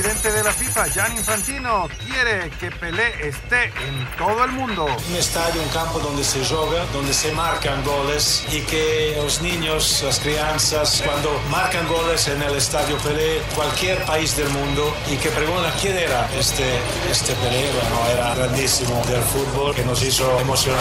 El 0.00 0.06
presidente 0.06 0.32
de 0.32 0.44
la 0.44 0.52
FIFA, 0.54 0.86
Gianni 0.88 1.16
Infantino, 1.18 1.86
quiere 2.06 2.48
que 2.58 2.70
Pelé 2.70 3.28
esté 3.28 3.64
en 3.64 4.08
todo 4.16 4.44
el 4.44 4.52
mundo. 4.52 4.86
Un 4.86 5.16
estadio, 5.16 5.60
un 5.60 5.68
campo 5.68 5.98
donde 5.98 6.24
se 6.24 6.42
juega, 6.42 6.86
donde 6.94 7.12
se 7.12 7.30
marcan 7.32 7.84
goles 7.84 8.46
y 8.50 8.62
que 8.62 9.12
los 9.22 9.42
niños, 9.42 10.02
las 10.02 10.18
crianzas, 10.20 11.02
cuando 11.04 11.38
marcan 11.50 11.86
goles 11.86 12.26
en 12.28 12.40
el 12.40 12.54
estadio 12.54 12.96
Pelé, 12.96 13.42
cualquier 13.54 14.02
país 14.06 14.34
del 14.38 14.48
mundo, 14.48 14.90
y 15.12 15.16
que 15.16 15.28
preguntan 15.28 15.70
quién 15.78 15.98
era 15.98 16.30
este, 16.34 16.78
este 17.10 17.34
Pelé, 17.34 17.70
bueno, 17.70 18.00
era 18.10 18.34
grandísimo 18.36 19.02
del 19.06 19.22
fútbol 19.22 19.74
que 19.74 19.84
nos 19.84 20.02
hizo 20.02 20.40
emocionar. 20.40 20.80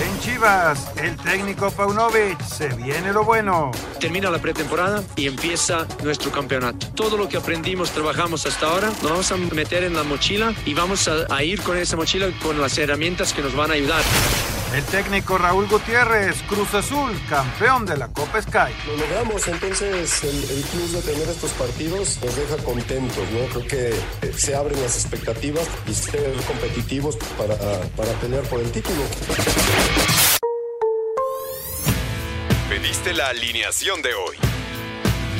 En 0.00 0.20
Chivas, 0.20 0.92
el 0.98 1.16
técnico 1.16 1.68
Paunovic, 1.72 2.40
se 2.44 2.68
viene 2.68 3.12
lo 3.12 3.24
bueno. 3.24 3.72
Termina 3.98 4.30
la 4.30 4.38
pretemporada 4.38 5.02
y 5.16 5.26
empieza 5.26 5.84
nuestro 6.04 6.30
campeonato. 6.30 6.86
Todo 6.94 7.16
lo 7.16 7.28
que 7.28 7.36
aprendimos, 7.36 7.90
trabajamos 7.90 8.46
hasta 8.52 8.66
ahora, 8.66 8.88
nos 8.88 9.02
vamos 9.02 9.32
a 9.32 9.36
meter 9.54 9.82
en 9.82 9.94
la 9.94 10.02
mochila 10.02 10.54
y 10.66 10.74
vamos 10.74 11.08
a, 11.08 11.34
a 11.34 11.42
ir 11.42 11.62
con 11.62 11.78
esa 11.78 11.96
mochila 11.96 12.28
con 12.42 12.60
las 12.60 12.76
herramientas 12.76 13.32
que 13.32 13.40
nos 13.40 13.54
van 13.54 13.70
a 13.70 13.74
ayudar. 13.74 14.02
El 14.74 14.84
técnico 14.84 15.38
Raúl 15.38 15.66
Gutiérrez, 15.68 16.36
Cruz 16.48 16.74
Azul, 16.74 17.18
campeón 17.30 17.86
de 17.86 17.96
la 17.96 18.08
Copa 18.08 18.42
Sky. 18.42 18.72
Lo 18.86 18.96
logramos, 18.96 19.48
entonces 19.48 20.22
el, 20.24 20.36
el 20.36 20.64
plus 20.64 20.92
de 20.92 21.00
tener 21.00 21.28
estos 21.28 21.50
partidos 21.52 22.18
nos 22.22 22.36
deja 22.36 22.56
contentos, 22.58 23.24
¿no? 23.32 23.60
Creo 23.60 23.66
que 23.66 24.26
eh, 24.26 24.32
se 24.36 24.54
abren 24.54 24.80
las 24.82 24.96
expectativas 24.96 25.66
y 25.88 25.94
ser 25.94 26.32
competitivos 26.46 27.16
para, 27.38 27.56
para 27.96 28.12
pelear 28.20 28.42
por 28.44 28.60
el 28.60 28.70
título. 28.70 29.02
Pediste 32.68 33.14
la 33.14 33.28
alineación 33.28 34.02
de 34.02 34.14
hoy. 34.14 34.36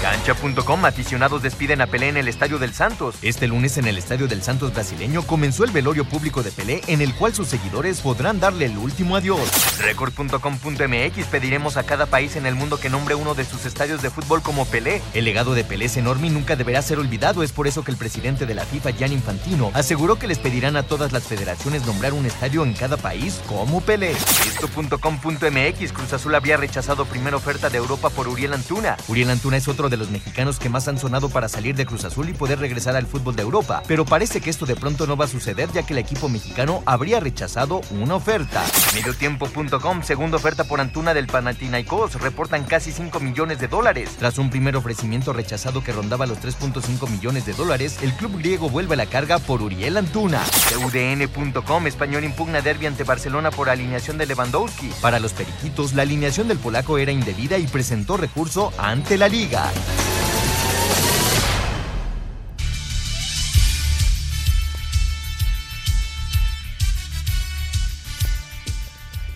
Cancha.com 0.00 0.86
aficionados 0.86 1.42
despiden 1.42 1.82
a 1.82 1.86
Pelé 1.86 2.08
en 2.08 2.16
el 2.16 2.26
Estadio 2.26 2.58
del 2.58 2.72
Santos. 2.72 3.16
Este 3.20 3.46
lunes 3.46 3.76
en 3.76 3.86
el 3.86 3.98
Estadio 3.98 4.28
del 4.28 4.42
Santos 4.42 4.72
brasileño 4.72 5.20
comenzó 5.22 5.62
el 5.62 5.72
velorio 5.72 6.06
público 6.06 6.42
de 6.42 6.50
Pelé 6.50 6.80
en 6.86 7.02
el 7.02 7.14
cual 7.14 7.34
sus 7.34 7.48
seguidores 7.48 8.00
podrán 8.00 8.40
darle 8.40 8.64
el 8.64 8.78
último 8.78 9.16
adiós. 9.16 9.40
Record.com.mx 9.78 11.26
pediremos 11.26 11.76
a 11.76 11.82
cada 11.82 12.06
país 12.06 12.36
en 12.36 12.46
el 12.46 12.54
mundo 12.54 12.80
que 12.80 12.88
nombre 12.88 13.14
uno 13.14 13.34
de 13.34 13.44
sus 13.44 13.66
estadios 13.66 14.00
de 14.00 14.08
fútbol 14.08 14.40
como 14.40 14.64
Pelé. 14.64 15.02
El 15.12 15.26
legado 15.26 15.52
de 15.52 15.64
Pelé 15.64 15.84
es 15.84 15.98
enorme 15.98 16.28
y 16.28 16.30
nunca 16.30 16.56
deberá 16.56 16.80
ser 16.80 16.98
olvidado. 16.98 17.42
Es 17.42 17.52
por 17.52 17.66
eso 17.66 17.84
que 17.84 17.90
el 17.90 17.98
presidente 17.98 18.46
de 18.46 18.54
la 18.54 18.64
FIFA, 18.64 18.92
Gianni 18.92 19.16
Infantino, 19.16 19.70
aseguró 19.74 20.18
que 20.18 20.28
les 20.28 20.38
pedirán 20.38 20.76
a 20.76 20.82
todas 20.82 21.12
las 21.12 21.24
federaciones 21.24 21.84
nombrar 21.84 22.14
un 22.14 22.24
estadio 22.24 22.64
en 22.64 22.72
cada 22.72 22.96
país 22.96 23.38
como 23.46 23.82
Pelé. 23.82 24.12
Esto.com.mx 24.12 25.92
Cruz 25.92 26.12
Azul 26.14 26.34
había 26.34 26.56
rechazado 26.56 27.04
primera 27.04 27.36
oferta 27.36 27.68
de 27.68 27.76
Europa 27.76 28.08
por 28.08 28.28
Uriel 28.28 28.54
Antuna. 28.54 28.96
Uriel 29.06 29.28
Antuna 29.28 29.58
es 29.58 29.68
otro 29.68 29.90
de 29.90 29.96
los 30.00 30.10
mexicanos 30.10 30.58
que 30.58 30.68
más 30.68 30.88
han 30.88 30.98
sonado 30.98 31.28
para 31.28 31.48
salir 31.48 31.76
de 31.76 31.86
Cruz 31.86 32.04
Azul 32.04 32.28
y 32.28 32.32
poder 32.32 32.58
regresar 32.58 32.96
al 32.96 33.06
fútbol 33.06 33.36
de 33.36 33.42
Europa, 33.42 33.82
pero 33.86 34.04
parece 34.04 34.40
que 34.40 34.50
esto 34.50 34.66
de 34.66 34.74
pronto 34.74 35.06
no 35.06 35.16
va 35.16 35.26
a 35.26 35.28
suceder 35.28 35.70
ya 35.72 35.84
que 35.84 35.92
el 35.92 35.98
equipo 35.98 36.28
mexicano 36.28 36.82
habría 36.86 37.20
rechazado 37.20 37.82
una 37.90 38.16
oferta. 38.16 38.64
Mediotiempo.com, 38.94 40.02
segunda 40.02 40.38
oferta 40.38 40.64
por 40.64 40.80
Antuna 40.80 41.14
del 41.14 41.26
Panathinaikos, 41.26 42.20
reportan 42.20 42.64
casi 42.64 42.90
5 42.90 43.20
millones 43.20 43.60
de 43.60 43.68
dólares. 43.68 44.16
Tras 44.18 44.38
un 44.38 44.50
primer 44.50 44.74
ofrecimiento 44.76 45.32
rechazado 45.32 45.84
que 45.84 45.92
rondaba 45.92 46.26
los 46.26 46.38
3.5 46.38 47.08
millones 47.08 47.46
de 47.46 47.52
dólares, 47.52 47.98
el 48.02 48.12
club 48.14 48.38
griego 48.38 48.70
vuelve 48.70 48.94
a 48.94 48.96
la 48.96 49.06
carga 49.06 49.38
por 49.38 49.62
Uriel 49.62 49.96
Antuna. 49.96 50.42
UDN.com, 50.84 51.86
español 51.86 52.24
impugna 52.24 52.62
derbi 52.62 52.86
ante 52.86 53.04
Barcelona 53.04 53.50
por 53.50 53.68
alineación 53.68 54.18
de 54.18 54.26
Lewandowski. 54.26 54.90
Para 55.00 55.20
los 55.20 55.34
periquitos, 55.34 55.92
la 55.92 56.02
alineación 56.02 56.48
del 56.48 56.58
polaco 56.58 56.96
era 56.98 57.12
indebida 57.12 57.58
y 57.58 57.66
presentó 57.66 58.16
recurso 58.16 58.72
ante 58.78 59.18
la 59.18 59.28
liga. 59.28 59.70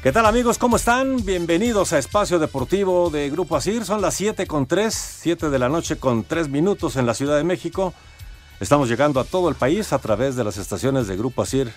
¿Qué 0.04 0.12
tal 0.12 0.26
amigos? 0.26 0.58
¿Cómo 0.58 0.76
están? 0.76 1.24
Bienvenidos 1.24 1.94
a 1.94 1.98
Espacio 1.98 2.38
Deportivo 2.38 3.08
de 3.08 3.30
Grupo 3.30 3.56
Asir. 3.56 3.86
Son 3.86 4.02
las 4.02 4.12
7 4.12 4.46
con 4.46 4.66
3, 4.66 4.92
7 4.92 5.48
de 5.48 5.58
la 5.58 5.70
noche 5.70 5.96
con 5.96 6.24
3 6.24 6.50
minutos 6.50 6.96
en 6.96 7.06
la 7.06 7.14
Ciudad 7.14 7.38
de 7.38 7.44
México. 7.44 7.94
Estamos 8.60 8.90
llegando 8.90 9.18
a 9.18 9.24
todo 9.24 9.48
el 9.48 9.54
país 9.54 9.94
a 9.94 9.98
través 9.98 10.36
de 10.36 10.44
las 10.44 10.58
estaciones 10.58 11.06
de 11.06 11.16
Grupo 11.16 11.40
Asir 11.40 11.72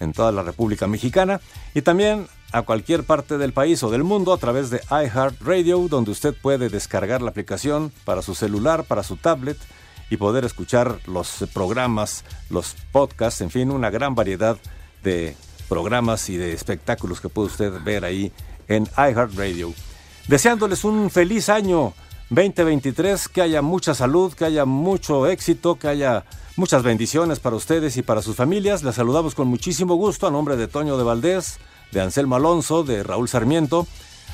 en 0.00 0.12
toda 0.12 0.32
la 0.32 0.42
República 0.42 0.86
Mexicana 0.86 1.40
y 1.74 1.82
también 1.82 2.28
a 2.52 2.62
cualquier 2.62 3.04
parte 3.04 3.38
del 3.38 3.52
país 3.52 3.82
o 3.82 3.90
del 3.90 4.04
mundo 4.04 4.32
a 4.32 4.38
través 4.38 4.70
de 4.70 4.80
iHeartRadio, 4.90 5.88
donde 5.88 6.10
usted 6.10 6.34
puede 6.34 6.68
descargar 6.68 7.20
la 7.20 7.30
aplicación 7.30 7.92
para 8.04 8.22
su 8.22 8.34
celular, 8.34 8.84
para 8.84 9.02
su 9.02 9.16
tablet 9.16 9.58
y 10.10 10.16
poder 10.16 10.44
escuchar 10.44 10.98
los 11.06 11.44
programas, 11.52 12.24
los 12.48 12.74
podcasts, 12.92 13.42
en 13.42 13.50
fin, 13.50 13.70
una 13.70 13.90
gran 13.90 14.14
variedad 14.14 14.56
de 15.02 15.36
programas 15.68 16.28
y 16.30 16.36
de 16.36 16.52
espectáculos 16.52 17.20
que 17.20 17.28
puede 17.28 17.48
usted 17.48 17.72
ver 17.82 18.04
ahí 18.04 18.32
en 18.68 18.88
iHeartRadio. 18.96 19.74
Deseándoles 20.26 20.84
un 20.84 21.10
feliz 21.10 21.48
año 21.48 21.92
2023, 22.30 23.28
que 23.28 23.42
haya 23.42 23.62
mucha 23.62 23.94
salud, 23.94 24.32
que 24.32 24.44
haya 24.44 24.64
mucho 24.64 25.26
éxito, 25.26 25.78
que 25.78 25.88
haya 25.88 26.24
muchas 26.58 26.82
bendiciones 26.82 27.38
para 27.38 27.54
ustedes 27.54 27.96
y 27.96 28.02
para 28.02 28.20
sus 28.20 28.34
familias. 28.34 28.82
Les 28.82 28.96
saludamos 28.96 29.36
con 29.36 29.46
muchísimo 29.46 29.94
gusto 29.94 30.26
a 30.26 30.30
nombre 30.32 30.56
de 30.56 30.66
Toño 30.66 30.98
de 30.98 31.04
Valdés, 31.04 31.60
de 31.92 32.00
Anselmo 32.00 32.34
Alonso, 32.34 32.82
de 32.82 33.04
Raúl 33.04 33.28
Sarmiento. 33.28 33.86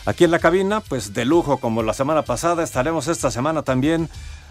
Aquí 0.07 0.25
en 0.25 0.31
la 0.31 0.39
cabina, 0.39 0.81
pues 0.81 1.13
de 1.13 1.27
lujo 1.27 1.59
como 1.59 1.83
la 1.83 1.93
semana 1.93 2.23
pasada, 2.23 2.63
estaremos 2.63 3.09
esta 3.09 3.31
semana 3.31 3.63
también 3.63 4.09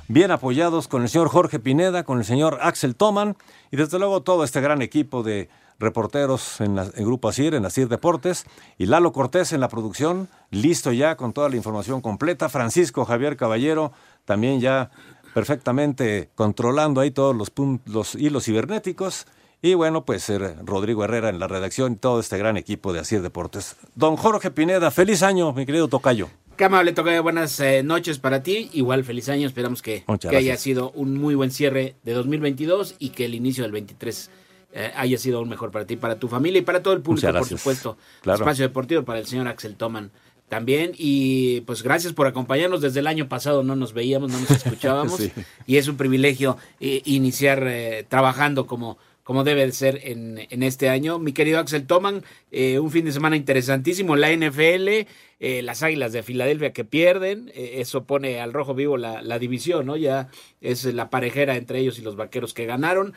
bien 0.08 0.30
apoyados 0.30 0.88
con 0.88 1.02
el 1.02 1.10
señor 1.10 1.30
Jorge 1.30 1.58
Pineda, 1.58 2.04
con 2.04 2.20
el 2.20 2.26
señor 2.26 2.60
Axel 2.62 2.96
Toman 2.96 3.36
y 3.72 3.78
desde 3.78 3.98
luego 3.98 4.22
todo 4.22 4.44
este 4.44 4.62
gran 4.62 4.84
equipo 4.84 5.24
de 5.24 5.50
reporteros 5.80 6.62
en, 6.62 6.76
la, 6.76 6.86
Grupo 6.86 7.28
Asir, 7.28 7.56
en 7.56 7.66
Asir 7.66 7.90
Deportes, 7.90 8.46
y 8.78 8.86
Lalo 8.86 9.12
Cortés 9.12 9.52
en 9.52 9.60
la 9.60 9.68
producción, 9.68 10.30
listo 10.52 10.92
ya 10.92 11.18
con 11.18 11.34
toda 11.34 11.50
la 11.50 11.56
información 11.56 12.02
completa, 12.02 12.50
Francisco 12.50 13.04
Javier 13.04 13.36
Caballero 13.36 13.92
también 14.26 14.62
ya 14.62 14.92
perfectamente 15.34 16.30
controlando 16.36 17.02
ahí 17.02 17.12
todos 17.12 17.36
los, 17.36 17.52
los 17.86 18.16
hilos 18.16 18.46
cibernéticos, 18.46 19.26
y 19.66 19.76
bueno, 19.76 20.04
pues 20.04 20.30
eh, 20.30 20.40
Rodrigo 20.66 21.06
Herrera 21.06 21.30
en 21.30 21.40
la 21.40 21.48
redacción 21.48 21.94
y 21.94 21.96
todo 21.96 22.20
este 22.20 22.38
gran 22.38 22.58
equipo 22.58 22.92
de 22.92 23.00
Asir 23.00 23.22
Deportes. 23.22 23.78
Don 23.96 24.18
Jorge 24.18 24.52
Pineda, 24.52 24.92
feliz 24.92 25.24
año, 25.24 25.54
mi 25.54 25.66
querido 25.66 25.88
Tocayo. 25.88 26.28
Qué 26.58 26.66
amable, 26.66 26.92
Tocayo. 26.92 27.24
Buenas 27.24 27.58
eh, 27.62 27.82
noches 27.82 28.20
para 28.20 28.44
ti. 28.44 28.70
Igual 28.74 29.06
feliz 29.06 29.30
año. 29.30 29.48
Esperamos 29.48 29.82
que, 29.82 30.04
que 30.20 30.36
haya 30.36 30.58
sido 30.58 30.92
un 30.92 31.18
muy 31.18 31.34
buen 31.34 31.50
cierre 31.50 31.96
de 32.04 32.12
2022 32.12 32.96
y 33.00 33.12
que 33.12 33.24
el 33.24 33.36
inicio 33.36 33.64
del 33.64 33.72
23 33.72 34.30
eh, 34.74 34.92
haya 34.98 35.18
sido 35.18 35.38
aún 35.38 35.48
mejor 35.48 35.72
para 35.72 35.88
ti, 35.88 35.96
para 35.96 36.20
tu 36.20 36.28
familia 36.28 36.60
y 36.60 36.64
para 36.64 36.84
todo 36.84 36.94
el 36.94 37.02
público, 37.02 37.32
por 37.32 37.48
supuesto. 37.48 37.98
Claro. 38.22 38.40
Espacio 38.40 38.68
Deportivo 38.68 39.04
para 39.04 39.20
el 39.20 39.28
señor 39.28 39.48
Axel 39.48 39.78
Toman 39.78 40.12
también. 40.50 40.92
Y 40.98 41.62
pues 41.62 41.84
gracias 41.84 42.14
por 42.14 42.28
acompañarnos. 42.28 42.82
Desde 42.82 43.00
el 43.00 43.08
año 43.08 43.28
pasado 43.28 43.64
no 43.64 43.76
nos 43.76 43.94
veíamos, 43.94 44.32
no 44.32 44.40
nos 44.40 44.52
escuchábamos. 44.66 45.18
Sí. 45.18 45.32
Y 45.68 45.78
es 45.78 45.88
un 45.88 45.98
privilegio 45.98 46.58
eh, 46.80 47.02
iniciar 47.06 47.64
eh, 47.68 48.06
trabajando 48.08 48.68
como, 48.68 48.98
como 49.24 49.44
debe 49.44 49.66
de 49.66 49.72
ser 49.72 50.02
en, 50.04 50.46
en, 50.50 50.64
este 50.64 50.90
año. 50.90 51.18
Mi 51.18 51.32
querido 51.32 51.60
Axel 51.60 51.88
Toman, 51.88 52.24
eh, 52.52 52.80
un 52.80 52.92
fin 52.92 53.06
de 53.06 53.12
semana 53.12 53.38
interesantísimo. 53.38 54.16
La 54.16 54.32
NFL, 54.32 55.08
eh, 55.40 55.62
las 55.64 55.82
Águilas 55.82 56.12
de 56.12 56.24
Filadelfia 56.24 56.74
que 56.74 56.84
pierden, 56.84 57.50
eh, 57.56 57.76
eso 57.78 58.04
pone 58.04 58.42
al 58.42 58.54
rojo 58.54 58.76
vivo 58.76 58.98
la, 58.98 59.22
la, 59.22 59.40
división, 59.40 59.86
¿no? 59.86 59.96
Ya 59.96 60.30
es 60.62 60.84
la 60.86 61.10
parejera 61.10 61.56
entre 61.56 61.80
ellos 61.80 61.98
y 62.00 62.02
los 62.02 62.18
vaqueros 62.18 62.54
que 62.54 62.66
ganaron. 62.66 63.14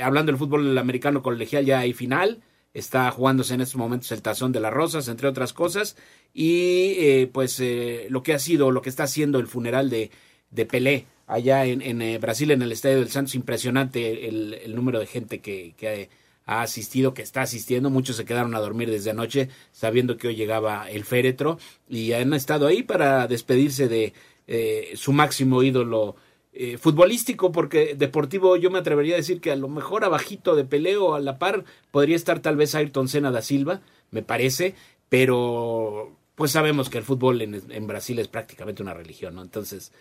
hablando 0.00 0.32
del 0.32 0.38
fútbol 0.38 0.76
americano 0.78 1.22
colegial, 1.22 1.66
ya 1.66 1.80
hay 1.80 1.92
final. 1.92 2.42
Está 2.74 3.10
jugándose 3.10 3.54
en 3.54 3.60
estos 3.60 3.76
momentos 3.76 4.10
el 4.12 4.22
tazón 4.22 4.52
de 4.52 4.60
las 4.60 4.72
rosas, 4.72 5.08
entre 5.08 5.28
otras 5.28 5.52
cosas. 5.52 5.96
Y 6.32 7.26
pues 7.26 7.62
lo 8.08 8.22
que 8.22 8.32
ha 8.32 8.38
sido, 8.38 8.70
lo 8.70 8.80
que 8.80 8.88
está 8.88 9.04
haciendo 9.04 9.38
el 9.38 9.46
funeral 9.46 9.90
de, 9.90 10.10
de 10.50 10.66
Pelé 10.66 11.06
allá 11.26 11.64
en, 11.64 12.02
eh, 12.02 12.18
Brasil, 12.18 12.50
en 12.50 12.62
el 12.62 12.72
Estadio 12.72 12.98
del 12.98 13.10
Santos. 13.10 13.34
Impresionante 13.34 14.28
el, 14.28 14.74
número 14.74 15.00
de 15.00 15.06
gente 15.06 15.40
que, 15.40 16.08
ha 16.44 16.62
asistido, 16.62 17.14
que 17.14 17.22
está 17.22 17.42
asistiendo. 17.42 17.90
Muchos 17.90 18.16
se 18.16 18.24
quedaron 18.24 18.54
a 18.54 18.60
dormir 18.60 18.90
desde 18.90 19.10
anoche 19.10 19.48
sabiendo 19.72 20.16
que 20.16 20.28
hoy 20.28 20.36
llegaba 20.36 20.90
el 20.90 21.04
féretro 21.04 21.58
y 21.88 22.12
han 22.12 22.32
estado 22.34 22.66
ahí 22.66 22.82
para 22.82 23.26
despedirse 23.26 23.88
de 23.88 24.12
eh, 24.46 24.92
su 24.94 25.12
máximo 25.12 25.62
ídolo. 25.62 26.16
Eh, 26.54 26.76
futbolístico, 26.76 27.50
porque 27.50 27.94
deportivo 27.94 28.56
yo 28.56 28.70
me 28.70 28.78
atrevería 28.78 29.14
a 29.14 29.16
decir 29.16 29.40
que 29.40 29.50
a 29.50 29.56
lo 29.56 29.68
mejor 29.68 30.04
abajito 30.04 30.54
de 30.54 30.66
peleo 30.66 31.14
a 31.14 31.20
la 31.20 31.38
par 31.38 31.64
podría 31.90 32.14
estar 32.14 32.40
tal 32.40 32.56
vez 32.56 32.74
Ayrton 32.74 33.08
Senna 33.08 33.30
da 33.30 33.40
Silva, 33.40 33.80
me 34.10 34.22
parece, 34.22 34.74
pero 35.08 36.14
pues 36.34 36.50
sabemos 36.50 36.90
que 36.90 36.98
el 36.98 37.04
fútbol 37.04 37.40
en, 37.40 37.62
en 37.70 37.86
Brasil 37.86 38.18
es 38.18 38.28
prácticamente 38.28 38.82
una 38.82 38.92
religión, 38.92 39.34
¿no? 39.34 39.40
Entonces, 39.40 39.92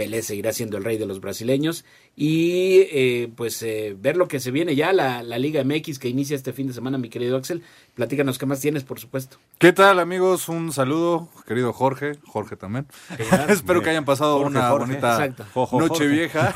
Pelé 0.00 0.22
seguirá 0.22 0.54
siendo 0.54 0.78
el 0.78 0.84
rey 0.84 0.96
de 0.96 1.04
los 1.04 1.20
brasileños 1.20 1.84
y 2.16 2.86
eh, 2.90 3.30
pues 3.36 3.62
eh, 3.62 3.94
ver 4.00 4.16
lo 4.16 4.28
que 4.28 4.40
se 4.40 4.50
viene 4.50 4.74
ya, 4.74 4.94
la, 4.94 5.22
la, 5.22 5.36
Liga 5.36 5.62
MX 5.62 5.98
que 5.98 6.08
inicia 6.08 6.34
este 6.34 6.54
fin 6.54 6.68
de 6.68 6.72
semana, 6.72 6.96
mi 6.96 7.10
querido 7.10 7.36
Axel. 7.36 7.62
Platícanos 7.96 8.38
qué 8.38 8.46
más 8.46 8.60
tienes, 8.60 8.82
por 8.82 8.98
supuesto. 8.98 9.36
¿Qué 9.58 9.74
tal 9.74 9.98
amigos? 9.98 10.48
Un 10.48 10.72
saludo, 10.72 11.28
querido 11.46 11.74
Jorge, 11.74 12.12
Jorge 12.26 12.56
también. 12.56 12.86
Espero 13.50 13.82
que 13.82 13.90
hayan 13.90 14.06
pasado 14.06 14.38
una 14.38 14.72
bonita 14.72 15.34
noche 15.70 16.06
vieja 16.06 16.54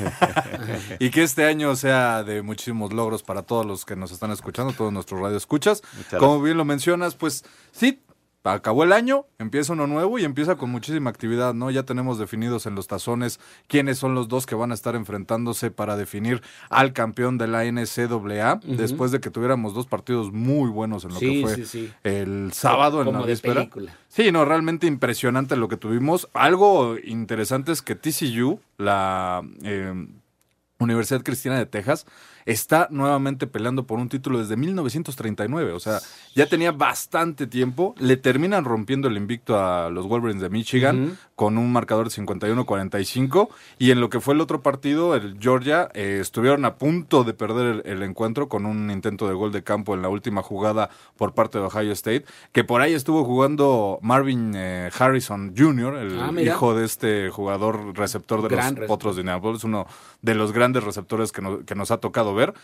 y 0.98 1.10
que 1.10 1.22
este 1.22 1.44
año 1.44 1.76
sea 1.76 2.24
de 2.24 2.40
muchísimos 2.40 2.94
logros 2.94 3.22
para 3.22 3.42
todos 3.42 3.66
los 3.66 3.84
que 3.84 3.94
nos 3.94 4.10
están 4.10 4.30
escuchando, 4.30 4.72
todos 4.72 4.90
nuestros 4.90 5.20
radioescuchas. 5.20 5.82
Como 6.18 6.40
bien 6.40 6.56
lo 6.56 6.64
mencionas, 6.64 7.14
pues 7.14 7.44
sí, 7.72 8.00
acabó 8.44 8.84
el 8.84 8.92
año, 8.92 9.24
empieza 9.38 9.72
uno 9.72 9.86
nuevo 9.86 10.18
y 10.18 10.24
empieza 10.24 10.56
con 10.56 10.70
muchísima 10.70 11.08
actividad, 11.08 11.54
¿no? 11.54 11.70
Ya 11.70 11.84
tenemos 11.84 12.18
definidos 12.18 12.66
en 12.66 12.74
los 12.74 12.86
tazones 12.86 13.40
quiénes 13.68 13.98
son 13.98 14.14
los 14.14 14.28
dos 14.28 14.44
que 14.44 14.54
van 14.54 14.70
a 14.70 14.74
estar 14.74 14.94
enfrentándose 14.94 15.70
para 15.70 15.96
definir 15.96 16.42
al 16.68 16.92
campeón 16.92 17.38
de 17.38 17.48
la 17.48 17.64
NCAA, 17.64 18.60
después 18.64 19.12
de 19.12 19.20
que 19.20 19.30
tuviéramos 19.30 19.74
dos 19.74 19.86
partidos 19.86 20.32
muy 20.32 20.68
buenos 20.70 21.04
en 21.04 21.14
lo 21.14 21.20
que 21.20 21.42
fue 21.42 21.90
el 22.02 22.52
sábado 22.52 23.02
en 23.02 23.12
la 23.12 23.22
víspera. 23.22 23.68
Sí, 24.08 24.30
no, 24.30 24.44
realmente 24.44 24.86
impresionante 24.86 25.56
lo 25.56 25.68
que 25.68 25.76
tuvimos. 25.76 26.28
Algo 26.34 26.96
interesante 27.02 27.72
es 27.72 27.82
que 27.82 27.94
TCU, 27.94 28.60
la 28.76 29.42
eh, 29.62 30.06
Universidad 30.78 31.22
Cristiana 31.22 31.58
de 31.58 31.66
Texas, 31.66 32.06
está 32.46 32.88
nuevamente 32.90 33.46
peleando 33.46 33.86
por 33.86 33.98
un 33.98 34.08
título 34.08 34.38
desde 34.38 34.56
1939. 34.56 35.72
O 35.72 35.80
sea, 35.80 36.00
ya 36.34 36.46
tenía 36.46 36.72
bastante 36.72 37.46
tiempo. 37.46 37.94
Le 37.98 38.16
terminan 38.16 38.64
rompiendo 38.64 39.08
el 39.08 39.16
invicto 39.16 39.58
a 39.58 39.90
los 39.90 40.06
Wolverines 40.06 40.42
de 40.42 40.50
Michigan 40.50 41.18
con 41.34 41.58
un 41.58 41.72
marcador 41.72 42.08
de 42.08 42.22
51-45. 42.22 43.48
Y 43.78 43.90
en 43.90 44.00
lo 44.00 44.10
que 44.10 44.20
fue 44.20 44.34
el 44.34 44.40
otro 44.40 44.62
partido, 44.62 45.14
el 45.14 45.38
Georgia, 45.40 45.88
eh, 45.94 46.18
estuvieron 46.20 46.64
a 46.64 46.76
punto 46.76 47.24
de 47.24 47.34
perder 47.34 47.82
el, 47.84 48.02
encuentro 48.02 48.48
con 48.48 48.66
un 48.66 48.90
intento 48.90 49.26
de 49.28 49.34
gol 49.34 49.52
de 49.52 49.62
campo 49.62 49.94
en 49.94 50.02
la 50.02 50.08
última 50.08 50.42
jugada 50.42 50.90
por 51.16 51.34
parte 51.34 51.58
de 51.58 51.64
Ohio 51.64 51.92
State. 51.92 52.24
Que 52.52 52.64
por 52.64 52.80
ahí 52.80 52.92
estuvo 52.92 53.24
jugando 53.24 53.98
Marvin 54.02 54.52
eh, 54.54 54.90
Harrison 54.96 55.54
Jr., 55.56 55.94
el 55.96 56.20
ah, 56.20 56.32
hijo 56.40 56.74
de 56.74 56.84
este 56.84 57.30
jugador 57.30 57.96
receptor 57.96 58.46
de 58.46 58.56
los 58.56 58.86
Potros 58.86 59.16
de 59.16 59.22
Indianapolis, 59.22 59.64
uno 59.64 59.86
de 60.22 60.34
los 60.34 60.52
grandes 60.52 60.84
receptores 60.84 61.32
que, 61.32 61.42
que 61.66 61.74
nos 61.74 61.90
ha 61.90 61.98
tocado 61.98 62.33
ver. 62.34 62.54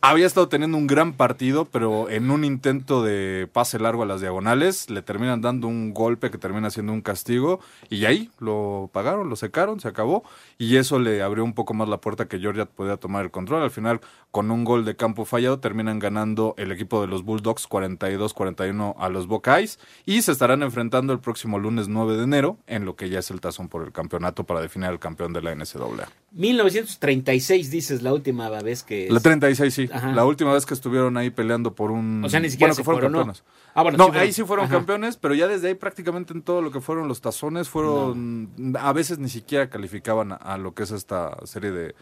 Había 0.00 0.26
estado 0.26 0.48
teniendo 0.48 0.76
un 0.78 0.86
gran 0.86 1.12
partido, 1.12 1.64
pero 1.64 2.08
en 2.10 2.30
un 2.30 2.44
intento 2.44 3.02
de 3.02 3.48
pase 3.52 3.78
largo 3.78 4.02
a 4.02 4.06
las 4.06 4.20
diagonales, 4.20 4.90
le 4.90 5.02
terminan 5.02 5.40
dando 5.40 5.68
un 5.68 5.94
golpe 5.94 6.30
que 6.30 6.38
termina 6.38 6.70
siendo 6.70 6.92
un 6.92 7.00
castigo, 7.00 7.60
y 7.90 8.04
ahí 8.04 8.30
lo 8.38 8.90
pagaron, 8.92 9.28
lo 9.28 9.36
secaron, 9.36 9.80
se 9.80 9.88
acabó, 9.88 10.24
y 10.58 10.76
eso 10.76 10.98
le 10.98 11.22
abrió 11.22 11.44
un 11.44 11.54
poco 11.54 11.74
más 11.74 11.88
la 11.88 11.98
puerta 11.98 12.26
que 12.26 12.38
Georgia 12.38 12.66
podía 12.66 12.96
tomar 12.96 13.24
el 13.24 13.30
control. 13.30 13.62
Al 13.62 13.70
final, 13.70 14.00
con 14.30 14.50
un 14.50 14.64
gol 14.64 14.84
de 14.84 14.96
campo 14.96 15.24
fallado, 15.24 15.58
terminan 15.60 15.98
ganando 15.98 16.54
el 16.56 16.72
equipo 16.72 17.00
de 17.00 17.06
los 17.06 17.24
Bulldogs 17.24 17.68
42-41 17.68 18.94
a 18.98 19.08
los 19.08 19.26
Buckeyes, 19.26 19.78
y 20.06 20.22
se 20.22 20.32
estarán 20.32 20.62
enfrentando 20.62 21.12
el 21.12 21.20
próximo 21.20 21.58
lunes 21.58 21.88
9 21.88 22.16
de 22.16 22.24
enero 22.24 22.58
en 22.66 22.84
lo 22.84 22.96
que 22.96 23.08
ya 23.08 23.18
es 23.18 23.30
el 23.30 23.40
tazón 23.40 23.68
por 23.68 23.82
el 23.84 23.92
campeonato 23.92 24.44
para 24.44 24.60
definir 24.60 24.88
al 24.88 24.98
campeón 24.98 25.32
de 25.32 25.42
la 25.42 25.54
NCAA. 25.54 26.21
1936, 26.34 27.70
dices, 27.70 28.02
la 28.02 28.12
última 28.12 28.48
vez 28.48 28.82
que 28.82 29.08
la 29.10 29.20
36, 29.20 29.74
sí. 29.74 29.88
La 30.14 30.24
última 30.24 30.52
vez 30.54 30.64
que 30.64 30.72
estuvieron 30.72 31.16
ahí 31.18 31.30
peleando 31.30 31.74
por 31.74 31.90
un. 31.90 32.24
O 32.24 32.30
sea, 32.30 32.40
ni 32.40 32.48
siquiera 32.48 32.72
se 32.72 32.82
fueron, 32.82 33.12
campeones. 33.12 33.44
Ah, 33.74 33.84
no, 33.84 34.10
ahí 34.12 34.32
sí 34.32 34.42
fueron 34.42 34.68
campeones, 34.68 35.16
pero 35.16 35.34
ya 35.34 35.46
desde 35.46 35.68
ahí 35.68 35.74
prácticamente 35.74 36.32
en 36.32 36.42
todo 36.42 36.62
lo 36.62 36.70
que 36.70 36.80
fueron 36.80 37.06
los 37.06 37.20
tazones 37.20 37.68
fueron. 37.68 38.74
A 38.78 38.92
veces 38.92 39.18
ni 39.18 39.28
siquiera 39.28 39.68
calificaban 39.68 40.32
a, 40.32 40.56
lo 40.56 40.74
que 40.74 40.84
es 40.84 40.90
esta 40.90 41.36
serie 41.44 41.70
de, 41.70 41.94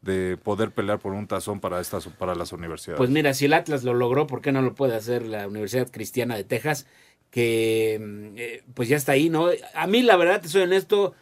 de 0.00 0.38
poder 0.38 0.70
pelear 0.70 0.98
por 0.98 1.12
un 1.12 1.26
tazón 1.26 1.60
para 1.60 1.80
estas 1.80 2.06
para 2.08 2.34
las 2.34 2.52
universidades. 2.52 2.98
Pues 2.98 3.10
mira, 3.10 3.34
si 3.34 3.44
el 3.44 3.52
Atlas 3.52 3.84
lo 3.84 3.92
logró, 3.92 4.26
¿por 4.26 4.40
qué 4.40 4.50
no 4.50 4.62
lo 4.62 4.74
puede 4.74 4.96
hacer 4.96 5.26
la 5.26 5.46
Universidad 5.46 5.90
Cristiana 5.90 6.36
de 6.36 6.44
Texas? 6.44 6.86
Que 7.30 8.00
mm, 8.00 8.38
eh, 8.38 8.62
pues 8.72 8.88
ya 8.88 8.96
está 8.96 9.12
ahí, 9.12 9.28
¿no? 9.28 9.48
A 9.74 9.86
mí 9.86 10.02
la 10.02 10.16
verdad, 10.16 10.40
te 10.40 10.48
soy 10.48 10.62
honesto, 10.62 11.14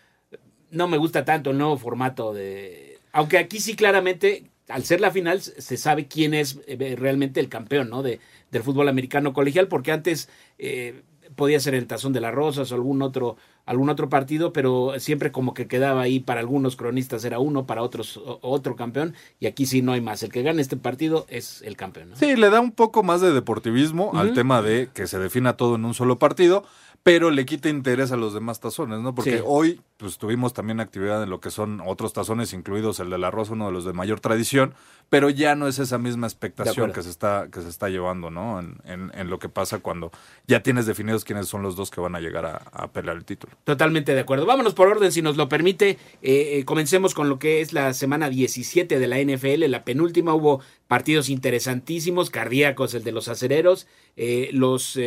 no 0.72 0.88
me 0.88 0.98
gusta 0.98 1.24
tanto 1.24 1.50
el 1.50 1.58
nuevo 1.58 1.78
formato 1.78 2.34
de 2.34 2.98
aunque 3.12 3.38
aquí 3.38 3.60
sí 3.60 3.76
claramente 3.76 4.50
al 4.68 4.84
ser 4.84 5.00
la 5.00 5.10
final 5.10 5.40
se 5.40 5.76
sabe 5.76 6.06
quién 6.06 6.34
es 6.34 6.60
eh, 6.66 6.96
realmente 6.98 7.40
el 7.40 7.48
campeón 7.48 7.90
¿no? 7.90 8.02
de, 8.02 8.20
del 8.50 8.62
fútbol 8.62 8.88
americano 8.88 9.32
colegial, 9.32 9.68
porque 9.68 9.92
antes 9.92 10.28
eh, 10.58 11.02
podía 11.34 11.60
ser 11.60 11.74
el 11.74 11.86
Tazón 11.86 12.12
de 12.12 12.20
las 12.20 12.34
Rosas 12.34 12.72
o 12.72 12.74
algún 12.74 13.02
otro, 13.02 13.36
algún 13.66 13.90
otro 13.90 14.08
partido, 14.08 14.52
pero 14.52 14.94
siempre 14.98 15.32
como 15.32 15.52
que 15.54 15.66
quedaba 15.66 16.02
ahí 16.02 16.20
para 16.20 16.40
algunos 16.40 16.76
cronistas 16.76 17.24
era 17.24 17.38
uno, 17.38 17.66
para 17.66 17.82
otros 17.82 18.20
otro 18.24 18.76
campeón, 18.76 19.14
y 19.40 19.46
aquí 19.46 19.66
sí 19.66 19.82
no 19.82 19.92
hay 19.92 20.00
más. 20.00 20.22
El 20.22 20.32
que 20.32 20.42
gane 20.42 20.62
este 20.62 20.76
partido 20.76 21.26
es 21.28 21.62
el 21.62 21.76
campeón. 21.76 22.10
Sí, 22.14 22.36
le 22.36 22.50
da 22.50 22.60
un 22.60 22.72
poco 22.72 23.02
más 23.02 23.20
de 23.20 23.32
deportivismo 23.32 24.12
al 24.14 24.34
tema 24.34 24.62
de 24.62 24.88
que 24.92 25.06
se 25.06 25.18
defina 25.18 25.56
todo 25.56 25.76
en 25.76 25.84
un 25.84 25.94
solo 25.94 26.18
partido 26.18 26.64
pero 27.02 27.30
le 27.30 27.44
quita 27.44 27.68
interés 27.68 28.12
a 28.12 28.16
los 28.16 28.32
demás 28.32 28.60
tazones, 28.60 29.00
¿no? 29.00 29.14
Porque 29.14 29.42
hoy 29.44 29.80
pues 29.96 30.18
tuvimos 30.18 30.52
también 30.52 30.80
actividad 30.80 31.22
en 31.22 31.30
lo 31.30 31.40
que 31.40 31.50
son 31.50 31.80
otros 31.84 32.12
tazones, 32.12 32.52
incluidos 32.52 33.00
el 33.00 33.10
del 33.10 33.24
arroz, 33.24 33.50
uno 33.50 33.66
de 33.66 33.72
los 33.72 33.84
de 33.84 33.92
mayor 33.92 34.20
tradición, 34.20 34.74
pero 35.08 35.30
ya 35.30 35.54
no 35.54 35.68
es 35.68 35.78
esa 35.78 35.98
misma 35.98 36.26
expectación 36.26 36.92
que 36.92 37.02
se 37.02 37.10
está 37.10 37.48
que 37.52 37.60
se 37.60 37.68
está 37.68 37.88
llevando, 37.88 38.30
¿no? 38.30 38.60
En, 38.60 38.80
en, 38.84 39.30
lo 39.30 39.38
que 39.38 39.48
pasa 39.48 39.78
cuando 39.78 40.10
ya 40.46 40.62
tienes 40.62 40.86
definidos 40.86 41.24
quiénes 41.24 41.48
son 41.48 41.62
los 41.62 41.76
dos 41.76 41.90
que 41.90 42.00
van 42.00 42.14
a 42.14 42.20
llegar 42.20 42.46
a, 42.46 42.92
pelear 42.92 43.16
el 43.16 43.24
título. 43.24 43.52
Totalmente 43.64 44.14
de 44.14 44.20
acuerdo. 44.20 44.46
Vámonos 44.46 44.74
por 44.74 44.88
orden, 44.88 45.12
si 45.12 45.22
nos 45.22 45.36
lo 45.36 45.48
permite. 45.48 45.90
Eh, 46.22 46.58
eh, 46.58 46.64
comencemos 46.64 47.14
con 47.14 47.28
lo 47.28 47.38
que 47.38 47.60
es 47.60 47.72
la 47.72 47.94
semana 47.94 48.28
17 48.28 48.98
de 48.98 49.06
la 49.06 49.18
NFL. 49.18 49.70
La 49.70 49.84
penúltima 49.84 50.34
hubo 50.34 50.60
partidos 50.88 51.28
interesantísimos, 51.28 52.30
cardíacos, 52.30 52.94
el 52.94 53.04
de 53.04 53.12
los 53.12 53.28
acereros, 53.28 53.86
eh, 54.16 54.50
los 54.52 54.98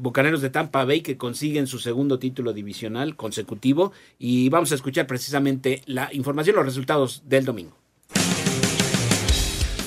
Bucaneros 0.00 0.42
de 0.42 0.50
Tampa 0.50 0.84
Bay 0.84 1.02
que 1.02 1.16
consiguen 1.16 1.66
su 1.66 1.78
segundo 1.78 2.18
título 2.18 2.52
divisional 2.52 3.16
consecutivo 3.16 3.92
y 4.18 4.48
vamos 4.48 4.72
a 4.72 4.74
escuchar 4.74 5.06
precisamente 5.06 5.82
la 5.86 6.08
información, 6.12 6.56
los 6.56 6.64
resultados 6.64 7.22
del 7.26 7.44
domingo. 7.44 7.76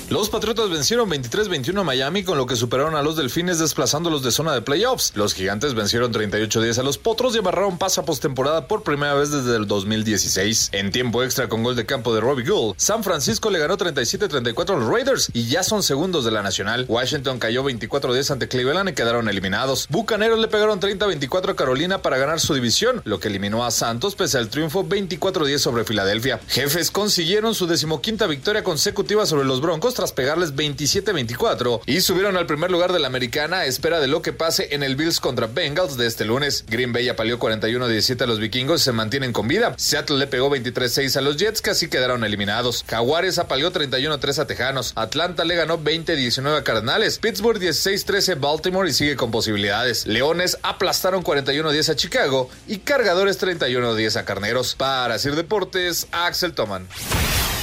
Los 0.08 0.30
Patriotas 0.30 0.70
vencieron 0.70 1.10
23-21 1.10 1.80
a 1.80 1.82
Miami, 1.82 2.22
con 2.22 2.38
lo 2.38 2.46
que 2.46 2.54
superaron 2.54 2.94
a 2.94 3.02
los 3.02 3.16
Delfines 3.16 3.58
desplazándolos 3.58 4.22
de 4.22 4.30
zona 4.30 4.54
de 4.54 4.62
playoffs. 4.62 5.10
Los 5.16 5.34
Gigantes 5.34 5.74
vencieron 5.74 6.12
38-10 6.12 6.78
a 6.78 6.84
los 6.84 6.96
Potros 6.96 7.34
y 7.34 7.38
amarraron 7.38 7.76
pasa 7.76 8.04
postemporada 8.04 8.68
por 8.68 8.84
primera 8.84 9.14
vez 9.14 9.32
desde 9.32 9.56
el 9.56 9.66
2016. 9.66 10.68
En 10.70 10.92
tiempo 10.92 11.24
extra 11.24 11.48
con 11.48 11.64
gol 11.64 11.74
de 11.74 11.86
campo 11.86 12.14
de 12.14 12.20
Robbie 12.20 12.44
Gould, 12.48 12.76
San 12.78 13.02
Francisco 13.02 13.50
le 13.50 13.58
ganó 13.58 13.76
37-34 13.76 14.76
a 14.76 14.78
los 14.78 14.88
Raiders 14.88 15.30
y 15.32 15.48
ya 15.48 15.64
son 15.64 15.82
segundos 15.82 16.24
de 16.24 16.30
la 16.30 16.40
Nacional. 16.40 16.86
Washington 16.88 17.40
cayó 17.40 17.64
24-10 17.64 18.30
ante 18.30 18.46
Cleveland 18.46 18.90
y 18.90 18.94
quedaron 18.94 19.28
eliminados. 19.28 19.88
Bucaneros 19.90 20.38
le 20.38 20.46
pegaron 20.46 20.78
30-24 20.78 21.50
a 21.50 21.56
Carolina 21.56 22.00
para 22.02 22.16
ganar 22.16 22.38
su 22.38 22.54
división, 22.54 23.02
lo 23.04 23.18
que 23.18 23.26
eliminó 23.26 23.64
a 23.64 23.72
Santos 23.72 24.14
pese 24.14 24.38
al 24.38 24.50
triunfo 24.50 24.84
24-10 24.84 25.58
sobre 25.58 25.84
Filadelfia. 25.84 26.38
Jefes 26.46 26.92
consiguieron 26.92 27.56
su 27.56 27.66
decimoquinta 27.66 28.28
victoria 28.28 28.62
consecutiva 28.62 29.26
sobre 29.26 29.44
los 29.44 29.60
Broncos 29.60 29.95
tras 29.96 30.12
pegarles 30.12 30.54
27-24 30.54 31.80
y 31.86 32.00
subieron 32.02 32.36
al 32.36 32.46
primer 32.46 32.70
lugar 32.70 32.92
de 32.92 33.00
la 33.00 33.08
americana 33.08 33.58
a 33.58 33.66
espera 33.66 33.98
de 33.98 34.06
lo 34.06 34.22
que 34.22 34.32
pase 34.32 34.74
en 34.74 34.82
el 34.82 34.94
Bills 34.94 35.20
contra 35.20 35.48
Bengals 35.48 35.96
de 35.96 36.06
este 36.06 36.24
lunes. 36.24 36.64
Green 36.68 36.92
Bay 36.92 37.08
apaleó 37.08 37.38
41-17 37.38 38.22
a 38.22 38.26
los 38.26 38.38
vikingos 38.38 38.82
y 38.82 38.84
se 38.84 38.92
mantienen 38.92 39.32
con 39.32 39.48
vida. 39.48 39.74
Seattle 39.76 40.18
le 40.18 40.26
pegó 40.26 40.50
23-6 40.50 41.16
a 41.16 41.20
los 41.20 41.36
Jets 41.36 41.62
que 41.62 41.70
así 41.70 41.88
quedaron 41.88 42.22
eliminados. 42.24 42.84
Jaguares 42.86 43.38
apaleó 43.38 43.72
31-3 43.72 44.38
a 44.38 44.46
Tejanos. 44.46 44.92
Atlanta 44.94 45.44
le 45.44 45.56
ganó 45.56 45.78
20-19 45.78 46.58
a 46.58 46.62
Cardenales. 46.64 47.18
Pittsburgh 47.18 47.58
16-13 47.58 48.32
a 48.32 48.34
Baltimore 48.36 48.88
y 48.88 48.92
sigue 48.92 49.16
con 49.16 49.30
posibilidades. 49.30 50.06
Leones 50.06 50.58
aplastaron 50.62 51.24
41-10 51.24 51.88
a 51.88 51.96
Chicago 51.96 52.50
y 52.68 52.78
Cargadores 52.78 53.40
31-10 53.40 54.16
a 54.16 54.24
Carneros. 54.24 54.74
Para 54.74 55.18
Sir 55.18 55.34
Deportes, 55.34 56.06
Axel 56.12 56.52
Toman. 56.52 56.86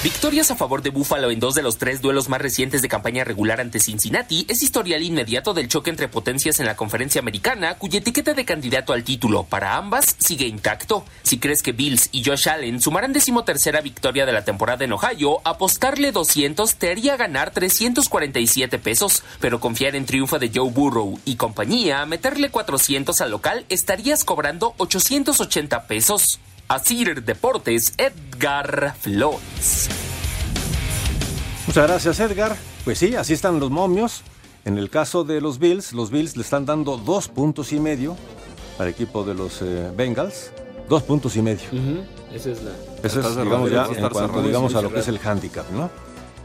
Victorias 0.03 0.51
a 0.51 0.57
favor 0.57 0.81
de 0.81 0.89
Buffalo 0.89 1.31
en 1.31 1.39
dos 1.39 1.55
de 1.55 1.61
los 1.61 1.77
tres 1.77 2.01
duelos 2.01 2.27
más 2.27 2.41
recientes 2.41 2.81
de 2.81 2.89
campaña 2.89 3.23
regular 3.23 3.61
ante 3.61 3.79
Cincinnati 3.79 4.45
es 4.49 4.61
historial 4.61 5.01
inmediato 5.01 5.53
del 5.53 5.69
choque 5.69 5.91
entre 5.91 6.09
potencias 6.09 6.59
en 6.59 6.65
la 6.65 6.75
conferencia 6.75 7.21
americana, 7.21 7.75
cuya 7.75 7.99
etiqueta 7.99 8.33
de 8.33 8.43
candidato 8.43 8.91
al 8.91 9.05
título 9.05 9.45
para 9.45 9.77
ambas 9.77 10.17
sigue 10.19 10.45
intacto. 10.45 11.05
Si 11.21 11.39
crees 11.39 11.63
que 11.63 11.71
Bills 11.71 12.09
y 12.11 12.21
Josh 12.25 12.49
Allen 12.49 12.81
sumarán 12.81 13.13
decimotercera 13.13 13.79
victoria 13.79 14.25
de 14.25 14.33
la 14.33 14.43
temporada 14.43 14.83
en 14.83 14.91
Ohio, 14.91 15.39
apostarle 15.45 16.11
200 16.11 16.75
te 16.75 16.91
haría 16.91 17.15
ganar 17.15 17.51
347 17.51 18.79
pesos, 18.79 19.23
pero 19.39 19.61
confiar 19.61 19.95
en 19.95 20.05
triunfo 20.05 20.37
de 20.37 20.51
Joe 20.53 20.69
Burrow 20.69 21.17
y 21.23 21.37
compañía, 21.37 22.05
meterle 22.05 22.51
400 22.51 23.21
al 23.21 23.31
local, 23.31 23.65
estarías 23.69 24.25
cobrando 24.25 24.73
880 24.79 25.87
pesos. 25.87 26.41
Asir 26.73 27.23
Deportes, 27.23 27.93
Edgar 27.99 28.95
Flores. 28.99 29.89
Muchas 31.67 31.87
gracias, 31.87 32.19
Edgar. 32.19 32.55
Pues 32.83 32.97
sí, 32.97 33.15
así 33.15 33.33
están 33.33 33.59
los 33.59 33.69
momios. 33.69 34.23
En 34.65 34.79
el 34.79 34.89
caso 34.89 35.23
de 35.23 35.39
los 35.39 35.59
Bills, 35.59 35.93
los 35.93 36.09
Bills 36.09 36.35
le 36.35 36.41
están 36.41 36.65
dando 36.65 36.97
dos 36.97 37.27
puntos 37.27 37.73
y 37.73 37.79
medio 37.79 38.17
al 38.79 38.87
equipo 38.87 39.23
de 39.23 39.35
los 39.35 39.61
eh, 39.61 39.91
Bengals. 39.95 40.51
Dos 40.89 41.03
puntos 41.03 41.35
y 41.35 41.43
medio. 41.43 41.63
Esa 42.33 42.49
es 42.49 42.63
la. 42.63 42.71
Esa 43.03 43.19
es, 43.19 43.37
digamos, 43.37 43.69
ya 43.69 43.85
en 43.85 44.09
cuanto 44.09 44.41
digamos, 44.41 44.73
a 44.73 44.81
lo 44.81 44.91
que 44.91 45.01
es 45.01 45.07
el 45.07 45.19
handicap, 45.23 45.69
¿no? 45.69 45.91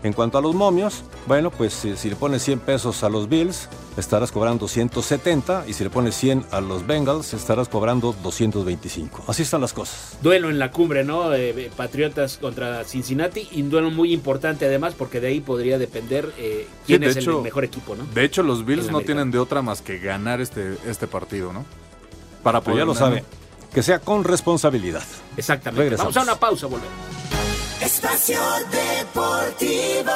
En 0.04 0.12
cuanto 0.12 0.38
a 0.38 0.40
los 0.40 0.54
momios, 0.54 1.02
bueno, 1.26 1.50
pues 1.50 1.72
si, 1.72 2.08
le 2.08 2.14
pones 2.14 2.42
100 2.44 2.60
pesos 2.60 3.02
a 3.02 3.08
los 3.08 3.28
Bills, 3.28 3.68
estarás 3.96 4.30
cobrando 4.30 4.68
170 4.68 5.64
y 5.66 5.72
si 5.72 5.82
le 5.82 5.90
pones 5.90 6.14
100 6.14 6.46
a 6.52 6.60
los 6.60 6.86
Bengals, 6.86 7.34
estarás 7.34 7.68
cobrando 7.68 8.14
225. 8.22 9.24
Así 9.26 9.42
están 9.42 9.60
las 9.60 9.72
cosas. 9.72 10.16
Duelo 10.22 10.50
en 10.50 10.60
la 10.60 10.70
cumbre, 10.70 11.02
¿no? 11.02 11.34
Eh, 11.34 11.70
Patriotas 11.76 12.36
contra 12.36 12.84
Cincinnati 12.84 13.48
y 13.50 13.62
un 13.62 13.70
duelo 13.70 13.90
muy 13.90 14.12
importante 14.12 14.66
además 14.66 14.94
porque 14.96 15.20
de 15.20 15.28
ahí 15.28 15.40
podría 15.40 15.78
depender 15.78 16.32
eh, 16.38 16.68
quién 16.86 17.02
es 17.02 17.16
el 17.16 17.42
mejor 17.42 17.64
equipo, 17.64 17.96
¿no? 17.96 18.04
De 18.14 18.24
hecho, 18.24 18.44
los 18.44 18.64
Bills 18.64 18.92
no 18.92 19.00
tienen 19.00 19.32
de 19.32 19.40
otra 19.40 19.62
más 19.62 19.82
que 19.82 19.98
ganar 19.98 20.40
este, 20.40 20.76
este 20.86 21.08
partido, 21.08 21.52
¿no? 21.52 21.64
Para 22.44 22.60
poder. 22.60 22.78
ya 22.78 22.84
lo 22.84 22.94
sabe. 22.94 23.24
Que 23.74 23.82
sea 23.82 23.98
con 23.98 24.22
responsabilidad. 24.22 25.02
Exactamente. 25.36 25.96
Vamos 25.96 26.16
a 26.16 26.22
una 26.22 26.36
pausa, 26.36 26.66
volvemos. 26.66 27.57
Espacio 27.80 28.40
Deportivo. 28.70 30.12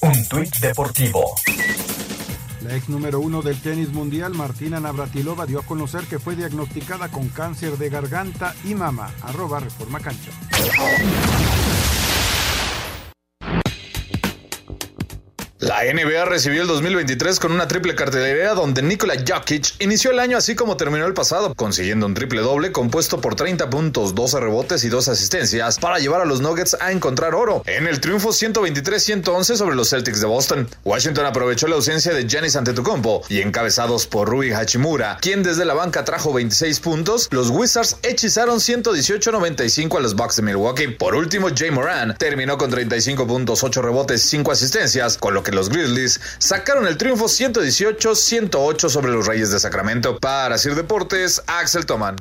Un 0.00 0.28
tuit 0.28 0.58
deportivo. 0.58 1.34
La 2.62 2.74
ex 2.74 2.88
número 2.88 3.20
uno 3.20 3.40
del 3.40 3.60
tenis 3.60 3.90
mundial, 3.90 4.34
Martina 4.34 4.80
Navratilova, 4.80 5.46
dio 5.46 5.60
a 5.60 5.62
conocer 5.62 6.04
que 6.04 6.18
fue 6.18 6.34
diagnosticada 6.34 7.08
con 7.08 7.28
cáncer 7.28 7.78
de 7.78 7.90
garganta 7.90 8.54
y 8.64 8.74
mama. 8.74 9.12
Arroba 9.22 9.60
Reforma 9.60 10.00
Cancha. 10.00 10.30
La 15.64 15.80
NBA 15.82 16.26
recibió 16.26 16.60
el 16.60 16.68
2023 16.68 17.40
con 17.40 17.50
una 17.50 17.66
triple 17.66 17.94
cartelera 17.94 18.52
donde 18.52 18.82
Nikola 18.82 19.14
Jokic 19.26 19.76
inició 19.78 20.10
el 20.10 20.18
año 20.18 20.36
así 20.36 20.54
como 20.54 20.76
terminó 20.76 21.06
el 21.06 21.14
pasado, 21.14 21.54
consiguiendo 21.54 22.04
un 22.04 22.12
triple 22.12 22.42
doble 22.42 22.70
compuesto 22.70 23.22
por 23.22 23.34
30 23.34 23.70
puntos, 23.70 24.14
12 24.14 24.40
rebotes 24.40 24.84
y 24.84 24.90
2 24.90 25.08
asistencias 25.08 25.78
para 25.78 26.00
llevar 26.00 26.20
a 26.20 26.26
los 26.26 26.42
Nuggets 26.42 26.76
a 26.78 26.92
encontrar 26.92 27.34
oro. 27.34 27.62
En 27.64 27.86
el 27.86 27.98
triunfo 27.98 28.28
123-111 28.28 29.56
sobre 29.56 29.74
los 29.74 29.88
Celtics 29.88 30.20
de 30.20 30.26
Boston, 30.26 30.68
Washington 30.84 31.24
aprovechó 31.24 31.66
la 31.66 31.76
ausencia 31.76 32.12
de 32.12 32.28
Giannis 32.28 32.56
Antetokounmpo 32.56 33.22
y 33.30 33.40
encabezados 33.40 34.06
por 34.06 34.28
Rui 34.28 34.52
Hachimura, 34.52 35.16
quien 35.22 35.42
desde 35.42 35.64
la 35.64 35.72
banca 35.72 36.04
trajo 36.04 36.34
26 36.34 36.80
puntos, 36.80 37.28
los 37.30 37.48
Wizards 37.48 37.96
hechizaron 38.02 38.58
118-95 38.58 39.96
a 39.96 40.00
los 40.00 40.14
Bucks 40.14 40.36
de 40.36 40.42
Milwaukee. 40.42 40.88
Por 40.88 41.14
último, 41.14 41.48
Jay 41.56 41.70
Moran 41.70 42.16
terminó 42.18 42.58
con 42.58 42.68
35 42.68 43.26
puntos, 43.26 43.64
8 43.64 43.80
rebotes, 43.80 44.20
5 44.20 44.52
asistencias, 44.52 45.16
con 45.16 45.32
lo 45.32 45.42
que 45.42 45.53
los 45.54 45.68
Grizzlies 45.68 46.20
sacaron 46.38 46.86
el 46.86 46.96
triunfo 46.96 47.26
118-108 47.26 48.88
sobre 48.88 49.12
los 49.12 49.26
Reyes 49.26 49.50
de 49.50 49.60
Sacramento. 49.60 50.18
Para 50.18 50.58
Sir 50.58 50.74
Deportes, 50.74 51.42
Axel 51.46 51.86
Toman. 51.86 52.16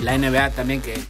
La 0.00 0.18
NBA 0.18 0.50
también 0.50 0.80
que 0.80 1.00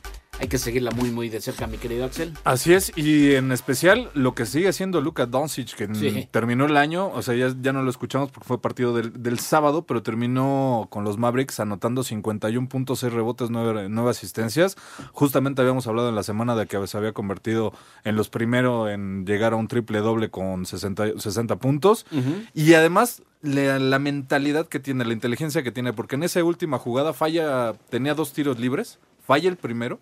hay 0.43 0.49
que 0.49 0.59
seguirla 0.59 0.91
muy, 0.91 1.13
muy 1.13 1.29
de 1.29 1.41
cerca, 1.41 1.69
mi 1.69 1.79
querido 1.79 2.05
Axel. 2.05 2.35
Así 2.43 2.75
es, 2.75 2.93
y 2.97 3.37
en 3.37 3.53
especial 3.53 4.11
lo 4.15 4.35
que 4.35 4.45
sigue 4.45 4.69
haciendo 4.69 5.01
Luka 5.01 5.25
Doncic, 5.27 5.77
que 5.77 5.87
terminó 6.33 6.67
el 6.67 6.77
año, 6.77 7.07
o 7.11 7.23
sea, 7.23 7.37
ya, 7.37 7.55
ya 7.61 7.73
no 7.73 7.85
lo 7.85 7.91
escuchamos 7.91 8.33
porque 8.33 8.49
fue 8.49 8.61
partido 8.61 8.93
del, 8.93 9.39
sábado, 9.39 9.87
pero 9.87 10.03
terminó 10.03 10.89
con 10.91 11.05
los 11.05 11.17
Mavericks 11.17 11.61
anotando 11.61 12.03
51 12.03 12.69
puntos, 12.69 12.99
6 12.99 13.13
rebotes, 13.13 13.51
9, 13.51 13.89
asistencias. 14.11 14.77
Justamente 15.13 15.63
habíamos 15.63 15.87
hablado 15.87 16.09
en 16.09 16.17
la 16.17 16.25
semana 16.25 16.57
de 16.57 16.67
que 16.67 16.85
se 16.89 16.99
había 16.99 17.13
convertido 17.13 17.73
en 18.03 18.17
los 18.17 18.29
primeros 18.29 18.91
en 18.91 19.25
llegar 19.25 19.53
a 19.53 19.57
un 19.57 19.69
triple 19.69 20.01
doble 20.01 20.29
con 20.29 20.67
60, 20.67 21.21
60 21.21 21.57
puntos. 21.57 22.05
Y 22.53 22.75
además 22.75 23.23
la, 23.43 23.79
la, 23.79 24.01
mentalidad 24.01 24.67
que 24.67 24.81
tiene, 24.81 25.05
la 25.05 25.13
inteligencia 25.13 25.63
que 25.63 25.71
tiene, 25.71 25.93
porque 25.93 26.17
en 26.17 26.25
esa 26.25 26.43
última 26.43 26.79
jugada 26.79 27.13
falla, 27.13 27.75
tenía 27.91 28.15
dos 28.15 28.33
tiros 28.33 28.59
libres, 28.59 28.99
falla 29.25 29.49
el 29.49 29.57
primero 29.57 30.01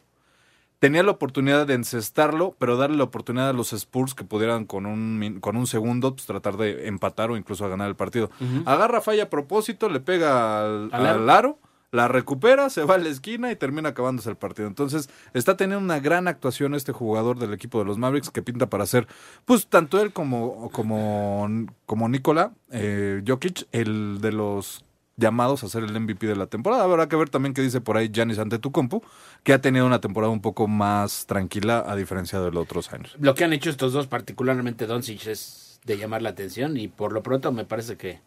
tenía 0.80 1.02
la 1.02 1.12
oportunidad 1.12 1.66
de 1.66 1.74
encestarlo, 1.74 2.56
pero 2.58 2.76
darle 2.76 2.96
la 2.96 3.04
oportunidad 3.04 3.50
a 3.50 3.52
los 3.52 3.72
Spurs 3.72 4.14
que 4.14 4.24
pudieran 4.24 4.64
con 4.64 4.86
un, 4.86 5.38
con 5.40 5.56
un 5.56 5.66
segundo 5.66 6.14
pues, 6.14 6.26
tratar 6.26 6.56
de 6.56 6.88
empatar 6.88 7.30
o 7.30 7.36
incluso 7.36 7.64
a 7.64 7.68
ganar 7.68 7.88
el 7.88 7.96
partido. 7.96 8.30
Agarra 8.64 9.00
falla 9.02 9.24
a 9.24 9.30
propósito, 9.30 9.90
le 9.90 10.00
pega 10.00 10.62
al, 10.62 11.30
aro, 11.30 11.58
la 11.92 12.08
recupera, 12.08 12.70
se 12.70 12.82
va 12.84 12.94
a 12.94 12.98
la 12.98 13.10
esquina 13.10 13.52
y 13.52 13.56
termina 13.56 13.90
acabándose 13.90 14.30
el 14.30 14.36
partido. 14.36 14.68
Entonces, 14.68 15.10
está 15.34 15.54
teniendo 15.56 15.84
una 15.84 16.00
gran 16.00 16.28
actuación 16.28 16.74
este 16.74 16.92
jugador 16.92 17.38
del 17.38 17.52
equipo 17.52 17.78
de 17.78 17.84
los 17.84 17.98
Mavericks 17.98 18.30
que 18.30 18.40
pinta 18.40 18.70
para 18.70 18.86
ser, 18.86 19.06
pues 19.44 19.66
tanto 19.66 20.00
él 20.00 20.14
como, 20.14 20.70
como, 20.70 21.46
como 21.84 22.08
Nikola 22.08 22.52
eh, 22.72 23.22
Jokic, 23.26 23.66
el 23.72 24.20
de 24.22 24.32
los 24.32 24.86
llamados 25.20 25.62
a 25.62 25.68
ser 25.68 25.84
el 25.84 25.98
MVP 25.98 26.26
de 26.26 26.34
la 26.34 26.46
temporada. 26.46 26.82
Habrá 26.82 27.08
que 27.08 27.14
ver 27.14 27.30
también 27.30 27.54
qué 27.54 27.62
dice 27.62 27.80
por 27.80 27.96
ahí 27.96 28.10
Giannis 28.12 28.40
ante 28.40 28.58
tu 28.58 28.72
compu, 28.72 29.02
que 29.44 29.52
ha 29.52 29.60
tenido 29.60 29.86
una 29.86 30.00
temporada 30.00 30.32
un 30.32 30.40
poco 30.40 30.66
más 30.66 31.26
tranquila 31.26 31.84
a 31.86 31.94
diferencia 31.94 32.40
de 32.40 32.50
los 32.50 32.64
otros 32.64 32.92
años. 32.92 33.14
Lo 33.20 33.34
que 33.34 33.44
han 33.44 33.52
hecho 33.52 33.70
estos 33.70 33.92
dos, 33.92 34.08
particularmente 34.08 34.86
Doncic, 34.86 35.26
es 35.28 35.78
de 35.84 35.96
llamar 35.96 36.22
la 36.22 36.30
atención 36.30 36.76
y 36.76 36.88
por 36.88 37.12
lo 37.12 37.22
pronto 37.22 37.52
me 37.52 37.64
parece 37.64 37.96
que, 37.96 38.20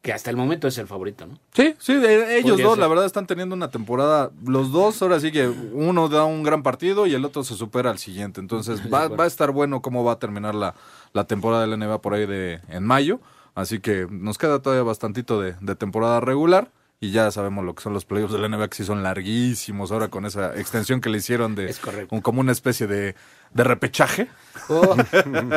que 0.00 0.12
hasta 0.12 0.30
el 0.30 0.36
momento 0.36 0.66
es 0.66 0.78
el 0.78 0.86
favorito, 0.86 1.26
¿no? 1.26 1.38
Sí, 1.52 1.74
sí, 1.78 1.92
ellos 1.92 2.60
dos, 2.60 2.78
la 2.78 2.88
verdad, 2.88 3.04
están 3.04 3.26
teniendo 3.26 3.54
una 3.54 3.70
temporada, 3.70 4.30
los 4.44 4.72
dos, 4.72 5.00
ahora 5.02 5.20
sí 5.20 5.30
que 5.30 5.46
uno 5.48 6.08
da 6.08 6.24
un 6.24 6.42
gran 6.42 6.62
partido 6.62 7.06
y 7.06 7.14
el 7.14 7.24
otro 7.24 7.44
se 7.44 7.54
supera 7.54 7.90
al 7.90 7.98
siguiente. 7.98 8.40
Entonces 8.40 8.80
va, 8.92 9.08
va 9.08 9.24
a 9.24 9.28
estar 9.28 9.50
bueno 9.50 9.82
cómo 9.82 10.02
va 10.04 10.12
a 10.12 10.18
terminar 10.18 10.54
la, 10.54 10.74
la 11.12 11.24
temporada 11.24 11.62
de 11.62 11.68
la 11.68 11.76
NBA 11.76 12.00
por 12.00 12.14
ahí 12.14 12.26
de 12.26 12.60
en 12.68 12.84
mayo. 12.84 13.20
Así 13.54 13.80
que 13.80 14.06
nos 14.10 14.38
queda 14.38 14.60
todavía 14.62 14.82
bastantito 14.82 15.40
de, 15.40 15.52
temporada 15.76 16.20
regular 16.20 16.70
y 17.00 17.10
ya 17.10 17.30
sabemos 17.32 17.64
lo 17.64 17.74
que 17.74 17.82
son 17.82 17.92
los 17.92 18.04
playoffs 18.04 18.32
de 18.32 18.38
la 18.38 18.48
NBA 18.48 18.68
que 18.68 18.76
sí 18.76 18.84
son 18.84 19.02
larguísimos 19.02 19.90
ahora 19.90 20.08
con 20.08 20.24
esa 20.24 20.56
extensión 20.58 21.00
que 21.00 21.10
le 21.10 21.18
hicieron 21.18 21.56
de 21.56 21.74
un, 22.10 22.20
como 22.20 22.40
una 22.40 22.52
especie 22.52 22.86
de, 22.86 23.16
repechaje. 23.52 24.28
Oh. 24.68 24.96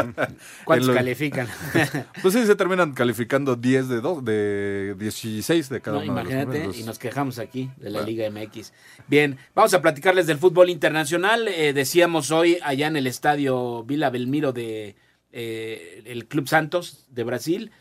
¿Cuántos 0.66 0.90
califican? 0.90 1.48
pues 2.22 2.34
sí, 2.34 2.46
se 2.46 2.56
terminan 2.56 2.94
calificando 2.94 3.56
10 3.56 3.88
de 3.88 4.02
dos, 4.02 4.26
de 4.26 4.96
16 4.98 5.70
de 5.70 5.82
cada 5.82 5.98
uno. 5.98 6.08
Imagínate, 6.08 6.70
y 6.74 6.84
nos 6.84 6.98
quejamos 6.98 7.40
aquí 7.40 7.70
de 7.78 7.92
la 7.92 8.02
Liga 8.02 8.30
MX. 8.30 8.74
Bien, 9.08 9.38
vamos 9.54 9.74
a 9.76 9.82
platicarles 9.82 10.28
del 10.28 10.40
fútbol 10.40 10.70
internacional. 10.70 11.48
Eh, 11.48 11.72
decíamos 11.74 12.32
hoy 12.32 12.58
allá 12.64 12.88
en 12.88 12.98
el 12.98 13.08
estadio 13.08 13.84
Vila 13.84 14.10
Belmiro 14.10 14.52
de 14.52 14.96
eh, 15.38 16.02
el 16.06 16.28
Club 16.28 16.48
Santos 16.48 17.06
de 17.10 17.24
Brasil 17.24 17.72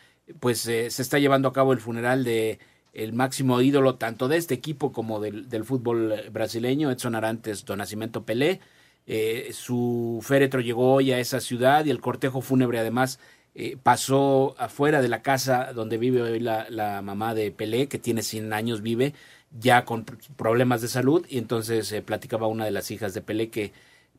pues 0.41 0.67
eh, 0.67 0.91
se 0.91 1.03
está 1.03 1.19
llevando 1.19 1.49
a 1.49 1.53
cabo 1.53 1.73
el 1.73 1.81
funeral 1.81 2.25
de 2.25 2.59
el 2.93 3.13
máximo 3.13 3.61
ídolo 3.61 3.97
tanto 3.97 4.29
de 4.29 4.37
este 4.37 4.55
equipo 4.55 4.93
como 4.93 5.21
del, 5.21 5.65
fútbol 5.65 6.15
brasileño, 6.31 6.91
Edson 6.91 7.17
Arantes 7.17 7.65
do 7.65 7.75
Nascimento 7.75 8.25
Pelé. 8.25 8.61
Eh, 9.07 9.51
su 9.53 10.21
féretro 10.23 10.61
llegó 10.61 10.95
hoy 10.95 11.11
a 11.13 11.19
esa 11.19 11.41
ciudad 11.41 11.85
y 11.85 11.91
el 11.91 12.01
cortejo 12.01 12.41
fúnebre 12.41 12.79
además 12.79 13.19
eh, 13.55 13.77
pasó 13.83 14.55
afuera 14.59 15.03
de 15.03 15.09
la 15.09 15.23
casa 15.23 15.73
donde 15.73 15.99
vive 15.99 16.23
hoy 16.23 16.41
la, 16.41 16.71
la, 16.71 17.03
mamá 17.03 17.35
de 17.35 17.51
Pelé, 17.51 17.89
que 17.89 17.99
tiene 17.99 18.23
100 18.23 18.53
años, 18.53 18.81
vive 18.81 19.13
ya 19.51 19.85
con 19.85 20.05
problemas 20.05 20.81
de 20.81 20.89
salud 20.89 21.27
y 21.29 21.39
entonces 21.39 21.95
platicaba 22.03 22.47
una 22.47 22.65
de 22.65 22.71
las 22.71 22.91
hijas 22.93 23.13
de 23.13 23.23
Pelé 23.23 23.51
que 23.51 23.73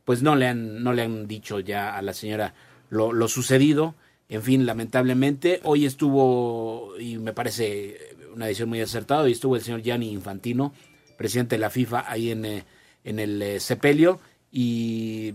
pues 0.04 0.22
no 0.22 0.36
le 0.36 0.48
han, 0.48 0.84
no 0.84 0.94
le 0.94 1.02
han 1.02 1.28
dicho 1.28 1.62
ya 1.62 1.96
a 1.96 2.02
la 2.02 2.14
señora 2.14 2.54
lo, 2.90 3.28
sucedido. 3.28 3.96
En 4.30 4.42
fin, 4.42 4.66
lamentablemente, 4.66 5.60
hoy 5.64 5.86
estuvo, 5.86 6.98
y 7.00 7.18
me 7.18 7.34
parece 7.34 7.98
una 8.34 8.48
decisión 8.48 8.70
muy 8.70 8.82
acertada, 8.82 9.28
y 9.30 9.34
estuvo 9.34 9.56
el 9.56 9.62
señor 9.62 9.82
Gianni 9.82 10.12
Infantino, 10.12 10.74
presidente 11.18 11.56
de 11.56 11.60
la 11.60 11.70
FIFA, 11.70 12.06
ahí 12.08 12.32
en, 12.32 12.46
eh, 12.46 12.64
en 13.04 13.20
el 13.20 13.42
eh, 13.42 13.60
sepelio, 13.60 14.20
y 14.52 15.34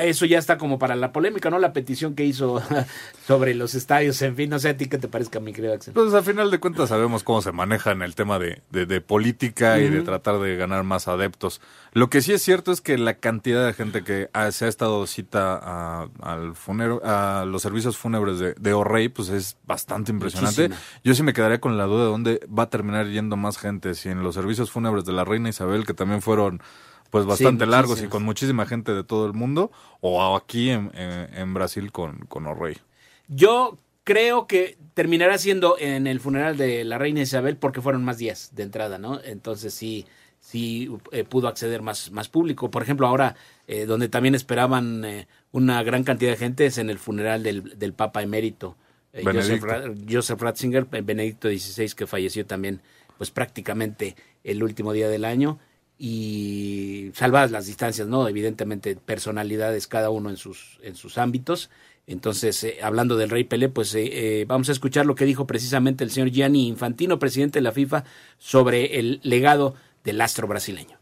eso 0.00 0.26
ya 0.26 0.38
está 0.38 0.58
como 0.58 0.78
para 0.78 0.96
la 0.96 1.12
polémica, 1.12 1.50
¿no? 1.50 1.58
La 1.58 1.72
petición 1.72 2.14
que 2.14 2.24
hizo 2.24 2.62
sobre 3.26 3.54
los 3.54 3.74
estadios, 3.74 4.20
en 4.22 4.36
fin, 4.36 4.50
no 4.50 4.58
sé 4.58 4.70
a 4.70 4.76
ti 4.76 4.86
qué 4.86 4.98
te 4.98 5.08
parezca, 5.08 5.40
mi 5.40 5.52
querido 5.52 5.74
Axel. 5.74 5.94
Pues 5.94 6.12
a 6.14 6.22
final 6.22 6.50
de 6.50 6.58
cuentas 6.58 6.88
sabemos 6.88 7.22
cómo 7.22 7.42
se 7.42 7.52
maneja 7.52 7.92
en 7.92 8.02
el 8.02 8.14
tema 8.14 8.38
de, 8.38 8.62
de, 8.70 9.00
política 9.00 9.78
y 9.78 9.88
de 9.88 10.02
tratar 10.02 10.38
de 10.38 10.56
ganar 10.56 10.84
más 10.84 11.08
adeptos. 11.08 11.60
Lo 11.92 12.08
que 12.10 12.20
sí 12.20 12.32
es 12.32 12.42
cierto 12.42 12.72
es 12.72 12.80
que 12.80 12.98
la 12.98 13.14
cantidad 13.14 13.66
de 13.66 13.72
gente 13.72 14.04
que 14.04 14.28
se 14.52 14.64
ha 14.64 14.68
estado 14.68 15.06
cita 15.06 15.58
a, 15.62 16.08
al 16.22 16.54
funero, 16.54 17.00
a 17.04 17.44
los 17.46 17.62
servicios 17.62 17.96
fúnebres 17.96 18.38
de, 18.38 18.54
de 18.54 18.72
O'Reilly, 18.72 19.08
pues 19.08 19.28
es 19.28 19.56
bastante 19.66 20.12
impresionante. 20.12 20.70
Yo 21.04 21.14
sí 21.14 21.22
me 21.22 21.32
quedaría 21.32 21.60
con 21.60 21.76
la 21.76 21.84
duda 21.84 22.04
de 22.04 22.10
dónde 22.10 22.40
va 22.46 22.64
a 22.64 22.70
terminar 22.70 23.06
yendo 23.06 23.36
más 23.36 23.58
gente, 23.58 23.94
si 23.94 24.08
en 24.08 24.22
los 24.22 24.34
servicios 24.34 24.70
fúnebres 24.70 25.04
de 25.04 25.12
la 25.12 25.24
reina 25.24 25.48
Isabel, 25.48 25.86
que 25.86 25.94
también 25.94 26.22
fueron 26.22 26.62
pues 27.10 27.26
bastante 27.26 27.66
largos 27.66 28.02
y 28.02 28.06
con 28.06 28.22
muchísima 28.22 28.66
gente 28.66 28.92
de 28.92 29.04
todo 29.04 29.26
el 29.26 29.32
mundo, 29.32 29.70
o 30.00 30.36
aquí 30.36 30.70
en, 30.70 30.90
en, 30.94 31.54
Brasil 31.54 31.92
con, 31.92 32.18
con 32.28 32.46
O'Reilly. 32.46 32.80
Yo 33.28 33.78
creo 34.04 34.46
que 34.46 34.78
terminará 34.94 35.38
siendo 35.38 35.76
en 35.78 36.06
el 36.06 36.20
funeral 36.20 36.56
de 36.56 36.84
la 36.84 36.98
reina 36.98 37.20
Isabel 37.20 37.56
porque 37.56 37.80
fueron 37.80 38.04
más 38.04 38.18
días 38.18 38.50
de 38.54 38.62
entrada, 38.62 38.98
¿no? 38.98 39.20
Entonces 39.22 39.74
sí, 39.74 40.06
sí 40.40 40.90
eh, 41.12 41.24
pudo 41.24 41.48
acceder 41.48 41.82
más, 41.82 42.10
más 42.10 42.28
público. 42.28 42.70
Por 42.70 42.82
ejemplo, 42.82 43.06
ahora, 43.06 43.36
eh, 43.66 43.86
donde 43.86 44.08
también 44.08 44.34
esperaban 44.34 45.04
eh, 45.04 45.28
una 45.52 45.82
gran 45.82 46.04
cantidad 46.04 46.32
de 46.32 46.36
gente 46.36 46.66
es 46.66 46.78
en 46.78 46.90
el 46.90 46.98
funeral 46.98 47.42
del, 47.42 47.78
del 47.78 47.92
Papa 47.92 48.22
emérito, 48.22 48.76
Joseph, 49.12 49.64
Joseph, 50.08 50.40
Ratzinger, 50.40 50.84
Benedicto 50.84 51.48
XVI, 51.48 51.90
que 51.96 52.06
falleció 52.06 52.46
también, 52.46 52.80
pues 53.18 53.32
prácticamente 53.32 54.14
el 54.44 54.62
último 54.62 54.92
día 54.92 55.08
del 55.08 55.24
año 55.24 55.58
y 56.02 57.10
salvadas 57.12 57.50
las 57.50 57.66
distancias, 57.66 58.08
¿no? 58.08 58.26
Evidentemente 58.26 58.96
personalidades 58.96 59.86
cada 59.86 60.08
uno 60.08 60.30
en 60.30 60.38
sus, 60.38 60.78
en 60.82 60.96
sus 60.96 61.18
ámbitos. 61.18 61.68
Entonces, 62.06 62.64
eh, 62.64 62.78
hablando 62.82 63.18
del 63.18 63.28
Rey 63.28 63.44
Pelé, 63.44 63.68
pues 63.68 63.94
eh, 63.94 64.08
eh, 64.40 64.44
vamos 64.48 64.70
a 64.70 64.72
escuchar 64.72 65.04
lo 65.04 65.14
que 65.14 65.26
dijo 65.26 65.46
precisamente 65.46 66.02
el 66.02 66.10
señor 66.10 66.30
Gianni 66.30 66.68
Infantino, 66.68 67.18
presidente 67.18 67.58
de 67.58 67.64
la 67.64 67.72
FIFA, 67.72 68.04
sobre 68.38 68.98
el 68.98 69.20
legado 69.22 69.74
del 70.02 70.22
astro 70.22 70.48
brasileño. 70.48 70.99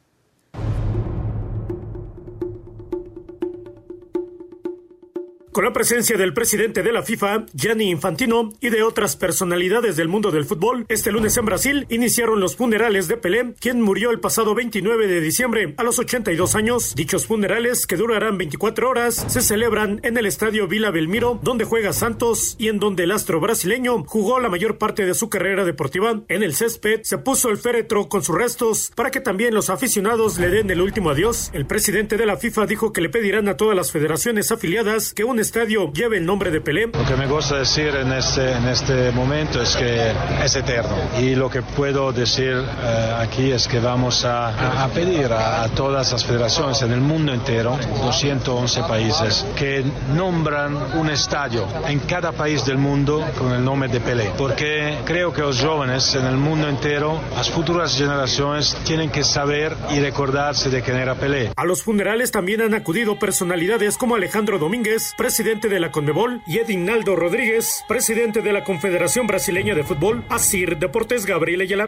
Con 5.52 5.64
la 5.64 5.73
presencia 5.73 6.17
del 6.17 6.35
presidente 6.35 6.83
de 6.83 6.93
la 6.93 7.02
FIFA, 7.02 7.47
Gianni 7.55 7.90
Infantino, 7.90 8.52
y 8.61 8.71
de 8.71 8.83
otras 8.83 9.17
personalidades 9.17 9.97
del 9.97 10.09
mundo 10.09 10.31
del 10.31 10.45
fútbol, 10.45 10.87
este 10.88 11.12
lunes 11.12 11.37
en 11.37 11.45
Brasil 11.45 11.87
iniciaron 11.88 12.40
los 12.40 12.57
funerales 12.57 13.09
de 13.09 13.17
Pelé, 13.17 13.55
quien 13.61 13.81
murió 13.81 14.11
el 14.11 14.21
pasado 14.21 14.55
29 14.55 15.07
de 15.07 15.21
diciembre 15.21 15.75
a 15.76 15.83
los 15.83 15.99
82 15.99 16.55
años. 16.55 16.95
Dichos 16.95 17.26
funerales, 17.26 17.87
que 17.87 17.97
durarán 17.97 18.38
24 18.38 18.88
horas, 18.88 19.25
se 19.28 19.40
celebran 19.40 20.00
en 20.02 20.17
el 20.17 20.26
estadio 20.26 20.69
Vila 20.69 20.90
Belmiro, 20.90 21.38
donde 21.43 21.64
juega 21.64 21.93
Santos 21.93 22.57
y 22.59 22.69
en 22.69 22.78
donde 22.78 23.05
el 23.05 23.12
astro 23.12 23.40
brasileño 23.40 24.05
jugó 24.05 24.40
la 24.40 24.49
mayor 24.49 24.78
parte 24.78 25.07
de 25.07 25.14
su 25.14 25.28
carrera 25.28 25.64
deportiva. 25.64 26.21
En 26.28 26.43
el 26.43 26.55
césped 26.55 27.00
se 27.02 27.19
puso 27.19 27.50
el 27.50 27.59
féretro 27.59 28.09
con 28.09 28.23
sus 28.23 28.37
restos 28.37 28.93
para 28.95 29.11
que 29.11 29.21
también 29.21 29.55
los 29.55 29.71
aficionados 29.71 30.38
le 30.38 30.50
den 30.50 30.71
el 30.71 30.81
último 30.81 31.11
adiós. 31.11 31.50
El 31.52 31.67
presidente 31.67 32.17
de 32.17 32.26
la 32.26 32.37
FIFA 32.37 32.67
dijo 32.67 32.93
que 32.93 33.00
le 33.00 33.09
pedirán 33.09 33.49
a 33.49 33.57
todas 33.57 33.76
las 33.76 33.93
federaciones 33.93 34.50
afiliadas 34.50 35.14
que 35.14 35.25
un 35.25 35.38
estadio 35.49 35.90
lleve 35.95 36.19
el 36.19 36.26
nombre 36.26 36.50
de 36.50 36.61
Pelé. 36.61 36.88
Lo 36.88 37.07
que 37.07 37.17
me 37.17 37.26
gusta 37.26 37.57
decir 37.57 37.97
en 37.97 38.12
este, 38.12 38.52
en 38.52 38.69
este 38.69 39.11
momento 39.12 39.62
es 39.62 39.75
que 39.76 40.12
es 40.45 40.55
eterno. 40.55 40.95
Y 41.19 41.37
lo 41.37 41.49
que 41.49 41.62
puedo 41.62 42.12
decir 42.12 42.52
eh, 42.52 43.14
aquí 43.19 43.50
es 43.50 43.67
que 43.67 43.81
vamos 43.81 44.26
a, 44.26 44.85
a 44.85 44.88
pedir 44.88 45.33
a, 45.33 45.67
todas 45.69 46.12
las 46.12 46.23
federaciones 46.23 46.83
en 46.83 46.93
el 46.93 47.00
mundo 47.00 47.33
entero, 47.33 47.78
211 48.02 48.83
países, 48.83 49.47
que 49.57 49.83
nombran 50.14 50.76
un 50.99 51.09
estadio 51.09 51.67
en 51.87 52.00
cada 52.00 52.33
país 52.33 52.67
del 52.67 52.76
mundo 52.76 53.25
con 53.38 53.52
el 53.52 53.64
nombre 53.64 53.88
de 53.88 54.00
Pelé. 54.00 54.31
Porque 54.37 54.99
creo 55.07 55.33
que 55.33 55.40
los 55.40 55.62
jóvenes 55.62 56.14
en 56.14 56.26
el 56.26 56.37
mundo 56.37 56.69
entero, 56.69 57.19
las 57.35 57.49
futuras 57.49 57.96
generaciones, 57.96 58.77
tienen 58.85 59.09
que 59.09 59.25
saber 59.25 59.75
y 59.92 60.01
recordarse 60.01 60.68
de 60.68 60.83
quién 60.83 60.99
era 60.99 61.14
Pelé. 61.14 61.53
A 61.57 61.64
los 61.64 61.83
funerales 61.83 62.33
también 62.33 62.61
han 62.61 62.75
acudido 62.75 63.18
personalidades 63.18 63.96
como 63.96 64.14
Alejandro 64.14 64.59
Domínguez, 64.59 65.14
presidente 65.16 65.28
presidente 65.29 65.69
de 65.69 65.79
la 65.79 65.93
Conmebol, 65.93 66.41
y 66.47 66.57
Edinaldo 66.57 67.14
Rodríguez, 67.14 67.85
presidente 67.87 68.41
de 68.41 68.51
la 68.51 68.64
Confederación 68.64 69.27
Brasileña 69.27 69.75
de 69.75 69.85
Fútbol, 69.85 70.25
Asir 70.31 70.79
Deportes 70.79 71.27
Gabriel 71.27 71.61
Ayala. 71.61 71.87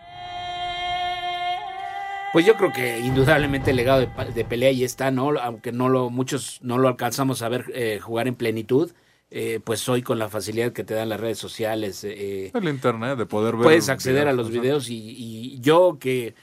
Pues 2.35 2.45
yo 2.45 2.55
creo 2.59 2.71
que 2.71 2.99
indudablemente 2.99 3.71
el 3.71 3.77
legado 3.77 4.01
de, 4.01 4.45
pelea 4.45 4.69
ahí 4.69 4.85
está, 4.85 5.11
¿no? 5.11 5.31
Aunque 5.41 5.73
no 5.73 5.89
lo, 5.89 6.11
muchos 6.11 6.59
no 6.61 6.77
lo 6.77 6.89
alcanzamos 6.89 7.41
a 7.41 7.49
ver 7.49 7.65
eh, 7.73 7.99
jugar 7.99 8.29
en 8.29 8.35
plenitud. 8.35 8.93
Eh, 9.31 9.59
pues 9.65 9.89
hoy 9.89 10.03
con 10.03 10.19
la 10.19 10.29
facilidad 10.29 10.73
que 10.73 10.85
te 10.85 10.93
dan 10.93 11.09
las 11.09 11.19
redes 11.19 11.39
sociales. 11.39 12.05
Eh, 12.05 12.51
el 12.53 12.69
internet, 12.69 13.17
de 13.17 13.25
poder 13.25 13.55
ver. 13.55 13.63
Puedes 13.63 13.89
acceder 13.89 14.29
a 14.29 14.35
los 14.35 14.51
videos 14.51 14.91
y, 14.91 14.97
y, 14.97 15.61
yo 15.61 15.97
que 15.99 16.35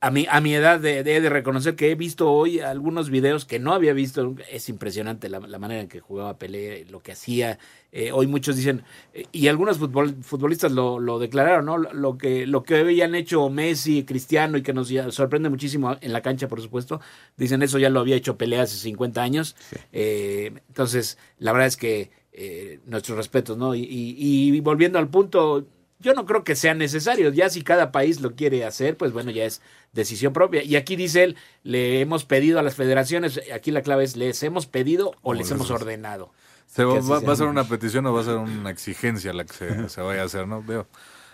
a 0.00 0.12
mi, 0.12 0.26
a 0.30 0.40
mi 0.40 0.54
edad 0.54 0.78
de, 0.78 1.02
de, 1.02 1.28
reconocer 1.28 1.74
que 1.74 1.90
he 1.90 1.96
visto 1.96 2.30
hoy 2.30 2.60
algunos 2.60 3.10
videos 3.10 3.44
que 3.44 3.58
no 3.58 3.72
había 3.72 3.92
visto. 3.92 4.36
Es 4.50 4.68
impresionante 4.68 5.28
la, 5.28 5.40
manera 5.40 5.80
en 5.80 5.88
que 5.88 5.98
jugaba 5.98 6.38
Pelé, 6.38 6.84
lo 6.88 7.00
que 7.00 7.12
hacía. 7.12 7.58
Eh, 7.90 8.12
hoy 8.12 8.28
muchos 8.28 8.54
dicen, 8.54 8.84
eh, 9.12 9.26
y 9.32 9.48
algunos 9.48 9.78
futbolistas 9.78 10.70
lo, 10.70 11.00
lo, 11.00 11.18
declararon, 11.18 11.66
¿no? 11.66 11.78
Lo 11.78 12.16
que, 12.16 12.46
lo 12.46 12.62
que 12.62 12.76
habían 12.76 13.16
hecho 13.16 13.48
Messi, 13.50 14.04
Cristiano 14.04 14.56
y 14.56 14.62
que 14.62 14.72
nos 14.72 14.88
sorprende 15.10 15.48
muchísimo 15.48 15.96
en 16.00 16.12
la 16.12 16.22
cancha, 16.22 16.46
por 16.46 16.62
supuesto. 16.62 17.00
Dicen, 17.36 17.62
eso 17.62 17.78
ya 17.78 17.90
lo 17.90 17.98
había 17.98 18.16
hecho 18.16 18.38
Pelé 18.38 18.60
hace 18.60 18.76
50 18.76 19.20
años. 19.20 19.56
Eh, 19.92 20.52
entonces, 20.68 21.18
la 21.38 21.52
verdad 21.52 21.66
es 21.66 21.76
que 21.76 22.18
nuestros 22.86 23.18
respetos, 23.18 23.58
¿no? 23.58 23.74
Y, 23.74 23.80
y, 23.80 24.54
y 24.54 24.60
volviendo 24.60 25.00
al 25.00 25.08
punto, 25.08 25.66
yo 26.00 26.14
no 26.14 26.26
creo 26.26 26.44
que 26.44 26.54
sea 26.54 26.74
necesario. 26.74 27.32
Ya 27.32 27.50
si 27.50 27.62
cada 27.62 27.92
país 27.92 28.20
lo 28.20 28.34
quiere 28.34 28.64
hacer, 28.64 28.96
pues 28.96 29.12
bueno, 29.12 29.30
ya 29.30 29.44
es 29.44 29.62
decisión 29.92 30.32
propia. 30.32 30.62
Y 30.62 30.76
aquí 30.76 30.96
dice 30.96 31.24
él, 31.24 31.36
le 31.62 32.00
hemos 32.00 32.24
pedido 32.24 32.58
a 32.58 32.62
las 32.62 32.74
federaciones, 32.74 33.40
aquí 33.52 33.70
la 33.70 33.82
clave 33.82 34.04
es, 34.04 34.16
¿les 34.16 34.42
hemos 34.42 34.66
pedido 34.66 35.14
o 35.22 35.34
les 35.34 35.50
hemos 35.50 35.70
ordenado? 35.70 36.32
va, 36.76 37.32
a 37.32 37.36
ser 37.36 37.46
una 37.46 37.64
petición 37.64 38.06
o 38.06 38.12
va 38.12 38.20
a 38.20 38.24
ser 38.24 38.36
una 38.36 38.70
exigencia 38.70 39.32
la 39.32 39.44
que 39.44 39.88
se, 39.88 40.00
vaya 40.00 40.22
a 40.22 40.24
hacer, 40.24 40.46
¿no? 40.46 40.62
Veo. 40.62 40.86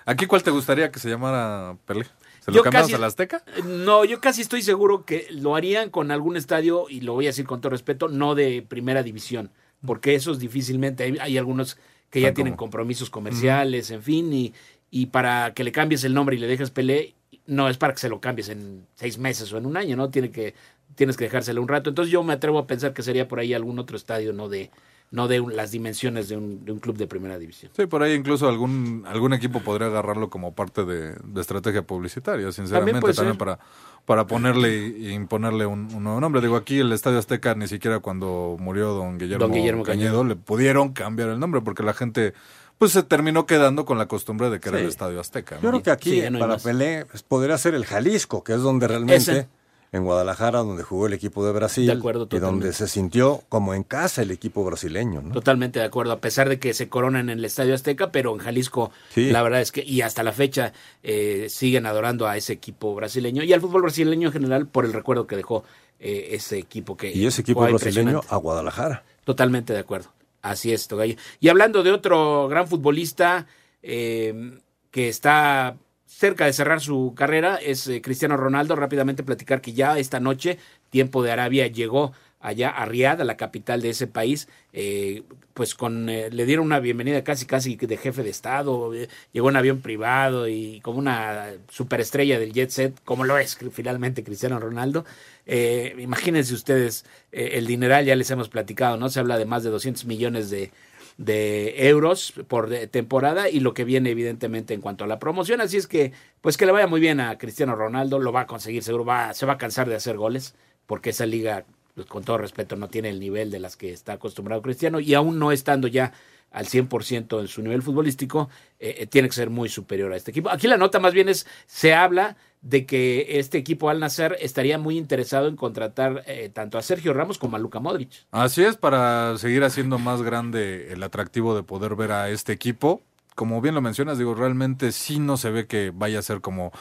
¿Aquí 0.06 0.26
cuál 0.26 0.42
te 0.42 0.50
gustaría 0.50 0.90
que 0.90 0.98
se 0.98 1.08
llamara 1.08 1.76
Pelé? 1.86 2.06
¿Se 2.44 2.52
lo 2.52 2.62
cambiamos 2.62 2.92
a 2.92 2.98
la 2.98 3.06
Azteca? 3.06 3.42
No, 3.64 4.04
yo 4.04 4.20
casi 4.20 4.42
estoy 4.42 4.62
seguro 4.62 5.06
que 5.06 5.26
lo 5.30 5.56
harían 5.56 5.88
con 5.88 6.10
algún 6.10 6.36
estadio, 6.36 6.86
y 6.90 7.00
lo 7.00 7.14
voy 7.14 7.24
a 7.24 7.30
decir 7.30 7.46
con 7.46 7.62
todo 7.62 7.70
respeto, 7.70 8.08
no 8.08 8.34
de 8.34 8.60
primera 8.60 9.02
división, 9.02 9.50
porque 9.84 10.14
esos 10.14 10.38
difícilmente, 10.38 11.14
hay, 11.20 11.38
algunos 11.38 11.78
que 12.14 12.20
ya 12.20 12.32
tienen 12.32 12.54
compromisos 12.54 13.10
comerciales, 13.10 13.90
en 13.90 14.00
fin, 14.00 14.32
y, 14.32 14.54
y 14.88 15.06
para 15.06 15.52
que 15.52 15.64
le 15.64 15.72
cambies 15.72 16.04
el 16.04 16.14
nombre 16.14 16.36
y 16.36 16.38
le 16.38 16.46
dejes 16.46 16.70
Pelé, 16.70 17.16
no 17.48 17.68
es 17.68 17.76
para 17.76 17.92
que 17.92 17.98
se 17.98 18.08
lo 18.08 18.20
cambies 18.20 18.50
en 18.50 18.86
seis 18.94 19.18
meses 19.18 19.52
o 19.52 19.58
en 19.58 19.66
un 19.66 19.76
año, 19.76 19.96
¿no? 19.96 20.10
Tiene 20.10 20.30
que, 20.30 20.54
tienes 20.94 21.16
que 21.16 21.24
dejárselo 21.24 21.60
un 21.60 21.66
rato. 21.66 21.90
Entonces 21.90 22.12
yo 22.12 22.22
me 22.22 22.32
atrevo 22.32 22.60
a 22.60 22.68
pensar 22.68 22.92
que 22.92 23.02
sería 23.02 23.26
por 23.26 23.40
ahí 23.40 23.52
algún 23.52 23.80
otro 23.80 23.96
estadio, 23.96 24.32
no 24.32 24.48
de, 24.48 24.70
no 25.14 25.28
de 25.28 25.40
las 25.40 25.70
dimensiones 25.70 26.28
de 26.28 26.36
un, 26.36 26.64
de 26.64 26.72
un, 26.72 26.80
club 26.80 26.96
de 26.96 27.06
primera 27.06 27.38
división. 27.38 27.70
Sí, 27.76 27.86
por 27.86 28.02
ahí 28.02 28.14
incluso 28.14 28.48
algún, 28.48 29.04
algún 29.06 29.32
equipo 29.32 29.60
podría 29.60 29.86
agarrarlo 29.86 30.28
como 30.28 30.54
parte 30.56 30.84
de, 30.84 31.14
estrategia 31.40 31.82
publicitaria, 31.82 32.50
sinceramente, 32.50 33.12
también, 33.12 33.38
para, 33.38 33.60
para 34.06 34.26
ponerle 34.26 34.86
e 34.86 35.12
imponerle 35.12 35.66
un, 35.66 35.86
nuevo 36.02 36.20
nombre. 36.20 36.40
Digo, 36.40 36.56
aquí 36.56 36.80
el 36.80 36.90
Estadio 36.90 37.20
Azteca 37.20 37.54
ni 37.54 37.68
siquiera 37.68 38.00
cuando 38.00 38.56
murió 38.58 38.88
don 38.92 39.16
Guillermo, 39.16 39.48
Guillermo 39.50 39.84
Cañedo 39.84 40.24
le 40.24 40.34
pudieron 40.34 40.92
cambiar 40.92 41.28
el 41.28 41.38
nombre 41.38 41.60
porque 41.60 41.84
la 41.84 41.94
gente 41.94 42.34
pues 42.78 42.90
se 42.90 43.04
terminó 43.04 43.46
quedando 43.46 43.84
con 43.84 43.98
la 43.98 44.06
costumbre 44.06 44.50
de 44.50 44.58
que 44.58 44.68
era 44.68 44.80
el 44.80 44.86
Estadio 44.86 45.20
Azteca. 45.20 45.60
Yo 45.60 45.70
creo 45.70 45.82
que 45.82 45.92
aquí 45.92 46.22
para 46.40 46.58
Pelé 46.58 47.06
pues, 47.06 47.22
podría 47.22 47.56
ser 47.56 47.74
el 47.74 47.86
Jalisco, 47.86 48.42
que 48.42 48.54
es 48.54 48.60
donde 48.62 48.88
realmente 48.88 49.46
en 49.94 50.02
Guadalajara, 50.02 50.58
donde 50.58 50.82
jugó 50.82 51.06
el 51.06 51.12
equipo 51.12 51.46
de 51.46 51.52
Brasil 51.52 52.02
y 52.32 52.38
donde 52.40 52.72
se 52.72 52.88
sintió 52.88 53.42
como 53.48 53.74
en 53.74 53.84
casa 53.84 54.22
el 54.22 54.32
equipo 54.32 54.64
brasileño. 54.64 55.22
¿no? 55.22 55.32
Totalmente 55.32 55.78
de 55.78 55.84
acuerdo, 55.84 56.10
a 56.10 56.20
pesar 56.20 56.48
de 56.48 56.58
que 56.58 56.74
se 56.74 56.88
coronan 56.88 57.30
en 57.30 57.38
el 57.38 57.44
Estadio 57.44 57.76
Azteca, 57.76 58.10
pero 58.10 58.32
en 58.32 58.38
Jalisco 58.38 58.90
la 59.14 59.40
verdad 59.42 59.60
es 59.60 59.70
que, 59.70 59.84
y 59.84 60.00
hasta 60.00 60.24
la 60.24 60.32
fecha, 60.32 60.72
eh, 61.04 61.46
siguen 61.48 61.86
adorando 61.86 62.26
a 62.26 62.36
ese 62.36 62.52
equipo 62.52 62.92
brasileño 62.96 63.44
y 63.44 63.52
al 63.52 63.60
fútbol 63.60 63.82
brasileño 63.82 64.28
en 64.28 64.32
general 64.32 64.66
por 64.66 64.84
el 64.84 64.92
recuerdo 64.92 65.28
que 65.28 65.36
dejó 65.36 65.62
eh, 66.00 66.30
ese 66.32 66.58
equipo 66.58 66.96
que... 66.96 67.12
Y 67.16 67.26
ese 67.26 67.42
equipo 67.42 67.60
brasileño 67.60 68.20
a 68.28 68.36
Guadalajara. 68.36 69.04
Totalmente 69.22 69.72
de 69.74 69.78
acuerdo. 69.78 70.08
Así 70.42 70.72
es, 70.72 70.88
Togallo. 70.88 71.14
Y 71.38 71.50
hablando 71.50 71.84
de 71.84 71.92
otro 71.92 72.48
gran 72.48 72.66
futbolista 72.66 73.46
eh, 73.80 74.58
que 74.90 75.08
está 75.08 75.76
cerca 76.16 76.46
de 76.46 76.52
cerrar 76.52 76.80
su 76.80 77.12
carrera, 77.16 77.56
es 77.56 77.86
eh, 77.88 78.00
Cristiano 78.00 78.36
Ronaldo. 78.36 78.76
Rápidamente 78.76 79.22
platicar 79.22 79.60
que 79.60 79.72
ya 79.72 79.98
esta 79.98 80.20
noche, 80.20 80.58
tiempo 80.90 81.22
de 81.22 81.32
Arabia, 81.32 81.66
llegó 81.66 82.12
allá 82.40 82.70
a 82.70 82.84
Riad, 82.84 83.20
a 83.20 83.24
la 83.24 83.36
capital 83.36 83.80
de 83.80 83.90
ese 83.90 84.06
país, 84.06 84.48
eh, 84.74 85.22
pues 85.54 85.74
con 85.74 86.10
eh, 86.10 86.28
le 86.30 86.44
dieron 86.44 86.66
una 86.66 86.78
bienvenida 86.78 87.24
casi 87.24 87.46
casi 87.46 87.76
de 87.76 87.96
jefe 87.96 88.22
de 88.22 88.28
estado, 88.28 88.92
llegó 89.32 89.48
en 89.48 89.56
avión 89.56 89.80
privado 89.80 90.46
y 90.46 90.80
como 90.82 90.98
una 90.98 91.52
superestrella 91.70 92.38
del 92.38 92.52
jet 92.52 92.68
set, 92.68 93.00
como 93.04 93.24
lo 93.24 93.38
es 93.38 93.56
finalmente 93.72 94.24
Cristiano 94.24 94.60
Ronaldo. 94.60 95.06
imagínense 95.46 96.52
ustedes 96.52 97.06
el 97.32 97.66
dineral, 97.66 98.04
ya 98.04 98.14
les 98.14 98.30
hemos 98.30 98.50
platicado, 98.50 98.98
¿no? 98.98 99.08
Se 99.08 99.20
habla 99.20 99.38
de 99.38 99.46
más 99.46 99.64
de 99.64 99.70
200 99.70 100.04
millones 100.04 100.50
de, 100.50 100.70
de 101.16 101.88
euros 101.88 102.32
por 102.48 102.68
temporada 102.88 103.48
y 103.48 103.60
lo 103.60 103.74
que 103.74 103.84
viene 103.84 104.10
evidentemente 104.10 104.74
en 104.74 104.80
cuanto 104.80 105.04
a 105.04 105.06
la 105.06 105.18
promoción. 105.18 105.60
Así 105.60 105.76
es 105.76 105.86
que, 105.86 106.12
pues 106.40 106.56
que 106.56 106.66
le 106.66 106.72
vaya 106.72 106.86
muy 106.86 107.00
bien 107.00 107.20
a 107.20 107.38
Cristiano 107.38 107.76
Ronaldo, 107.76 108.18
lo 108.18 108.32
va 108.32 108.42
a 108.42 108.46
conseguir 108.46 108.82
seguro, 108.82 109.04
va, 109.04 109.34
se 109.34 109.46
va 109.46 109.54
a 109.54 109.58
cansar 109.58 109.88
de 109.88 109.96
hacer 109.96 110.16
goles, 110.16 110.54
porque 110.86 111.10
esa 111.10 111.26
liga 111.26 111.66
pues, 111.94 112.06
con 112.06 112.24
todo 112.24 112.38
respeto, 112.38 112.76
no 112.76 112.88
tiene 112.88 113.10
el 113.10 113.20
nivel 113.20 113.50
de 113.50 113.60
las 113.60 113.76
que 113.76 113.92
está 113.92 114.14
acostumbrado 114.14 114.62
Cristiano 114.62 114.98
y 115.00 115.14
aún 115.14 115.38
no 115.38 115.52
estando 115.52 115.86
ya 115.86 116.12
al 116.50 116.66
100% 116.66 117.40
en 117.40 117.48
su 117.48 117.62
nivel 117.62 117.82
futbolístico, 117.82 118.48
eh, 118.78 118.96
eh, 118.98 119.06
tiene 119.06 119.28
que 119.28 119.34
ser 119.34 119.50
muy 119.50 119.68
superior 119.68 120.12
a 120.12 120.16
este 120.16 120.30
equipo. 120.30 120.50
Aquí 120.50 120.68
la 120.68 120.76
nota 120.76 121.00
más 121.00 121.12
bien 121.12 121.28
es, 121.28 121.46
se 121.66 121.94
habla 121.94 122.36
de 122.64 122.86
que 122.86 123.38
este 123.38 123.58
equipo 123.58 123.90
al 123.90 124.00
nacer 124.00 124.36
estaría 124.40 124.78
muy 124.78 124.96
interesado 124.96 125.48
en 125.48 125.56
contratar 125.56 126.24
eh, 126.26 126.50
tanto 126.52 126.78
a 126.78 126.82
Sergio 126.82 127.12
Ramos 127.12 127.38
como 127.38 127.56
a 127.56 127.58
Luka 127.58 127.78
Modric. 127.78 128.10
Así 128.30 128.64
es, 128.64 128.76
para 128.76 129.36
seguir 129.36 129.62
haciendo 129.64 129.98
más 129.98 130.22
grande 130.22 130.90
el 130.92 131.02
atractivo 131.02 131.54
de 131.54 131.62
poder 131.62 131.94
ver 131.94 132.12
a 132.12 132.30
este 132.30 132.52
equipo. 132.52 133.02
Como 133.34 133.60
bien 133.60 133.74
lo 133.74 133.82
mencionas, 133.82 134.16
digo, 134.16 134.34
realmente 134.34 134.92
sí 134.92 135.18
no 135.18 135.36
se 135.36 135.50
ve 135.50 135.66
que 135.66 135.92
vaya 135.94 136.20
a 136.20 136.22
ser 136.22 136.40
como 136.40 136.72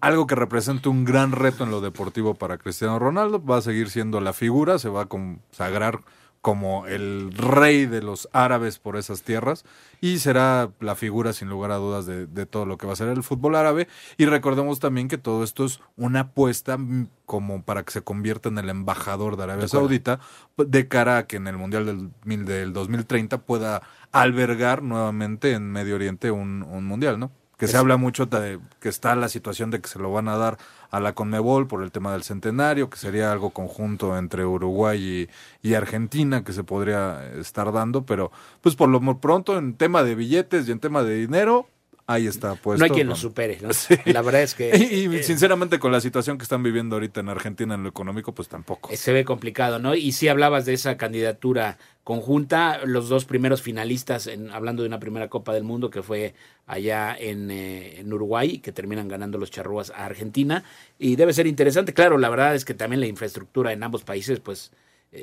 algo 0.00 0.26
que 0.26 0.36
represente 0.36 0.88
un 0.88 1.04
gran 1.04 1.32
reto 1.32 1.64
en 1.64 1.70
lo 1.70 1.80
deportivo 1.80 2.34
para 2.34 2.56
Cristiano 2.56 2.98
Ronaldo. 2.98 3.44
Va 3.44 3.58
a 3.58 3.62
seguir 3.62 3.90
siendo 3.90 4.20
la 4.20 4.32
figura, 4.32 4.78
se 4.78 4.88
va 4.88 5.02
a 5.02 5.06
consagrar 5.06 6.00
como 6.40 6.86
el 6.86 7.32
rey 7.32 7.84
de 7.86 8.00
los 8.02 8.28
árabes 8.32 8.78
por 8.78 8.96
esas 8.96 9.22
tierras 9.22 9.64
y 10.00 10.18
será 10.20 10.70
la 10.80 10.94
figura 10.94 11.34
sin 11.34 11.48
lugar 11.50 11.70
a 11.70 11.76
dudas 11.76 12.06
de, 12.06 12.46
todo 12.46 12.64
lo 12.64 12.78
que 12.78 12.86
va 12.86 12.94
a 12.94 12.96
ser 12.96 13.08
el 13.08 13.22
fútbol 13.22 13.56
árabe 13.56 13.88
y 14.16 14.24
recordemos 14.24 14.80
también 14.80 15.08
que 15.08 15.18
todo 15.18 15.44
esto 15.44 15.66
es 15.66 15.80
una 15.96 16.20
apuesta 16.20 16.78
como 17.26 17.62
para 17.62 17.82
que 17.82 17.92
se 17.92 18.02
convierta 18.02 18.48
en 18.48 18.58
el 18.58 18.70
embajador 18.70 19.36
de 19.36 19.42
Arabia 19.44 19.68
Saudita 19.68 20.20
de 20.56 20.88
cara 20.88 21.18
a 21.18 21.26
que 21.26 21.36
en 21.36 21.46
el 21.46 21.58
Mundial 21.58 21.84
del, 22.24 22.44
del 22.46 22.72
2030 22.72 23.42
pueda 23.42 23.82
albergar 24.10 24.82
nuevamente 24.82 25.52
en 25.52 25.70
Medio 25.70 25.96
Oriente 25.96 26.30
un, 26.30 26.62
un 26.62 26.86
Mundial, 26.86 27.18
¿no? 27.18 27.30
Que 27.60 27.68
se 27.68 27.76
habla 27.76 27.98
mucho 27.98 28.24
de 28.24 28.58
que 28.80 28.88
está 28.88 29.14
la 29.14 29.28
situación 29.28 29.70
de 29.70 29.82
que 29.82 29.88
se 29.88 29.98
lo 29.98 30.10
van 30.10 30.28
a 30.28 30.38
dar 30.38 30.56
a 30.90 30.98
la 30.98 31.12
Conmebol 31.12 31.66
por 31.66 31.82
el 31.82 31.92
tema 31.92 32.14
del 32.14 32.22
centenario, 32.22 32.88
que 32.88 32.96
sería 32.96 33.30
algo 33.30 33.50
conjunto 33.50 34.16
entre 34.16 34.46
Uruguay 34.46 35.28
y, 35.62 35.68
y, 35.68 35.74
Argentina 35.74 36.42
que 36.42 36.54
se 36.54 36.64
podría 36.64 37.22
estar 37.34 37.70
dando, 37.70 38.06
pero 38.06 38.32
pues 38.62 38.76
por 38.76 38.88
lo 38.88 39.20
pronto 39.20 39.58
en 39.58 39.74
tema 39.74 40.02
de 40.02 40.14
billetes 40.14 40.66
y 40.66 40.72
en 40.72 40.80
tema 40.80 41.02
de 41.02 41.16
dinero, 41.16 41.68
ahí 42.10 42.26
está 42.26 42.54
puesto. 42.56 42.78
No 42.78 42.84
hay 42.84 42.90
quien 42.90 43.06
lo 43.06 43.14
supere, 43.14 43.58
¿no? 43.62 43.68
La 44.12 44.22
verdad 44.22 44.42
es 44.42 44.54
que... 44.54 44.76
Y, 44.76 45.14
eh, 45.14 45.22
sinceramente 45.22 45.78
con 45.78 45.92
la 45.92 46.00
situación 46.00 46.38
que 46.38 46.42
están 46.42 46.62
viviendo 46.62 46.96
ahorita 46.96 47.20
en 47.20 47.28
Argentina 47.28 47.74
en 47.74 47.84
lo 47.84 47.88
económico, 47.88 48.32
pues 48.34 48.48
tampoco. 48.48 48.90
Eh, 48.90 48.96
se 48.96 49.12
ve 49.12 49.24
complicado, 49.24 49.78
¿no? 49.78 49.94
Y 49.94 50.12
si 50.12 50.28
hablabas 50.28 50.66
de 50.66 50.72
esa 50.72 50.96
candidatura 50.96 51.78
conjunta, 52.02 52.84
los 52.84 53.08
dos 53.08 53.24
primeros 53.24 53.62
finalistas, 53.62 54.26
en, 54.26 54.50
hablando 54.50 54.82
de 54.82 54.88
una 54.88 54.98
primera 54.98 55.28
Copa 55.28 55.54
del 55.54 55.62
Mundo 55.62 55.90
que 55.90 56.02
fue 56.02 56.34
allá 56.66 57.16
en, 57.16 57.50
eh, 57.50 58.00
en, 58.00 58.12
Uruguay, 58.12 58.58
que 58.58 58.72
terminan 58.72 59.06
ganando 59.06 59.38
los 59.38 59.50
charrúas 59.50 59.90
a 59.90 60.06
Argentina, 60.06 60.64
y 60.98 61.16
debe 61.16 61.32
ser 61.32 61.46
interesante, 61.46 61.94
claro, 61.94 62.18
la 62.18 62.28
verdad 62.28 62.54
es 62.54 62.64
que 62.64 62.74
también 62.74 63.00
la 63.00 63.06
infraestructura 63.06 63.72
en 63.72 63.82
ambos 63.82 64.02
países, 64.02 64.40
pues 64.40 64.72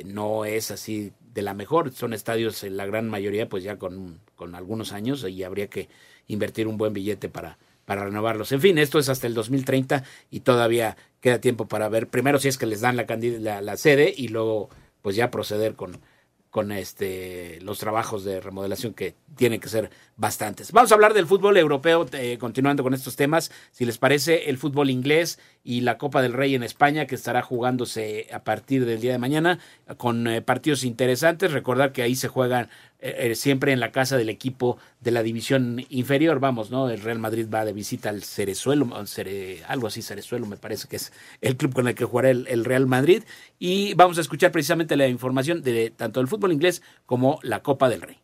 no 0.05 0.43
es 0.43 0.69
así 0.69 1.13
de 1.33 1.41
la 1.41 1.53
mejor, 1.53 1.93
son 1.93 2.13
estadios 2.13 2.63
en 2.63 2.75
la 2.75 2.85
gran 2.85 3.09
mayoría, 3.09 3.47
pues 3.47 3.63
ya 3.63 3.77
con, 3.77 4.19
con 4.35 4.53
algunos 4.53 4.91
años, 4.91 5.25
y 5.27 5.43
habría 5.43 5.67
que 5.67 5.87
invertir 6.27 6.67
un 6.67 6.77
buen 6.77 6.93
billete 6.93 7.29
para, 7.29 7.57
para 7.85 8.05
renovarlos. 8.05 8.51
En 8.51 8.61
fin, 8.61 8.77
esto 8.77 8.99
es 8.99 9.09
hasta 9.09 9.27
el 9.27 9.33
2030 9.33 10.03
y 10.29 10.41
todavía 10.41 10.97
queda 11.21 11.39
tiempo 11.39 11.67
para 11.67 11.89
ver 11.89 12.07
primero 12.07 12.39
si 12.39 12.47
es 12.47 12.57
que 12.57 12.65
les 12.65 12.81
dan 12.81 12.97
la, 12.97 13.05
la, 13.39 13.61
la 13.61 13.77
sede 13.77 14.13
y 14.15 14.27
luego 14.27 14.69
pues 15.01 15.15
ya 15.15 15.31
proceder 15.31 15.75
con, 15.75 15.99
con 16.49 16.71
este 16.71 17.59
los 17.61 17.77
trabajos 17.79 18.23
de 18.23 18.41
remodelación 18.41 18.93
que 18.93 19.15
tienen 19.35 19.59
que 19.59 19.69
ser 19.69 19.91
bastantes. 20.15 20.71
Vamos 20.71 20.91
a 20.91 20.95
hablar 20.95 21.13
del 21.13 21.27
fútbol 21.27 21.55
europeo, 21.57 22.07
eh, 22.13 22.37
continuando 22.39 22.83
con 22.83 22.93
estos 22.93 23.15
temas. 23.15 23.51
Si 23.71 23.85
les 23.85 23.97
parece, 23.97 24.49
el 24.49 24.57
fútbol 24.57 24.89
inglés 24.89 25.39
y 25.63 25.81
la 25.81 25.97
Copa 25.97 26.21
del 26.21 26.33
Rey 26.33 26.55
en 26.55 26.63
España, 26.63 27.05
que 27.05 27.15
estará 27.15 27.41
jugándose 27.41 28.27
a 28.33 28.43
partir 28.43 28.85
del 28.85 29.01
día 29.01 29.11
de 29.11 29.19
mañana, 29.19 29.59
con 29.97 30.27
eh, 30.27 30.41
partidos 30.41 30.83
interesantes. 30.83 31.51
Recordar 31.51 31.91
que 31.91 32.01
ahí 32.01 32.15
se 32.15 32.27
juegan 32.27 32.69
eh, 32.99 33.35
siempre 33.35 33.71
en 33.71 33.79
la 33.79 33.91
casa 33.91 34.17
del 34.17 34.29
equipo 34.29 34.77
de 35.01 35.11
la 35.11 35.23
división 35.23 35.85
inferior, 35.89 36.39
vamos, 36.39 36.71
¿no? 36.71 36.89
El 36.89 37.01
Real 37.01 37.19
Madrid 37.19 37.47
va 37.53 37.63
de 37.63 37.73
visita 37.73 38.09
al 38.09 38.23
Cerezuelo, 38.23 38.89
algo 39.67 39.87
así, 39.87 40.01
Cerezuelo 40.01 40.47
me 40.47 40.57
parece 40.57 40.87
que 40.87 40.95
es 40.95 41.13
el 41.41 41.57
club 41.57 41.73
con 41.73 41.87
el 41.87 41.95
que 41.95 42.05
jugará 42.05 42.29
el, 42.31 42.65
Real 42.65 42.87
Madrid. 42.87 43.23
Y 43.59 43.93
vamos 43.93 44.17
a 44.17 44.21
escuchar 44.21 44.51
precisamente 44.51 44.95
la 44.95 45.07
información 45.07 45.61
de 45.61 45.91
tanto 45.91 46.21
el 46.21 46.27
fútbol 46.27 46.51
inglés 46.51 46.81
como 47.05 47.39
la 47.43 47.61
Copa 47.61 47.89
del 47.89 48.01
Rey. 48.01 48.17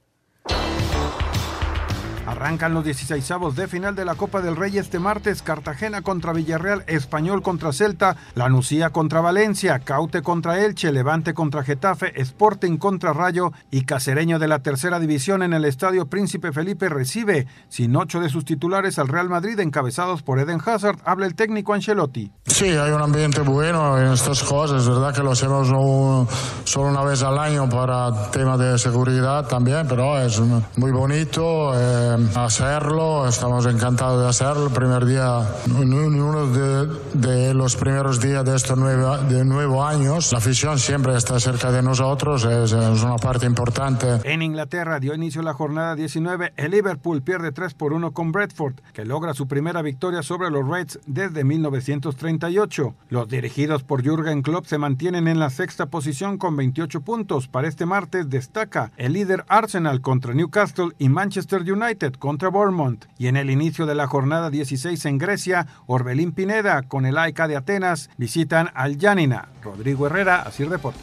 Arrancan 2.34 2.74
los 2.74 2.84
16 2.84 3.32
de 3.56 3.68
final 3.68 3.94
de 3.94 4.06
la 4.06 4.16
Copa 4.16 4.42
del 4.42 4.56
Rey 4.56 4.80
este 4.80 4.98
martes. 4.98 5.44
Cartagena 5.44 6.02
contra 6.02 6.34
Villarreal, 6.34 6.84
Español 6.88 7.44
contra 7.44 7.72
Celta, 7.72 8.16
Lanucía 8.34 8.90
contra 8.90 9.22
Valencia, 9.22 9.78
Caute 9.78 10.24
contra 10.24 10.60
Elche, 10.60 10.92
Levante 10.92 11.36
contra 11.36 11.62
Getafe, 11.64 12.20
Sporting 12.20 12.78
contra 12.78 13.14
Rayo 13.14 13.52
y 13.70 13.86
Cacereño 13.86 14.40
de 14.40 14.48
la 14.48 14.64
tercera 14.64 15.00
división 15.00 15.44
en 15.44 15.54
el 15.54 15.64
Estadio 15.64 16.08
Príncipe 16.08 16.52
Felipe 16.52 16.90
recibe, 16.90 17.46
sin 17.70 17.96
ocho 17.96 18.20
de 18.20 18.30
sus 18.30 18.46
titulares, 18.46 18.98
al 18.98 19.10
Real 19.10 19.30
Madrid 19.30 19.60
encabezados 19.60 20.24
por 20.24 20.40
Eden 20.40 20.60
Hazard. 20.66 20.98
Habla 21.06 21.28
el 21.28 21.36
técnico 21.36 21.76
Ancelotti. 21.76 22.32
Sí, 22.48 22.66
hay 22.66 22.92
un 22.92 23.02
ambiente 23.02 23.42
bueno 23.42 24.00
en 24.00 24.12
estas 24.12 24.42
cosas. 24.42 24.88
Verdad 24.88 25.14
que 25.14 25.22
lo 25.22 25.34
hacemos 25.34 25.68
solo 25.68 26.90
una 26.90 27.04
vez 27.04 27.22
al 27.22 27.38
año 27.38 27.70
para 27.70 28.32
temas 28.32 28.58
de 28.58 28.80
seguridad 28.80 29.48
también, 29.48 29.86
pero 29.88 30.18
es 30.20 30.40
muy 30.40 30.92
bonito. 30.92 31.72
Eh, 31.76 32.23
hacerlo, 32.36 33.28
estamos 33.28 33.66
encantados 33.66 34.22
de 34.22 34.30
hacerlo. 34.30 34.68
El 34.68 34.74
primer 34.74 35.06
día, 35.06 35.48
uno 35.68 36.48
de, 36.48 36.88
de 37.14 37.54
los 37.54 37.76
primeros 37.76 38.20
días 38.20 38.44
de 38.46 38.56
estos 38.56 38.78
nueve, 38.78 39.06
de 39.30 39.46
nuevo 39.46 39.84
años, 39.84 40.32
la 40.32 40.38
afición 40.38 40.80
siempre 40.80 41.16
está 41.16 41.40
cerca 41.40 41.72
de 41.72 41.82
nosotros, 41.82 42.46
es, 42.46 42.72
es, 42.72 43.04
una 43.04 43.18
parte 43.18 43.46
importante. 43.46 44.20
En 44.24 44.42
Inglaterra 44.42 45.00
dio 45.00 45.14
inicio 45.14 45.42
la 45.42 45.54
jornada 45.54 45.96
19, 45.96 46.54
el 46.58 46.72
Liverpool 46.72 47.22
pierde 47.22 47.52
3 47.52 47.74
por 47.74 47.94
1 47.94 48.12
con 48.12 48.32
Bradford, 48.32 48.76
que 48.94 49.06
logra 49.06 49.34
su 49.34 49.48
primera 49.48 49.82
victoria 49.82 50.24
sobre 50.24 50.50
los 50.50 50.68
Reds 50.68 51.00
desde 51.06 51.44
1938. 51.44 52.96
Los 53.10 53.30
dirigidos 53.30 53.84
por 53.84 54.04
Jürgen 54.04 54.42
Klopp 54.42 54.66
se 54.66 54.78
mantienen 54.78 55.28
en 55.28 55.40
la 55.40 55.50
sexta 55.50 55.88
posición 55.88 56.38
con 56.38 56.56
28 56.56 57.02
puntos. 57.02 57.48
Para 57.48 57.68
este 57.68 57.86
martes 57.86 58.30
destaca 58.30 58.92
el 58.98 59.14
líder 59.14 59.46
Arsenal 59.48 60.02
contra 60.02 60.34
Newcastle 60.34 60.92
y 60.98 61.10
Manchester 61.10 61.62
United 61.62 62.13
contra 62.18 62.50
Bournemouth 62.50 63.06
y 63.18 63.28
en 63.28 63.38
el 63.38 63.50
inicio 63.50 63.86
de 63.86 63.96
la 63.96 64.08
jornada 64.08 64.50
16 64.50 65.06
en 65.06 65.18
Grecia, 65.18 65.68
Orbelín 65.86 66.32
Pineda 66.32 66.84
con 66.84 67.06
el 67.06 67.18
AICA 67.18 67.48
de 67.48 67.56
Atenas 67.56 68.10
visitan 68.18 68.70
al 68.74 68.98
Yanina. 68.98 69.50
Rodrigo 69.62 70.08
Herrera, 70.08 70.42
Asir 70.42 70.70
Deportes. 70.70 71.02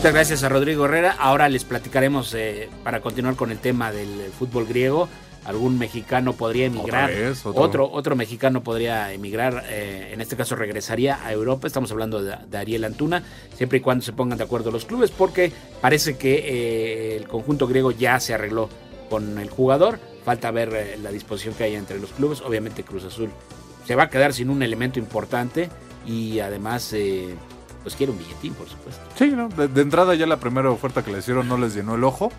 Muchas 0.00 0.14
gracias 0.14 0.44
a 0.44 0.48
Rodrigo 0.48 0.86
Herrera. 0.86 1.14
Ahora 1.18 1.48
les 1.50 1.64
platicaremos 1.64 2.32
eh, 2.32 2.70
para 2.82 3.02
continuar 3.02 3.36
con 3.36 3.50
el 3.50 3.58
tema 3.58 3.92
del 3.92 4.30
fútbol 4.30 4.64
griego. 4.64 5.10
Algún 5.44 5.78
mexicano 5.78 6.34
podría 6.34 6.66
emigrar, 6.66 7.10
otro. 7.44 7.90
otro. 7.90 8.14
mexicano 8.14 8.62
podría 8.62 9.12
emigrar, 9.12 9.64
eh, 9.68 10.10
en 10.12 10.20
este 10.20 10.36
caso 10.36 10.54
regresaría 10.54 11.18
a 11.24 11.32
Europa. 11.32 11.66
Estamos 11.66 11.90
hablando 11.92 12.22
de, 12.22 12.56
Ariel 12.56 12.84
Antuna, 12.84 13.22
siempre 13.56 13.78
y 13.78 13.80
cuando 13.80 14.04
se 14.04 14.12
pongan 14.12 14.36
de 14.36 14.44
acuerdo 14.44 14.70
los 14.70 14.84
clubes, 14.84 15.10
porque 15.10 15.50
parece 15.80 16.16
que 16.16 16.34
eh, 16.34 17.16
el 17.16 17.26
conjunto 17.26 17.66
griego 17.66 17.90
ya 17.90 18.20
se 18.20 18.32
arregló 18.32 18.68
con 19.10 19.38
el 19.38 19.50
jugador. 19.50 19.98
Falta 20.24 20.50
ver 20.50 20.72
eh, 20.74 20.96
la 20.96 21.10
disposición 21.10 21.54
que 21.54 21.64
hay 21.64 21.74
entre 21.74 21.98
los 21.98 22.12
clubes. 22.12 22.40
Obviamente 22.40 22.84
Cruz 22.84 23.04
Azul 23.04 23.30
se 23.84 23.94
va 23.94 24.04
a 24.04 24.08
quedar 24.08 24.32
sin 24.32 24.48
un 24.48 24.62
elemento 24.62 24.98
importante 24.98 25.68
y 26.06 26.38
además 26.38 26.92
eh, 26.94 27.34
pues 27.82 27.96
quiere 27.96 28.12
un 28.12 28.18
billetín, 28.18 28.54
por 28.54 28.68
supuesto. 28.68 29.02
Sí, 29.16 29.30
de, 29.30 29.80
entrada 29.82 30.14
ya 30.14 30.26
la 30.26 30.38
primera 30.38 30.70
oferta 30.70 31.04
que 31.04 31.10
le 31.10 31.18
hicieron 31.18 31.48
no 31.48 31.58
les 31.58 31.74
llenó 31.74 31.96
el 31.96 32.04
ojo 32.04 32.30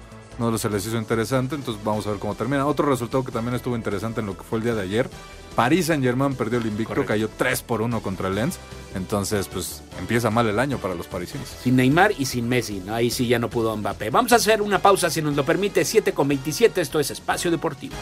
no 0.49 0.57
se 0.57 0.69
les 0.69 0.85
hizo 0.85 0.97
interesante, 0.97 1.55
entonces 1.55 1.83
vamos 1.83 2.07
a 2.07 2.11
ver 2.11 2.19
cómo 2.19 2.33
termina. 2.35 2.65
Otro 2.65 2.89
resultado 2.89 3.23
que 3.23 3.31
también 3.31 3.55
estuvo 3.55 3.75
interesante 3.75 4.21
en 4.21 4.25
lo 4.27 4.37
que 4.37 4.43
fue 4.43 4.57
el 4.57 4.63
día 4.63 4.73
de 4.73 4.81
ayer, 4.81 5.09
París 5.55 5.87
Saint 5.87 6.03
Germain 6.03 6.33
perdió 6.35 6.59
el 6.59 6.65
invicto, 6.65 7.05
cayó 7.05 7.29
3 7.29 7.61
por 7.63 7.81
1 7.81 8.01
contra 8.01 8.29
el 8.29 8.35
Lens, 8.35 8.57
entonces 8.95 9.47
pues 9.47 9.83
empieza 9.99 10.29
mal 10.29 10.47
el 10.47 10.57
año 10.59 10.77
para 10.77 10.95
los 10.95 11.07
parisinos. 11.07 11.47
Sin 11.61 11.75
Neymar 11.75 12.13
y 12.17 12.25
sin 12.25 12.47
Messi, 12.47 12.81
¿no? 12.85 12.95
ahí 12.95 13.11
sí 13.11 13.27
ya 13.27 13.37
no 13.37 13.49
pudo 13.49 13.75
Mbappé. 13.75 14.09
Vamos 14.09 14.31
a 14.31 14.37
hacer 14.37 14.61
una 14.61 14.79
pausa 14.79 15.09
si 15.09 15.21
nos 15.21 15.35
lo 15.35 15.45
permite, 15.45 15.83
7 15.83 16.13
con 16.13 16.27
27, 16.27 16.81
esto 16.81 16.99
es 16.99 17.11
Espacio 17.11 17.51
Deportivo. 17.51 17.95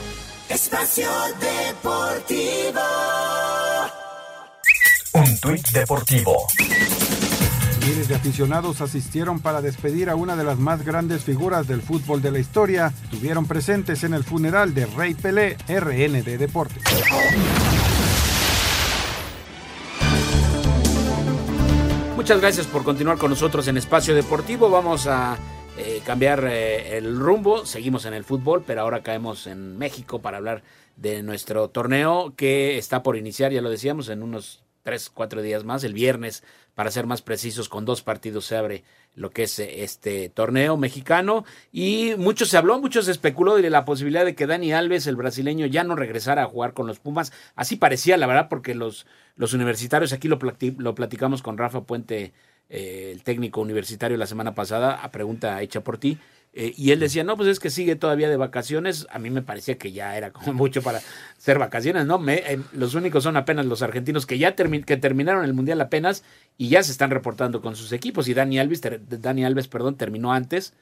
Espacio 0.48 1.10
Deportivo. 1.42 2.82
Un 5.12 5.40
tuit 5.40 5.68
deportivo 5.70 6.48
Miles 7.80 8.08
de 8.08 8.16
aficionados 8.16 8.82
asistieron 8.82 9.40
para 9.40 9.62
despedir 9.62 10.10
a 10.10 10.16
una 10.16 10.36
de 10.36 10.44
las 10.44 10.60
más 10.60 10.84
grandes 10.84 11.24
figuras 11.24 11.68
del 11.68 11.82
fútbol 11.82 12.22
de 12.22 12.32
la 12.32 12.40
historia. 12.40 12.94
Estuvieron 13.04 13.46
presentes 13.46 14.04
en 14.04 14.14
el 14.14 14.24
funeral 14.24 14.74
de 14.74 14.86
Rey 14.86 15.14
Pelé, 15.14 15.58
RND 15.68 16.38
Deportes. 16.38 16.84
Muchas 22.16 22.42
gracias 22.42 22.68
por 22.68 22.84
continuar 22.84 23.18
con 23.18 23.30
nosotros 23.30 23.68
en 23.70 23.78
Espacio 23.78 24.14
Deportivo. 24.14 24.70
Vamos 24.70 25.08
a 25.08 25.38
eh, 25.78 26.02
cambiar 26.06 26.46
eh, 26.46 26.98
el 26.98 27.18
rumbo. 27.18 27.66
Seguimos 27.66 28.06
en 28.06 28.14
el 28.14 28.26
fútbol, 28.26 28.64
pero 28.68 28.82
ahora 28.82 29.02
caemos 29.02 29.48
en 29.48 29.78
México 29.78 30.20
para 30.20 30.38
hablar 30.38 30.62
de 30.98 31.24
nuestro 31.24 31.70
torneo 31.70 32.34
que 32.36 32.78
está 32.78 33.02
por 33.02 33.16
iniciar, 33.16 33.54
ya 33.54 33.62
lo 33.62 33.70
decíamos, 33.70 34.10
en 34.10 34.22
unos 34.22 34.64
tres, 34.84 35.10
cuatro 35.10 35.42
días 35.42 35.64
más. 35.64 35.84
El 35.84 35.94
viernes, 35.94 36.44
para 36.76 36.92
ser 36.92 37.06
más 37.06 37.22
precisos, 37.22 37.70
con 37.70 37.86
dos 37.86 38.02
partidos 38.02 38.46
se 38.46 38.58
abre 38.58 38.84
lo 39.16 39.32
que 39.32 39.44
es 39.44 39.60
eh, 39.60 39.84
este 39.84 40.30
torneo 40.30 40.78
mexicano. 40.78 41.46
Y 41.72 42.14
mucho 42.18 42.46
se 42.46 42.58
habló, 42.58 42.80
mucho 42.80 43.02
se 43.02 43.12
especuló 43.12 43.56
de 43.56 43.70
la 43.70 43.86
posibilidad 43.86 44.26
de 44.26 44.36
que 44.36 44.48
Dani 44.48 44.74
Alves, 44.74 45.08
el 45.08 45.16
brasileño, 45.16 45.66
ya 45.66 45.84
no 45.84 45.96
regresara 45.96 46.44
a 46.44 46.48
jugar 46.48 46.74
con 46.74 46.88
los 46.88 47.00
Pumas. 47.00 47.32
Así 47.56 47.76
parecía, 47.76 48.18
la 48.18 48.28
verdad, 48.28 48.48
porque 48.50 48.76
los, 48.76 49.06
los 49.36 49.54
universitarios, 49.54 50.14
aquí 50.14 50.28
lo, 50.28 50.40
lo 50.78 50.96
platicamos 50.96 51.42
con 51.42 51.58
Rafa 51.58 51.82
Puente, 51.82 52.34
eh, 52.70 53.12
el 53.12 53.24
técnico 53.24 53.62
universitario, 53.62 54.18
la 54.18 54.28
semana 54.28 54.54
pasada, 54.54 54.96
a 54.96 55.12
pregunta 55.12 55.62
hecha 55.62 55.82
por 55.82 55.98
ti 55.98 56.20
eh, 56.54 56.74
y 56.76 56.92
él 56.92 57.00
decía, 57.00 57.24
no, 57.24 57.38
pues 57.38 57.48
es 57.48 57.60
que 57.60 57.70
sigue 57.70 57.96
todavía 57.96 58.30
de 58.30 58.38
vacaciones. 58.38 59.08
A 59.12 59.20
mí 59.20 59.30
me 59.30 59.42
parecía 59.42 59.78
que 59.78 59.92
ya 59.92 60.18
era 60.18 60.32
como 60.32 60.54
mucho 60.54 60.82
para 60.82 61.02
ser 61.38 61.60
vacaciones, 61.60 62.06
¿no? 62.06 62.18
Me, 62.20 62.36
eh, 62.38 62.60
los 62.74 62.96
únicos 62.96 63.24
son 63.24 63.38
apenas 63.38 63.66
los 63.66 63.82
argentinos 63.82 64.26
que 64.26 64.38
ya 64.38 64.56
que 64.56 64.98
terminaron 64.98 65.46
el 65.46 65.54
Mundial 65.54 65.80
apenas 65.82 66.24
y 66.58 66.70
ya 66.70 66.82
se 66.84 66.92
están 66.92 67.12
reportando 67.12 67.62
con 67.62 67.76
sus 67.76 67.92
equipos. 67.92 68.28
Y 68.28 68.34
Dani 68.34 68.60
Alves, 68.60 68.82
Dani 69.08 69.46
Alves 69.46 69.68
perdón, 69.68 69.96
terminó 69.96 70.34
antes. 70.34 70.74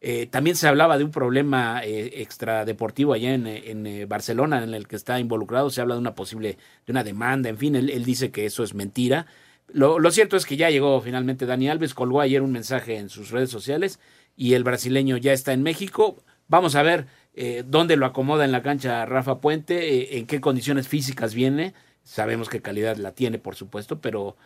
Eh, 0.00 0.26
también 0.26 0.56
se 0.56 0.66
hablaba 0.66 0.98
de 0.98 1.04
un 1.04 1.12
problema 1.12 1.80
extradeportivo 1.84 3.12
allá 3.12 3.34
en, 3.34 3.46
en 3.46 4.08
Barcelona 4.08 4.64
en 4.64 4.74
el 4.74 4.88
que 4.88 4.96
está 4.96 5.20
involucrado. 5.20 5.70
Se 5.70 5.80
habla 5.80 5.94
de 5.94 6.00
una 6.00 6.16
posible, 6.16 6.58
de 6.86 6.90
una 6.90 7.04
demanda, 7.04 7.48
en 7.48 7.56
fin, 7.56 7.76
él, 7.76 7.88
él 7.88 8.04
dice 8.04 8.32
que 8.32 8.44
eso 8.44 8.64
es 8.64 8.74
mentira. 8.74 9.26
Lo, 9.68 10.00
lo 10.00 10.10
cierto 10.10 10.36
es 10.36 10.44
que 10.44 10.56
ya 10.56 10.70
llegó 10.70 11.00
finalmente 11.00 11.46
Dani 11.46 11.68
Alves, 11.68 11.94
colgó 11.94 12.20
ayer 12.20 12.42
un 12.42 12.50
mensaje 12.52 12.96
en 12.98 13.08
sus 13.08 13.30
redes 13.30 13.50
sociales 13.50 14.00
y 14.36 14.54
el 14.54 14.64
brasileño 14.64 15.16
ya 15.16 15.32
está 15.32 15.52
en 15.52 15.62
México. 15.62 16.22
Vamos 16.48 16.74
a 16.74 16.82
ver 16.82 17.06
eh, 17.34 17.64
dónde 17.66 17.96
lo 17.96 18.06
acomoda 18.06 18.44
en 18.44 18.52
la 18.52 18.62
cancha 18.62 19.06
Rafa 19.06 19.40
Puente, 19.40 19.94
eh, 19.94 20.18
en 20.18 20.26
qué 20.26 20.40
condiciones 20.40 20.88
físicas 20.88 21.34
viene. 21.34 21.74
Sabemos 22.02 22.48
qué 22.48 22.60
calidad 22.60 22.96
la 22.96 23.12
tiene, 23.12 23.38
por 23.38 23.54
supuesto, 23.54 24.00
pero 24.00 24.36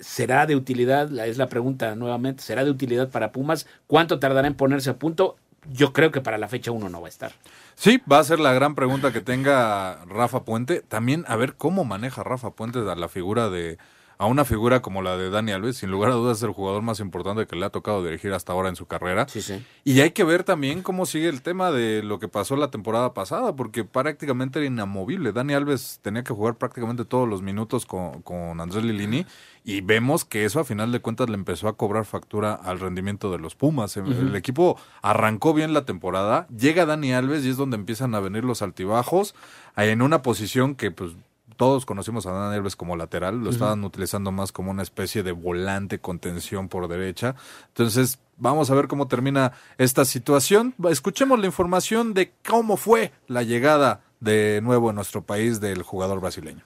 ¿será 0.00 0.46
de 0.46 0.56
utilidad? 0.56 1.12
Es 1.26 1.38
la 1.38 1.48
pregunta 1.48 1.94
nuevamente. 1.94 2.42
¿Será 2.42 2.64
de 2.64 2.70
utilidad 2.70 3.10
para 3.10 3.32
Pumas? 3.32 3.66
¿Cuánto 3.86 4.18
tardará 4.18 4.46
en 4.46 4.54
ponerse 4.54 4.90
a 4.90 4.98
punto? 4.98 5.36
Yo 5.70 5.92
creo 5.92 6.10
que 6.10 6.22
para 6.22 6.38
la 6.38 6.48
fecha 6.48 6.70
uno 6.70 6.88
no 6.88 7.00
va 7.00 7.08
a 7.08 7.10
estar. 7.10 7.32
Sí, 7.74 8.00
va 8.10 8.18
a 8.18 8.24
ser 8.24 8.40
la 8.40 8.54
gran 8.54 8.74
pregunta 8.74 9.12
que 9.12 9.20
tenga 9.20 10.04
Rafa 10.06 10.44
Puente. 10.44 10.80
También 10.80 11.24
a 11.28 11.36
ver 11.36 11.54
cómo 11.56 11.84
maneja 11.84 12.22
Rafa 12.22 12.52
Puente 12.52 12.78
la 12.80 13.08
figura 13.08 13.50
de, 13.50 13.76
a 14.20 14.26
una 14.26 14.44
figura 14.44 14.82
como 14.82 15.00
la 15.00 15.16
de 15.16 15.30
Dani 15.30 15.52
Alves, 15.52 15.78
sin 15.78 15.90
lugar 15.90 16.10
a 16.10 16.14
dudas 16.14 16.36
es 16.36 16.42
el 16.42 16.50
jugador 16.50 16.82
más 16.82 17.00
importante 17.00 17.46
que 17.46 17.56
le 17.56 17.64
ha 17.64 17.70
tocado 17.70 18.04
dirigir 18.04 18.34
hasta 18.34 18.52
ahora 18.52 18.68
en 18.68 18.76
su 18.76 18.84
carrera. 18.84 19.26
Sí, 19.26 19.40
sí. 19.40 19.64
Y 19.82 20.02
hay 20.02 20.10
que 20.10 20.24
ver 20.24 20.44
también 20.44 20.82
cómo 20.82 21.06
sigue 21.06 21.30
el 21.30 21.40
tema 21.40 21.70
de 21.70 22.02
lo 22.02 22.18
que 22.18 22.28
pasó 22.28 22.54
la 22.54 22.70
temporada 22.70 23.14
pasada, 23.14 23.56
porque 23.56 23.82
prácticamente 23.82 24.58
era 24.58 24.66
inamovible. 24.66 25.32
Dani 25.32 25.54
Alves 25.54 26.00
tenía 26.02 26.22
que 26.22 26.34
jugar 26.34 26.56
prácticamente 26.56 27.06
todos 27.06 27.26
los 27.26 27.40
minutos 27.40 27.86
con, 27.86 28.20
con 28.20 28.60
Andrés 28.60 28.84
Lilini 28.84 29.24
y 29.64 29.80
vemos 29.80 30.26
que 30.26 30.44
eso 30.44 30.60
a 30.60 30.64
final 30.64 30.92
de 30.92 31.00
cuentas 31.00 31.30
le 31.30 31.36
empezó 31.36 31.68
a 31.68 31.78
cobrar 31.78 32.04
factura 32.04 32.52
al 32.52 32.78
rendimiento 32.78 33.32
de 33.32 33.38
los 33.38 33.54
Pumas. 33.54 33.96
El 33.96 34.36
equipo 34.36 34.78
arrancó 35.00 35.54
bien 35.54 35.72
la 35.72 35.86
temporada, 35.86 36.46
llega 36.48 36.84
Dani 36.84 37.14
Alves 37.14 37.46
y 37.46 37.48
es 37.48 37.56
donde 37.56 37.76
empiezan 37.76 38.14
a 38.14 38.20
venir 38.20 38.44
los 38.44 38.60
altibajos 38.60 39.34
en 39.76 40.02
una 40.02 40.20
posición 40.20 40.74
que 40.74 40.90
pues 40.90 41.12
todos 41.60 41.84
conocimos 41.84 42.24
a 42.24 42.30
Dani 42.30 42.56
Alves 42.56 42.74
como 42.74 42.96
lateral, 42.96 43.44
lo 43.44 43.50
estaban 43.50 43.84
utilizando 43.84 44.32
más 44.32 44.50
como 44.50 44.70
una 44.70 44.82
especie 44.82 45.22
de 45.22 45.32
volante 45.32 45.98
contención 45.98 46.70
por 46.70 46.88
derecha. 46.88 47.34
Entonces, 47.68 48.18
vamos 48.38 48.70
a 48.70 48.74
ver 48.74 48.88
cómo 48.88 49.08
termina 49.08 49.52
esta 49.76 50.06
situación. 50.06 50.74
Escuchemos 50.88 51.38
la 51.38 51.44
información 51.44 52.14
de 52.14 52.32
cómo 52.48 52.78
fue 52.78 53.12
la 53.26 53.42
llegada 53.42 54.00
de 54.20 54.60
nuevo 54.62 54.88
en 54.88 54.96
nuestro 54.96 55.20
país 55.20 55.60
del 55.60 55.82
jugador 55.82 56.18
brasileño. 56.22 56.64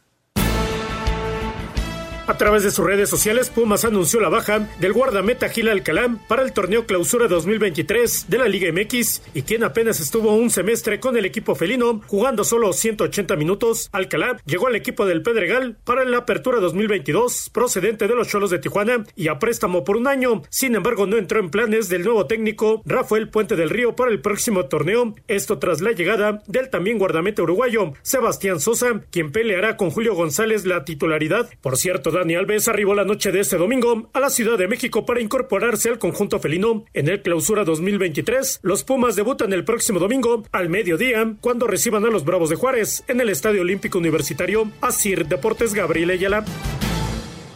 A 2.26 2.38
través 2.38 2.62
de 2.62 2.70
sus 2.70 2.86
redes 2.86 3.10
sociales, 3.10 3.50
Pumas 3.50 3.84
anunció 3.84 4.18
la 4.18 4.30
baja 4.30 4.66
del 4.80 4.94
guardameta 4.94 5.50
Gil 5.50 5.68
Alcalá 5.68 6.16
para 6.26 6.40
el 6.40 6.54
torneo 6.54 6.86
Clausura 6.86 7.28
2023 7.28 8.30
de 8.30 8.38
la 8.38 8.48
Liga 8.48 8.72
MX 8.72 9.20
y 9.34 9.42
quien 9.42 9.62
apenas 9.62 10.00
estuvo 10.00 10.34
un 10.34 10.48
semestre 10.48 11.00
con 11.00 11.18
el 11.18 11.26
equipo 11.26 11.54
felino 11.54 12.00
jugando 12.06 12.42
solo 12.42 12.72
180 12.72 13.36
minutos. 13.36 13.90
Alcalá 13.92 14.38
llegó 14.46 14.68
al 14.68 14.74
equipo 14.74 15.04
del 15.04 15.20
Pedregal 15.20 15.76
para 15.84 16.06
la 16.06 16.18
Apertura 16.18 16.60
2022 16.60 17.50
procedente 17.50 18.08
de 18.08 18.14
los 18.14 18.28
Cholos 18.28 18.48
de 18.48 18.58
Tijuana 18.58 19.04
y 19.14 19.28
a 19.28 19.38
préstamo 19.38 19.84
por 19.84 19.98
un 19.98 20.08
año. 20.08 20.40
Sin 20.48 20.74
embargo, 20.76 21.06
no 21.06 21.18
entró 21.18 21.40
en 21.40 21.50
planes 21.50 21.90
del 21.90 22.04
nuevo 22.04 22.26
técnico 22.26 22.80
Rafael 22.86 23.28
Puente 23.28 23.54
del 23.54 23.68
Río 23.68 23.96
para 23.96 24.10
el 24.10 24.22
próximo 24.22 24.64
torneo. 24.64 25.14
Esto 25.28 25.58
tras 25.58 25.82
la 25.82 25.92
llegada 25.92 26.42
del 26.46 26.70
también 26.70 26.96
guardameta 26.96 27.42
uruguayo 27.42 27.92
Sebastián 28.00 28.60
Sosa, 28.60 29.02
quien 29.10 29.30
peleará 29.30 29.76
con 29.76 29.90
Julio 29.90 30.14
González 30.14 30.64
la 30.64 30.86
titularidad. 30.86 31.50
Por 31.60 31.76
cierto, 31.76 32.13
Dani 32.14 32.36
Alves 32.36 32.68
arribó 32.68 32.94
la 32.94 33.04
noche 33.04 33.32
de 33.32 33.40
este 33.40 33.56
domingo 33.56 34.08
a 34.12 34.20
la 34.20 34.30
Ciudad 34.30 34.56
de 34.56 34.68
México 34.68 35.04
para 35.04 35.20
incorporarse 35.20 35.88
al 35.88 35.98
conjunto 35.98 36.38
felino. 36.38 36.84
En 36.92 37.08
el 37.08 37.22
clausura 37.22 37.64
2023, 37.64 38.60
los 38.62 38.84
Pumas 38.84 39.16
debutan 39.16 39.52
el 39.52 39.64
próximo 39.64 39.98
domingo 39.98 40.44
al 40.52 40.68
mediodía 40.68 41.34
cuando 41.40 41.66
reciban 41.66 42.04
a 42.04 42.10
los 42.10 42.24
Bravos 42.24 42.50
de 42.50 42.56
Juárez 42.56 43.02
en 43.08 43.20
el 43.20 43.30
Estadio 43.30 43.62
Olímpico 43.62 43.98
Universitario. 43.98 44.70
Asir 44.80 45.26
Deportes 45.26 45.74
Gabriel 45.74 46.10
Ayala. 46.10 46.44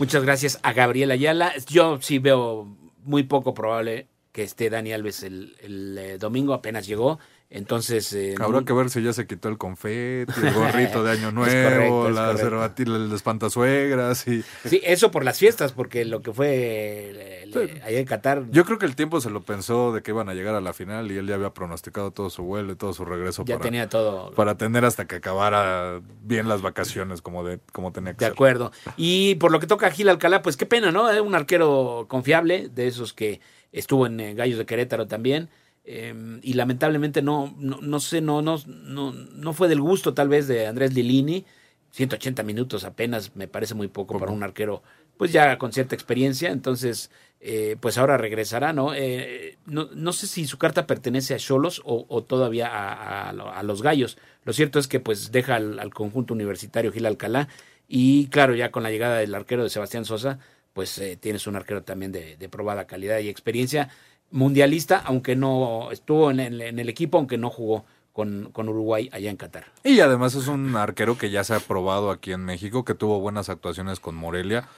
Muchas 0.01 0.25
gracias 0.25 0.59
a 0.65 0.73
Gabriel 0.73 1.13
Ayala. 1.13 1.53
Yo 1.69 1.99
sí 2.03 2.19
veo 2.19 2.67
muy 3.05 3.23
poco 3.23 3.55
probable 3.55 4.09
que 4.33 4.43
esté 4.43 4.71
Dani 4.71 4.93
Alves 4.93 5.23
el, 5.23 5.55
eh, 5.99 6.19
domingo, 6.19 6.53
apenas 6.53 6.87
llegó. 6.87 7.19
Entonces. 7.51 8.13
Eh, 8.13 8.35
Habrá 8.39 8.63
que 8.63 8.73
ver 8.75 8.91
si 8.91 9.03
ya 9.03 9.13
se 9.13 9.27
quitó 9.27 9.49
el 9.49 9.57
confeti, 9.57 10.33
el 10.43 10.53
gorrito 10.55 11.03
de 11.03 11.13
Año 11.13 11.33
Nuevo, 11.33 12.11
la 12.11 12.37
cervatina, 12.37 12.97
el 12.97 13.13
espantasuegras. 13.13 14.29
Y... 14.29 14.45
Sí, 14.67 14.81
eso 14.85 15.11
por 15.11 15.25
las 15.25 15.39
fiestas, 15.39 15.73
porque 15.73 16.05
lo 16.05 16.21
que 16.21 16.33
fue 16.33 17.45
allá 17.83 17.99
en 17.99 18.05
Qatar. 18.05 18.45
Yo 18.51 18.65
creo 18.65 18.79
que 18.79 18.85
el 18.85 18.95
tiempo 18.97 19.21
se 19.21 19.31
lo 19.31 19.43
pensó 19.43 19.93
de 19.93 20.03
que 20.03 20.11
iban 20.11 20.29
a 20.29 20.35
llegar 20.35 20.55
a 20.55 20.61
la 20.61 20.75
final 20.75 21.11
y 21.11 21.17
él 21.17 21.27
ya 21.27 21.37
había 21.37 21.55
pronosticado 21.55 22.11
todo 22.11 22.29
su 22.29 22.43
vuelo 22.43 22.73
y 22.73 22.77
todo 22.77 22.93
su 22.93 23.07
regreso. 23.07 23.45
Ya 23.47 23.59
tenía 23.59 23.89
todo. 23.89 24.33
Para 24.33 24.57
tener 24.57 24.85
hasta 24.85 25.07
que 25.07 25.17
acabara 25.17 26.03
bien 26.23 26.49
las 26.49 26.61
vacaciones 26.61 27.23
como, 27.23 27.45
de, 27.45 27.61
como 27.73 27.93
tenía 27.93 28.13
que 28.13 28.27
De 28.27 28.31
acuerdo. 28.31 28.73
Y 28.99 29.37
por 29.37 29.53
lo 29.53 29.59
que 29.59 29.67
toca 29.67 29.87
a 29.87 29.91
Gil 29.91 30.11
Alcalá, 30.11 30.43
pues 30.43 30.59
qué 30.59 30.67
pena, 30.67 30.93
¿no? 30.93 31.11
Es 31.11 31.21
un 31.21 31.35
arquero 31.35 32.07
confiable, 32.09 32.69
de 32.69 32.89
esos 32.89 33.15
que 33.15 33.41
estuvo 33.73 34.07
en 34.07 34.21
eh, 34.21 34.35
Gallos 34.35 34.59
de 34.59 34.67
Querétaro 34.67 35.07
también 35.07 35.49
Em, 35.91 36.39
y 36.43 36.53
lamentablemente 36.53 37.23
no, 37.23 37.55
no, 37.59 37.99
sé, 38.01 38.21
no, 38.21 38.43
no, 38.43 38.59
no, 38.67 39.11
no 39.13 39.53
fue 39.55 39.69
del 39.69 39.81
gusto 39.81 40.13
tal 40.13 40.29
vez 40.29 40.47
de 40.47 40.67
Andrés 40.67 40.93
Lilini. 40.93 41.47
180 41.93 42.43
minutos 42.43 42.85
apenas 42.85 43.35
me 43.35 43.49
parece 43.49 43.73
muy 43.73 43.89
poco 43.89 44.19
para 44.19 44.31
un 44.31 44.43
arquero, 44.43 44.83
pues 45.17 45.33
ya 45.33 45.57
con 45.57 45.73
cierta 45.73 45.95
experiencia. 45.95 46.51
Entonces, 46.51 47.11
eh, 47.41 47.77
pues 47.81 47.97
ahora 47.97 48.19
regresará, 48.19 48.75
¿no? 48.75 48.93
Eh, 48.95 49.57
¿no? 49.65 49.89
¿no? 49.95 50.13
sé 50.13 50.27
si 50.27 50.47
su 50.47 50.59
carta 50.59 50.87
pertenece 50.87 51.35
a 51.35 51.39
Cholos 51.39 51.81
o, 51.87 52.23
todavía 52.23 52.69
a, 52.71 53.63
los 53.63 53.81
Gallos. 53.81 54.19
Lo 54.45 54.53
cierto 54.53 54.79
es 54.79 54.89
que 54.89 55.01
pues 55.01 55.33
deja 55.33 55.57
al, 55.57 55.95
conjunto 55.95 56.35
universitario 56.35 56.93
Gil 56.93 57.07
Alcalá 57.07 57.49
y 57.89 58.27
claro, 58.27 58.55
ya 58.55 58.71
con 58.71 58.83
la 58.83 58.91
llegada 58.91 59.17
del 59.21 59.35
arquero 59.35 59.63
de 59.63 59.71
Sebastián 59.71 60.05
Sosa, 60.05 60.39
pues 60.75 60.99
eh, 60.99 61.17
tienes 61.17 61.47
un 61.47 61.57
arquero 61.57 61.83
también 61.83 62.13
de, 62.13 62.37
de 62.37 62.49
probada 62.51 62.87
calidad 62.87 63.21
y 63.21 63.31
experiencia 63.31 63.89
mundialista, 64.31 65.03
aunque 65.05 65.37
no 65.37 65.91
estuvo 65.91 66.31
en 66.31 66.41
el, 66.41 66.61
en 66.61 66.79
el 66.79 66.89
equipo, 66.89 67.19
aunque 67.19 67.39
no 67.39 67.51
jugó 67.51 67.85
con, 68.13 68.51
con, 68.53 68.69
Uruguay 68.69 69.09
allá 69.13 69.31
en 69.31 69.37
Qatar. 69.37 69.67
Y 69.85 70.01
además 70.01 70.35
es 70.35 70.49
un 70.49 70.75
arquero 70.77 71.17
que 71.17 71.31
ya 71.31 71.45
se 71.45 71.55
ha 71.55 71.61
probado 71.61 72.11
aquí 72.11 72.33
en 72.33 72.45
México, 72.45 72.85
que 72.85 72.95
tuvo 72.95 73.21
buenas 73.21 73.49
actuaciones 73.49 74.01
con 74.01 74.15
Morelia. 74.17 74.69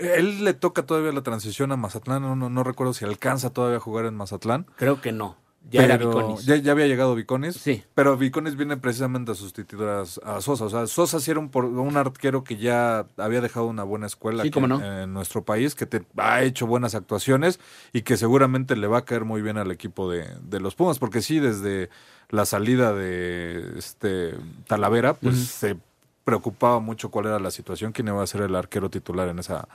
Él 0.00 0.44
le 0.44 0.54
toca 0.54 0.86
todavía 0.86 1.12
la 1.12 1.22
transición 1.22 1.72
a 1.72 1.76
Mazatlán, 1.76 2.22
no, 2.22 2.36
no, 2.36 2.48
no 2.48 2.62
recuerdo 2.62 2.94
si 2.94 3.04
alcanza 3.04 3.50
todavía 3.50 3.78
a 3.78 3.80
jugar 3.80 4.06
en 4.06 4.14
Mazatlán. 4.14 4.66
Creo 4.76 5.00
que 5.00 5.10
no. 5.10 5.36
Ya 5.70 5.84
era 5.84 5.96
Viconis. 5.96 6.44
Ya, 6.44 6.72
había 6.72 6.86
llegado 6.86 7.14
Viconis. 7.14 7.56
Sí. 7.56 7.82
Pero 7.94 8.16
Viconis 8.16 8.56
viene 8.56 8.76
precisamente 8.76 9.32
a 9.32 9.34
sustituir 9.34 9.88
a, 9.88 10.04
Sosa. 10.04 10.64
O 10.64 10.70
sea, 10.70 10.86
Sosa 10.86 11.20
sí 11.20 11.30
era 11.30 11.40
un, 11.40 11.50
un, 11.54 11.96
arquero 11.96 12.44
que 12.44 12.56
ya 12.56 13.06
había 13.16 13.40
dejado 13.40 13.66
una 13.66 13.82
buena 13.82 14.06
escuela 14.06 14.44
en, 14.44 15.12
nuestro 15.12 15.44
país, 15.44 15.74
que 15.74 15.86
te 15.86 16.04
ha 16.16 16.42
hecho 16.42 16.66
buenas 16.66 16.94
actuaciones 16.94 17.60
y 17.92 18.02
que 18.02 18.16
seguramente 18.16 18.76
le 18.76 18.86
va 18.86 18.98
a 18.98 19.04
caer 19.04 19.24
muy 19.24 19.42
bien 19.42 19.56
al 19.56 19.70
equipo 19.70 20.10
de, 20.10 20.26
de 20.42 20.60
los 20.60 20.74
Pumas. 20.74 20.98
Porque 20.98 21.22
sí, 21.22 21.40
desde 21.40 21.88
la 22.28 22.44
salida 22.44 22.92
de 22.92 23.78
este 23.78 24.34
Talavera, 24.66 25.14
pues 25.14 25.36
se 25.36 25.76
preocupaba 26.24 26.80
mucho 26.80 27.10
cuál 27.10 27.26
era 27.26 27.38
la 27.38 27.50
situación, 27.50 27.92
quién 27.92 28.08
iba 28.08 28.22
a 28.22 28.26
ser 28.26 28.42
el 28.42 28.54
arquero 28.54 28.90
titular 28.90 29.28
en 29.28 29.38
esa 29.38 29.68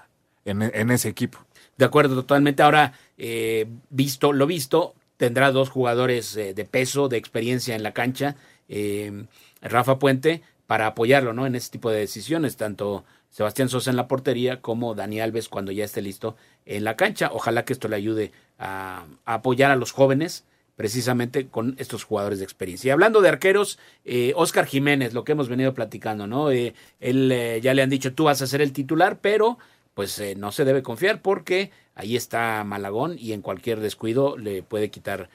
en, 0.46 0.92
ese 0.92 1.10
equipo. 1.10 1.40
De 1.78 1.86
acuerdo, 1.86 2.16
totalmente. 2.16 2.64
Ahora, 2.64 2.94
eh, 3.18 3.68
visto 3.90 4.34
lo 4.34 4.48
visto, 4.48 4.96
tendrá 5.20 5.52
dos 5.52 5.70
jugadores 5.70 6.36
eh, 6.38 6.54
de 6.54 6.64
peso, 6.64 7.10
de 7.10 7.18
experiencia 7.18 7.76
en 7.76 7.84
la 7.84 7.92
cancha. 7.92 8.38
Eh, 8.70 9.26
Rafa 9.62 10.00
Puente, 10.00 10.42
para 10.66 10.88
apoyarlo 10.88 11.34
¿no? 11.34 11.46
en 11.46 11.56
ese 11.56 11.70
tipo 11.72 11.92
de 11.92 12.00
decisiones, 12.00 12.56
tanto 12.56 13.04
Sebastián 13.30 13.68
Sosa 13.68 13.90
en 13.90 13.98
la 13.98 14.08
portería 14.08 14.62
como 14.62 14.96
Dani 14.96 15.20
Alves 15.20 15.50
cuando 15.50 15.74
ya 15.74 15.84
esté 15.84 16.02
listo 16.02 16.38
en 16.66 16.86
la 16.86 16.96
cancha. 16.96 17.32
Ojalá 17.34 17.66
que 17.66 17.74
esto 17.74 17.90
le 17.90 17.98
ayude 17.98 18.32
a, 18.58 19.08
apoyar 19.26 19.72
a 19.72 19.76
los 19.76 19.92
jóvenes 19.92 20.46
precisamente 20.78 21.48
con 21.48 21.76
estos 21.80 22.06
jugadores 22.06 22.40
de 22.40 22.46
experiencia. 22.46 22.88
Y 22.88 22.92
hablando 22.92 23.20
de 23.20 23.28
arqueros, 23.28 23.78
eh, 24.06 24.32
Oscar 24.38 24.66
Jiménez, 24.66 25.14
lo 25.14 25.26
que 25.26 25.34
hemos 25.34 25.50
venido 25.50 25.74
platicando, 25.74 26.28
¿no? 26.28 26.50
Eh, 26.52 26.74
él 27.02 27.30
eh, 27.34 27.60
ya 27.62 27.74
le 27.74 27.82
han 27.82 27.90
dicho, 27.90 28.14
tú 28.14 28.24
vas 28.24 28.42
a 28.42 28.48
ser 28.48 28.62
el 28.62 28.72
titular, 28.72 29.20
pero 29.20 29.58
pues 29.94 30.24
no 30.38 30.54
se 30.54 30.64
debe 30.64 30.82
confiar 30.82 31.22
porque 31.22 31.72
ahí 32.00 32.16
está 32.16 32.64
Malagón 32.64 33.16
y 33.18 33.34
en 33.34 33.42
cualquier 33.42 33.80
descuido 33.80 34.38
le 34.38 34.64
puede 34.64 34.90
quitar 34.90 35.30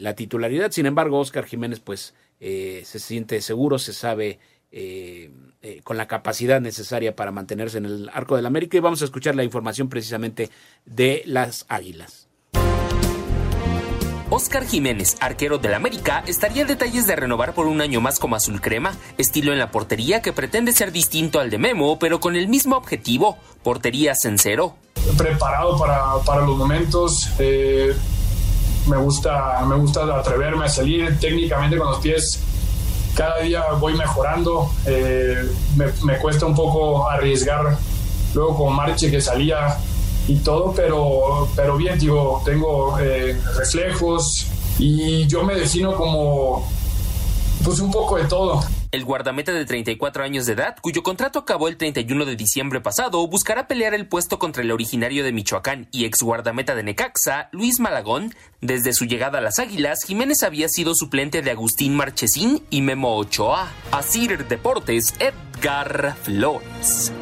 la 0.00 0.14
titularidad. 0.14 0.72
Sin 0.72 0.86
embargo, 0.86 1.20
Oscar 1.20 1.44
Jiménez 1.44 1.78
pues 1.78 2.14
se 2.40 2.98
siente 2.98 3.40
seguro, 3.40 3.78
se 3.78 3.92
sabe 3.92 4.40
eh, 4.70 5.30
eh, 5.62 5.80
con 5.82 5.96
la 5.96 6.06
capacidad 6.06 6.60
necesaria 6.60 7.16
para 7.16 7.32
mantenerse 7.32 7.78
en 7.78 7.86
el 7.86 8.10
arco 8.12 8.36
del 8.36 8.44
América 8.44 8.76
y 8.76 8.80
vamos 8.80 9.00
a 9.00 9.06
escuchar 9.06 9.34
la 9.34 9.42
información 9.42 9.88
precisamente 9.88 10.50
de 10.84 11.22
las 11.24 11.64
Águilas. 11.70 12.28
Oscar 14.28 14.66
Jiménez, 14.66 15.16
arquero 15.20 15.56
del 15.56 15.72
América, 15.72 16.22
estaría 16.26 16.62
en 16.62 16.68
detalles 16.68 17.06
de 17.06 17.16
renovar 17.16 17.54
por 17.54 17.66
un 17.66 17.80
año 17.80 18.02
más 18.02 18.18
como 18.18 18.36
azul 18.36 18.60
crema, 18.60 18.94
estilo 19.16 19.52
en 19.52 19.58
la 19.58 19.70
portería 19.70 20.20
que 20.20 20.34
pretende 20.34 20.72
ser 20.72 20.92
distinto 20.92 21.40
al 21.40 21.48
de 21.48 21.56
Memo, 21.56 21.98
pero 21.98 22.20
con 22.20 22.36
el 22.36 22.46
mismo 22.46 22.76
objetivo, 22.76 23.38
portería 23.62 24.12
en 24.22 24.36
cero. 24.36 24.76
Preparado 25.16 25.78
para, 25.78 26.16
para 26.24 26.42
los 26.42 26.56
momentos, 26.56 27.28
eh, 27.38 27.94
me, 28.86 28.96
gusta, 28.96 29.64
me 29.66 29.76
gusta 29.76 30.02
atreverme 30.04 30.66
a 30.66 30.68
salir 30.68 31.18
técnicamente 31.18 31.76
con 31.76 31.88
los 31.90 31.98
pies 31.98 32.40
cada 33.18 33.40
día 33.40 33.64
voy 33.80 33.94
mejorando. 33.94 34.70
Eh, 34.86 35.44
me, 36.04 36.18
cuesta 36.18 36.46
un 36.46 36.54
poco 36.54 37.10
arriesgar 37.10 37.76
luego 38.32 38.56
con 38.56 38.76
Marche 38.76 39.10
que 39.10 39.20
salía 39.20 39.76
y 40.28 40.36
todo, 40.36 40.72
pero, 40.72 41.48
pero 41.56 41.76
bien, 41.76 41.98
digo, 41.98 42.40
tengo 42.44 42.96
eh, 43.00 43.36
reflejos 43.56 44.46
y 44.78 45.26
yo 45.26 45.42
me 45.42 45.56
defino 45.56 45.96
como 45.96 46.70
pues 47.64 47.80
un 47.80 47.90
poco 47.90 48.18
de 48.18 48.24
todo. 48.26 48.62
El 48.90 49.04
guardameta 49.04 49.52
de 49.52 49.66
34 49.66 50.24
años 50.24 50.46
de 50.46 50.54
edad, 50.54 50.76
cuyo 50.80 51.02
contrato 51.02 51.38
acabó 51.38 51.68
el 51.68 51.76
31 51.76 52.24
de 52.24 52.36
diciembre 52.36 52.80
pasado, 52.80 53.26
buscará 53.28 53.68
pelear 53.68 53.92
el 53.92 54.08
puesto 54.08 54.38
contra 54.38 54.62
el 54.62 54.70
originario 54.70 55.24
de 55.24 55.32
Michoacán 55.32 55.88
y 55.92 56.06
ex 56.06 56.22
guardameta 56.22 56.74
de 56.74 56.84
Necaxa, 56.84 57.50
Luis 57.52 57.80
Malagón. 57.80 58.34
Desde 58.62 58.94
su 58.94 59.04
llegada 59.04 59.38
a 59.38 59.42
las 59.42 59.58
Águilas, 59.58 60.04
Jiménez 60.06 60.42
había 60.42 60.70
sido 60.70 60.94
suplente 60.94 61.42
de 61.42 61.50
Agustín 61.50 61.96
Marchesín 61.96 62.62
y 62.70 62.80
Memo 62.80 63.16
Ochoa. 63.18 63.68
Asir 63.92 64.46
Deportes, 64.48 65.14
Edgar 65.20 66.16
Flores. 66.22 67.12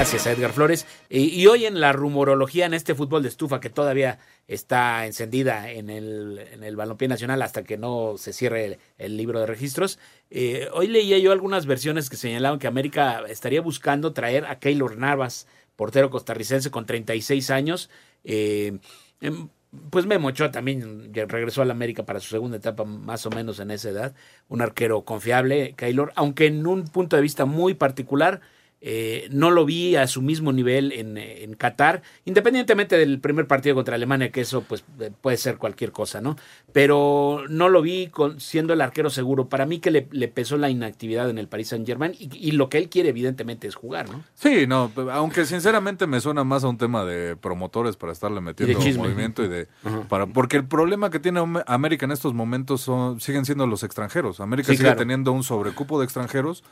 Gracias 0.00 0.26
a 0.26 0.32
Edgar 0.32 0.52
Flores. 0.54 0.86
Y, 1.10 1.46
hoy 1.46 1.66
en 1.66 1.78
la 1.78 1.92
rumorología 1.92 2.64
en 2.64 2.72
este 2.72 2.94
fútbol 2.94 3.22
de 3.22 3.28
estufa 3.28 3.60
que 3.60 3.68
todavía 3.68 4.18
está 4.48 5.04
encendida 5.04 5.70
en 5.70 5.90
el, 5.90 6.38
en 6.52 6.74
balompié 6.74 7.06
nacional 7.06 7.42
hasta 7.42 7.64
que 7.64 7.76
no 7.76 8.14
se 8.16 8.32
cierre 8.32 8.78
el, 8.96 9.18
libro 9.18 9.40
de 9.40 9.44
registros, 9.46 9.98
eh, 10.30 10.70
hoy 10.72 10.86
leía 10.86 11.18
yo 11.18 11.32
algunas 11.32 11.66
versiones 11.66 12.08
que 12.08 12.16
señalaban 12.16 12.58
que 12.58 12.66
América 12.66 13.24
estaría 13.28 13.60
buscando 13.60 14.14
traer 14.14 14.46
a 14.46 14.58
Keylor 14.58 14.96
Navas, 14.96 15.46
portero 15.76 16.08
costarricense 16.08 16.70
con 16.70 16.86
36 16.86 17.50
años. 17.50 17.90
Eh, 18.24 18.78
em, 19.20 19.50
pues 19.90 20.06
Memo 20.06 20.28
Ochoa 20.28 20.50
también 20.50 21.12
regresó 21.12 21.60
a 21.60 21.66
la 21.66 21.74
América 21.74 22.06
para 22.06 22.20
su 22.20 22.30
segunda 22.30 22.56
etapa, 22.56 22.84
más 22.86 23.26
o 23.26 23.30
menos 23.30 23.60
en 23.60 23.70
esa 23.70 23.90
edad. 23.90 24.14
Un 24.48 24.62
arquero 24.62 25.02
confiable, 25.02 25.74
Keylor, 25.76 26.10
aunque 26.16 26.46
en 26.46 26.66
un 26.66 26.84
punto 26.84 27.16
de 27.16 27.22
vista 27.22 27.44
muy 27.44 27.74
particular, 27.74 28.40
eh, 28.82 29.28
no 29.30 29.50
lo 29.50 29.66
vi 29.66 29.96
a 29.96 30.06
su 30.06 30.22
mismo 30.22 30.52
nivel 30.52 30.92
en, 30.92 31.18
en, 31.18 31.54
Qatar, 31.54 32.00
independientemente 32.24 32.96
del 32.96 33.20
primer 33.20 33.46
partido 33.46 33.74
contra 33.74 33.94
Alemania, 33.94 34.30
que 34.30 34.40
eso 34.40 34.62
pues 34.62 34.84
eh, 35.00 35.10
puede 35.20 35.36
ser 35.36 35.58
cualquier 35.58 35.92
cosa, 35.92 36.22
¿no? 36.22 36.36
Pero 36.72 37.42
no 37.50 37.68
lo 37.68 37.82
vi 37.82 38.06
con, 38.06 38.40
siendo 38.40 38.72
el 38.72 38.80
arquero 38.80 39.10
seguro. 39.10 39.50
Para 39.50 39.66
mí 39.66 39.80
que 39.80 39.90
le, 39.90 40.28
pesó 40.28 40.56
la 40.56 40.70
inactividad 40.70 41.28
en 41.28 41.36
el 41.36 41.46
Paris 41.46 41.68
Saint 41.68 41.86
Germain 41.86 42.14
y, 42.18 42.52
lo 42.52 42.70
que 42.70 42.78
él 42.78 42.88
quiere 42.88 43.10
evidentemente 43.10 43.68
es 43.68 43.74
jugar, 43.74 44.08
¿no? 44.08 44.24
Sí, 44.34 44.66
no, 44.66 44.90
aunque 45.12 45.44
sinceramente 45.44 46.06
me 46.06 46.20
suena 46.20 46.42
más 46.42 46.64
a 46.64 46.68
un 46.68 46.78
tema 46.78 47.04
de 47.04 47.36
promotores 47.36 47.96
para 47.96 48.12
estarle 48.12 48.40
metiendo 48.40 48.78
movimiento 48.98 49.44
y 49.44 49.48
de... 49.48 49.68
para 50.08 50.26
Porque 50.26 50.56
el 50.56 50.64
problema 50.64 51.10
que 51.10 51.20
tiene 51.20 51.40
América 51.66 52.06
en 52.06 52.12
estos 52.12 52.32
momentos 52.32 52.80
son, 52.80 53.20
siguen 53.20 53.44
siendo 53.44 53.66
los 53.66 53.82
extranjeros. 53.82 54.40
América 54.40 54.74
sigue 54.74 54.94
teniendo 54.94 55.32
un 55.32 55.44
sobrecupo 55.44 55.98
de 55.98 56.06
extranjeros. 56.06 56.64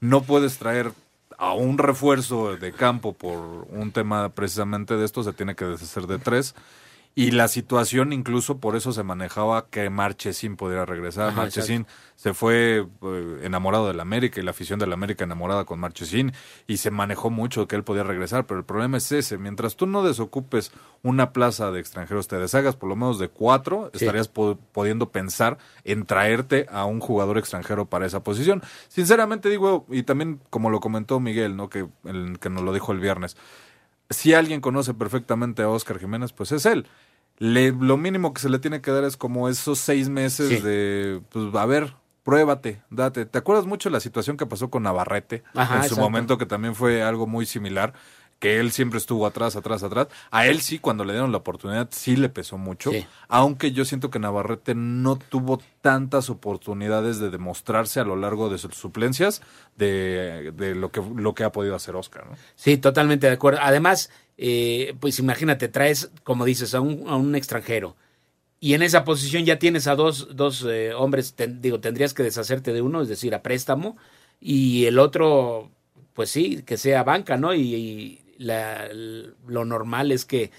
No 0.00 0.22
puedes 0.22 0.58
traer 0.58 0.92
a 1.38 1.54
un 1.54 1.78
refuerzo 1.78 2.56
de 2.56 2.72
campo 2.72 3.12
por 3.12 3.66
un 3.70 3.92
tema 3.92 4.30
precisamente 4.30 4.96
de 4.96 5.04
esto 5.04 5.22
se 5.22 5.32
tiene 5.32 5.54
que 5.54 5.64
deshacer 5.64 6.06
de 6.06 6.18
tres 6.18 6.54
y 7.16 7.30
la 7.30 7.46
situación 7.46 8.12
incluso 8.12 8.58
por 8.58 8.74
eso 8.74 8.92
se 8.92 9.04
manejaba 9.04 9.68
que 9.68 9.88
Marchesín 9.88 10.56
pudiera 10.56 10.84
regresar. 10.84 11.32
Marchesín 11.32 11.86
se 12.16 12.34
fue 12.34 12.86
eh, 13.02 13.40
enamorado 13.42 13.86
del 13.86 14.00
América 14.00 14.40
y 14.40 14.42
la 14.42 14.50
afición 14.50 14.80
del 14.80 14.92
América 14.92 15.22
enamorada 15.22 15.64
con 15.64 15.78
Marchesín 15.78 16.32
y 16.66 16.78
se 16.78 16.90
manejó 16.90 17.30
mucho 17.30 17.68
que 17.68 17.76
él 17.76 17.84
podía 17.84 18.02
regresar, 18.02 18.46
pero 18.46 18.58
el 18.58 18.66
problema 18.66 18.96
es 18.96 19.12
ese, 19.12 19.38
mientras 19.38 19.76
tú 19.76 19.86
no 19.86 20.02
desocupes 20.02 20.72
una 21.02 21.32
plaza 21.32 21.70
de 21.70 21.78
extranjeros, 21.78 22.26
te 22.26 22.36
deshagas 22.36 22.74
por 22.74 22.88
lo 22.88 22.96
menos 22.96 23.20
de 23.20 23.28
cuatro, 23.28 23.90
estarías 23.92 24.28
pudiendo 24.28 25.10
pensar 25.10 25.58
en 25.84 26.06
traerte 26.06 26.66
a 26.68 26.84
un 26.84 26.98
jugador 26.98 27.38
extranjero 27.38 27.86
para 27.86 28.06
esa 28.06 28.24
posición. 28.24 28.62
Sinceramente 28.88 29.48
digo, 29.50 29.86
y 29.88 30.02
también 30.02 30.40
como 30.50 30.68
lo 30.68 30.80
comentó 30.80 31.20
Miguel, 31.20 31.56
¿no? 31.56 31.68
que, 31.68 31.86
que 32.40 32.50
nos 32.50 32.64
lo 32.64 32.72
dijo 32.72 32.90
el 32.90 32.98
viernes, 32.98 33.36
si 34.10 34.34
alguien 34.34 34.60
conoce 34.60 34.94
perfectamente 34.94 35.62
a 35.62 35.68
Oscar 35.68 35.98
Jiménez, 35.98 36.32
pues 36.32 36.52
es 36.52 36.66
él. 36.66 36.86
Le, 37.38 37.72
lo 37.72 37.96
mínimo 37.96 38.32
que 38.32 38.40
se 38.40 38.48
le 38.48 38.58
tiene 38.58 38.80
que 38.80 38.90
dar 38.90 39.04
es 39.04 39.16
como 39.16 39.48
esos 39.48 39.78
seis 39.78 40.08
meses 40.08 40.62
de, 40.62 41.20
pues, 41.30 41.54
a 41.54 41.66
ver, 41.66 41.94
pruébate, 42.22 42.82
date. 42.90 43.26
¿Te 43.26 43.38
acuerdas 43.38 43.66
mucho 43.66 43.88
de 43.88 43.92
la 43.92 44.00
situación 44.00 44.36
que 44.36 44.46
pasó 44.46 44.70
con 44.70 44.84
Navarrete 44.84 45.42
en 45.54 45.88
su 45.88 45.96
momento, 45.96 46.38
que 46.38 46.46
también 46.46 46.74
fue 46.74 47.02
algo 47.02 47.26
muy 47.26 47.46
similar? 47.46 47.92
Que 48.38 48.60
él 48.60 48.72
siempre 48.72 48.98
estuvo 48.98 49.26
atrás, 49.26 49.56
atrás, 49.56 49.82
atrás. 49.82 50.08
A 50.30 50.46
él 50.46 50.60
sí, 50.60 50.78
cuando 50.78 51.04
le 51.04 51.14
dieron 51.14 51.32
la 51.32 51.38
oportunidad, 51.38 51.88
sí 51.90 52.16
le 52.16 52.28
pesó 52.28 52.58
mucho. 52.58 52.90
Aunque 53.28 53.72
yo 53.72 53.84
siento 53.84 54.10
que 54.10 54.18
Navarrete 54.18 54.74
no 54.74 55.16
tuvo 55.16 55.62
tantas 55.80 56.28
oportunidades 56.28 57.18
de 57.18 57.30
demostrarse 57.30 58.00
a 58.00 58.04
lo 58.04 58.16
largo 58.16 58.50
de 58.50 58.58
sus 58.58 58.74
suplencias 58.74 59.40
de, 59.76 60.52
de 60.54 60.74
lo, 60.74 60.90
que, 60.90 61.02
lo 61.14 61.34
que 61.34 61.44
ha 61.44 61.52
podido 61.52 61.74
hacer 61.74 61.96
Oscar. 61.96 62.26
¿no? 62.26 62.36
Sí, 62.54 62.76
totalmente 62.76 63.26
de 63.26 63.32
acuerdo. 63.32 63.60
Además, 63.62 64.10
eh, 64.36 64.94
pues 65.00 65.18
imagínate, 65.18 65.68
traes, 65.68 66.10
como 66.22 66.44
dices, 66.44 66.74
a 66.74 66.80
un, 66.80 67.08
a 67.08 67.16
un 67.16 67.34
extranjero. 67.34 67.96
Y 68.60 68.74
en 68.74 68.82
esa 68.82 69.04
posición 69.04 69.44
ya 69.44 69.58
tienes 69.58 69.86
a 69.86 69.94
dos, 69.94 70.36
dos 70.36 70.66
eh, 70.68 70.92
hombres, 70.94 71.34
digo, 71.60 71.80
tendrías 71.80 72.14
que 72.14 72.22
deshacerte 72.22 72.72
de 72.72 72.82
uno, 72.82 73.02
es 73.02 73.08
decir, 73.08 73.34
a 73.34 73.42
préstamo, 73.42 73.96
y 74.40 74.86
el 74.86 74.98
otro, 74.98 75.70
pues 76.14 76.30
sí, 76.30 76.62
que 76.64 76.76
sea 76.76 77.04
banca, 77.04 77.36
¿no? 77.36 77.54
y 77.54 78.23
la, 78.38 78.88
lo 78.92 79.64
normal 79.64 80.12
es 80.12 80.24
que, 80.24 80.50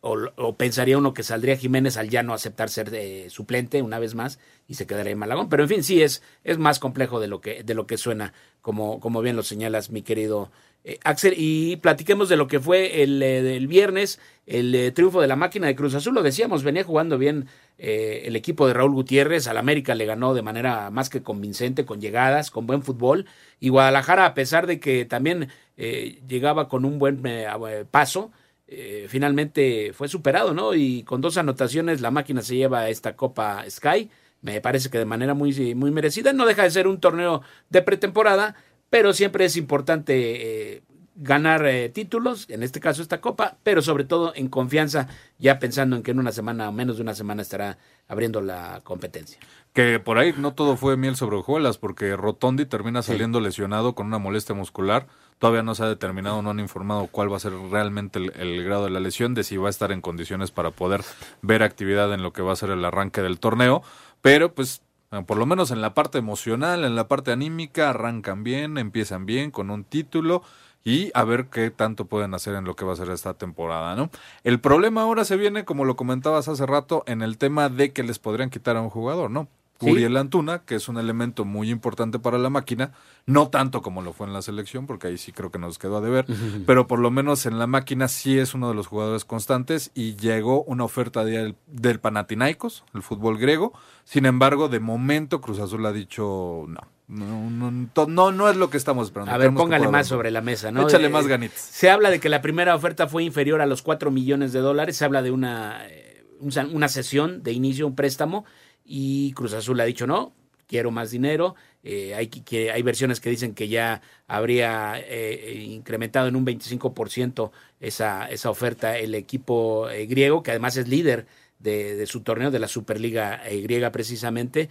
o, 0.00 0.56
pensaría 0.56 0.98
uno 0.98 1.14
que 1.14 1.22
saldría 1.22 1.56
Jiménez 1.56 1.96
al 1.96 2.08
ya 2.08 2.22
no 2.22 2.32
aceptar 2.32 2.70
ser 2.70 2.90
de 2.90 3.28
suplente 3.30 3.82
una 3.82 3.98
vez 3.98 4.14
más 4.14 4.38
y 4.68 4.74
se 4.74 4.86
quedaría 4.86 5.12
en 5.12 5.18
Malagón. 5.18 5.48
Pero 5.48 5.64
en 5.64 5.68
fin, 5.68 5.82
sí, 5.82 6.02
es, 6.02 6.22
es 6.44 6.58
más 6.58 6.78
complejo 6.78 7.20
de 7.20 7.28
lo 7.28 7.40
que, 7.40 7.62
de 7.64 7.74
lo 7.74 7.86
que 7.86 7.98
suena, 7.98 8.32
como, 8.62 9.00
como 9.00 9.22
bien 9.22 9.36
lo 9.36 9.42
señalas, 9.42 9.90
mi 9.90 10.02
querido 10.02 10.50
eh, 10.86 10.98
Axel. 11.04 11.34
Y 11.36 11.76
platiquemos 11.76 12.30
de 12.30 12.36
lo 12.36 12.46
que 12.46 12.60
fue 12.60 13.02
el, 13.02 13.22
eh, 13.22 13.58
viernes, 13.66 14.18
el 14.46 14.74
eh, 14.74 14.92
triunfo 14.92 15.20
de 15.20 15.26
la 15.26 15.36
máquina 15.36 15.66
de 15.66 15.76
Cruz 15.76 15.94
Azul. 15.94 16.14
Lo 16.14 16.22
decíamos, 16.22 16.62
venía 16.62 16.84
jugando 16.84 17.18
bien 17.18 17.48
el 17.78 18.34
equipo 18.36 18.66
de 18.66 18.72
Raúl 18.72 18.94
Gutiérrez. 18.94 19.48
Al 19.48 19.58
América 19.58 19.94
le 19.94 20.06
ganó 20.06 20.32
de 20.32 20.40
manera 20.40 20.90
más 20.90 21.10
que 21.10 21.22
convincente, 21.22 21.84
con 21.84 22.00
llegadas, 22.00 22.50
con 22.50 22.66
buen 22.66 22.82
fútbol. 22.82 23.26
Y 23.60 23.68
Guadalajara, 23.68 24.24
a 24.24 24.32
pesar 24.32 24.66
de 24.66 24.80
que 24.80 25.04
también 25.04 25.48
eh, 25.76 26.22
llegaba 26.26 26.68
con 26.68 26.84
un 26.86 26.98
buen 26.98 27.20
eh, 27.26 27.84
paso, 27.90 28.32
eh, 28.66 29.06
finalmente 29.08 29.92
fue 29.92 30.08
superado, 30.08 30.54
¿no? 30.54 30.74
Y 30.74 31.02
con 31.02 31.20
dos 31.20 31.36
anotaciones 31.36 32.00
la 32.00 32.10
máquina 32.10 32.40
se 32.42 32.56
lleva 32.56 32.88
esta 32.88 33.14
Copa 33.14 33.64
Sky, 33.68 34.10
me 34.40 34.60
parece 34.60 34.88
que 34.90 34.98
de 34.98 35.04
manera 35.04 35.34
muy, 35.34 35.74
muy 35.74 35.90
merecida, 35.90 36.32
no 36.32 36.46
deja 36.46 36.62
de 36.62 36.70
ser 36.70 36.86
un 36.88 36.98
torneo 36.98 37.42
de 37.68 37.82
pretemporada, 37.82 38.56
pero 38.90 39.12
siempre 39.12 39.44
es 39.44 39.56
importante 39.56 40.82
ganar 41.16 41.66
eh, 41.66 41.88
títulos, 41.88 42.48
en 42.50 42.62
este 42.62 42.78
caso 42.78 43.00
esta 43.00 43.20
copa, 43.20 43.56
pero 43.62 43.80
sobre 43.80 44.04
todo 44.04 44.32
en 44.34 44.48
confianza, 44.48 45.08
ya 45.38 45.58
pensando 45.58 45.96
en 45.96 46.02
que 46.02 46.10
en 46.10 46.18
una 46.18 46.30
semana 46.30 46.68
o 46.68 46.72
menos 46.72 46.96
de 46.96 47.02
una 47.02 47.14
semana 47.14 47.42
estará 47.42 47.78
abriendo 48.06 48.40
la 48.42 48.80
competencia. 48.84 49.38
Que 49.72 49.98
por 49.98 50.18
ahí 50.18 50.34
no 50.36 50.52
todo 50.52 50.76
fue 50.76 50.96
miel 50.96 51.16
sobre 51.16 51.36
hojuelas, 51.36 51.78
porque 51.78 52.16
Rotondi 52.16 52.66
termina 52.66 53.02
saliendo 53.02 53.40
lesionado 53.40 53.94
con 53.94 54.06
una 54.06 54.18
molestia 54.18 54.54
muscular. 54.54 55.06
Todavía 55.38 55.62
no 55.62 55.74
se 55.74 55.82
ha 55.82 55.88
determinado, 55.88 56.40
no 56.40 56.50
han 56.50 56.60
informado 56.60 57.08
cuál 57.08 57.30
va 57.30 57.36
a 57.36 57.40
ser 57.40 57.52
realmente 57.70 58.18
el, 58.18 58.64
grado 58.64 58.84
de 58.84 58.90
la 58.90 59.00
lesión, 59.00 59.34
de 59.34 59.44
si 59.44 59.58
va 59.58 59.66
a 59.66 59.70
estar 59.70 59.92
en 59.92 60.00
condiciones 60.00 60.50
para 60.50 60.70
poder 60.70 61.02
ver 61.42 61.62
actividad 61.62 62.12
en 62.14 62.22
lo 62.22 62.32
que 62.32 62.42
va 62.42 62.52
a 62.52 62.56
ser 62.56 62.70
el 62.70 62.84
arranque 62.84 63.20
del 63.20 63.38
torneo. 63.38 63.82
Pero 64.22 64.54
pues 64.54 64.82
por 65.26 65.36
lo 65.36 65.46
menos 65.46 65.70
en 65.70 65.80
la 65.80 65.94
parte 65.94 66.18
emocional, 66.18 66.84
en 66.84 66.96
la 66.96 67.08
parte 67.08 67.32
anímica, 67.32 67.90
arrancan 67.90 68.44
bien, 68.44 68.78
empiezan 68.78 69.26
bien 69.26 69.50
con 69.50 69.70
un 69.70 69.84
título 69.84 70.42
y 70.84 71.10
a 71.14 71.24
ver 71.24 71.46
qué 71.46 71.70
tanto 71.70 72.04
pueden 72.04 72.32
hacer 72.34 72.54
en 72.54 72.64
lo 72.64 72.76
que 72.76 72.84
va 72.84 72.92
a 72.92 72.96
ser 72.96 73.10
esta 73.10 73.34
temporada, 73.34 73.96
¿no? 73.96 74.10
El 74.44 74.60
problema 74.60 75.02
ahora 75.02 75.24
se 75.24 75.36
viene, 75.36 75.64
como 75.64 75.84
lo 75.84 75.96
comentabas 75.96 76.48
hace 76.48 76.64
rato, 76.64 77.02
en 77.06 77.22
el 77.22 77.38
tema 77.38 77.68
de 77.68 77.92
que 77.92 78.04
les 78.04 78.20
podrían 78.20 78.50
quitar 78.50 78.76
a 78.76 78.82
un 78.82 78.90
jugador, 78.90 79.30
¿no? 79.30 79.48
Uriel 79.80 80.16
Antuna, 80.16 80.60
que 80.60 80.74
es 80.74 80.88
un 80.88 80.98
elemento 80.98 81.44
muy 81.44 81.70
importante 81.70 82.18
para 82.18 82.38
la 82.38 82.50
máquina, 82.50 82.92
no 83.26 83.48
tanto 83.48 83.82
como 83.82 84.02
lo 84.02 84.12
fue 84.12 84.26
en 84.26 84.32
la 84.32 84.42
selección, 84.42 84.86
porque 84.86 85.08
ahí 85.08 85.18
sí 85.18 85.32
creo 85.32 85.50
que 85.50 85.58
nos 85.58 85.78
quedó 85.78 85.98
a 85.98 86.00
deber, 86.00 86.26
pero 86.66 86.86
por 86.86 86.98
lo 86.98 87.10
menos 87.10 87.46
en 87.46 87.58
la 87.58 87.66
máquina 87.66 88.08
sí 88.08 88.38
es 88.38 88.54
uno 88.54 88.68
de 88.68 88.74
los 88.74 88.86
jugadores 88.86 89.24
constantes 89.24 89.90
y 89.94 90.16
llegó 90.16 90.62
una 90.64 90.84
oferta 90.84 91.24
del, 91.24 91.56
del 91.66 92.00
Panathinaikos, 92.00 92.84
el 92.94 93.02
fútbol 93.02 93.38
griego. 93.38 93.72
Sin 94.04 94.26
embargo, 94.26 94.68
de 94.68 94.80
momento 94.80 95.40
Cruz 95.40 95.58
Azul 95.58 95.84
ha 95.86 95.92
dicho 95.92 96.64
no. 96.68 96.80
No, 97.08 97.70
no, 98.08 98.32
no, 98.32 98.50
es 98.50 98.56
lo 98.56 98.68
que 98.68 98.76
estamos 98.76 99.06
esperando. 99.06 99.32
A 99.32 99.38
ver, 99.38 99.54
póngale 99.54 99.86
más 99.86 100.08
sobre 100.08 100.32
la 100.32 100.40
mesa, 100.40 100.72
¿no? 100.72 100.88
Échale 100.88 101.08
más 101.08 101.28
ganitas. 101.28 101.60
Se 101.60 101.88
habla 101.88 102.10
de 102.10 102.18
que 102.18 102.28
la 102.28 102.42
primera 102.42 102.74
oferta 102.74 103.06
fue 103.06 103.22
inferior 103.22 103.60
a 103.60 103.66
los 103.66 103.82
4 103.82 104.10
millones 104.10 104.52
de 104.52 104.58
dólares. 104.58 104.96
Se 104.96 105.04
habla 105.04 105.22
de 105.22 105.30
una, 105.30 105.86
eh, 105.86 106.24
una 106.40 106.88
sesión 106.88 107.44
de 107.44 107.52
inicio, 107.52 107.86
un 107.86 107.94
préstamo 107.94 108.44
y 108.86 109.32
Cruz 109.32 109.52
Azul 109.52 109.80
ha 109.80 109.84
dicho 109.84 110.06
no, 110.06 110.32
quiero 110.66 110.90
más 110.90 111.10
dinero. 111.10 111.54
Eh, 111.82 112.14
hay, 112.14 112.26
que, 112.26 112.70
hay 112.70 112.82
versiones 112.82 113.20
que 113.20 113.30
dicen 113.30 113.54
que 113.54 113.68
ya 113.68 114.02
habría 114.26 114.94
eh, 114.98 115.64
incrementado 115.68 116.28
en 116.28 116.36
un 116.36 116.44
25% 116.44 117.50
esa, 117.80 118.28
esa 118.28 118.50
oferta 118.50 118.98
el 118.98 119.14
equipo 119.14 119.88
eh, 119.88 120.06
griego, 120.06 120.42
que 120.42 120.50
además 120.50 120.76
es 120.76 120.88
líder 120.88 121.26
de, 121.58 121.94
de, 121.94 122.06
su 122.06 122.22
torneo, 122.22 122.50
de 122.50 122.58
la 122.58 122.68
Superliga 122.68 123.40
griega 123.62 123.90
precisamente, 123.90 124.68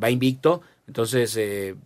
va 0.00 0.10
invicto. 0.10 0.62
Entonces 0.86 1.38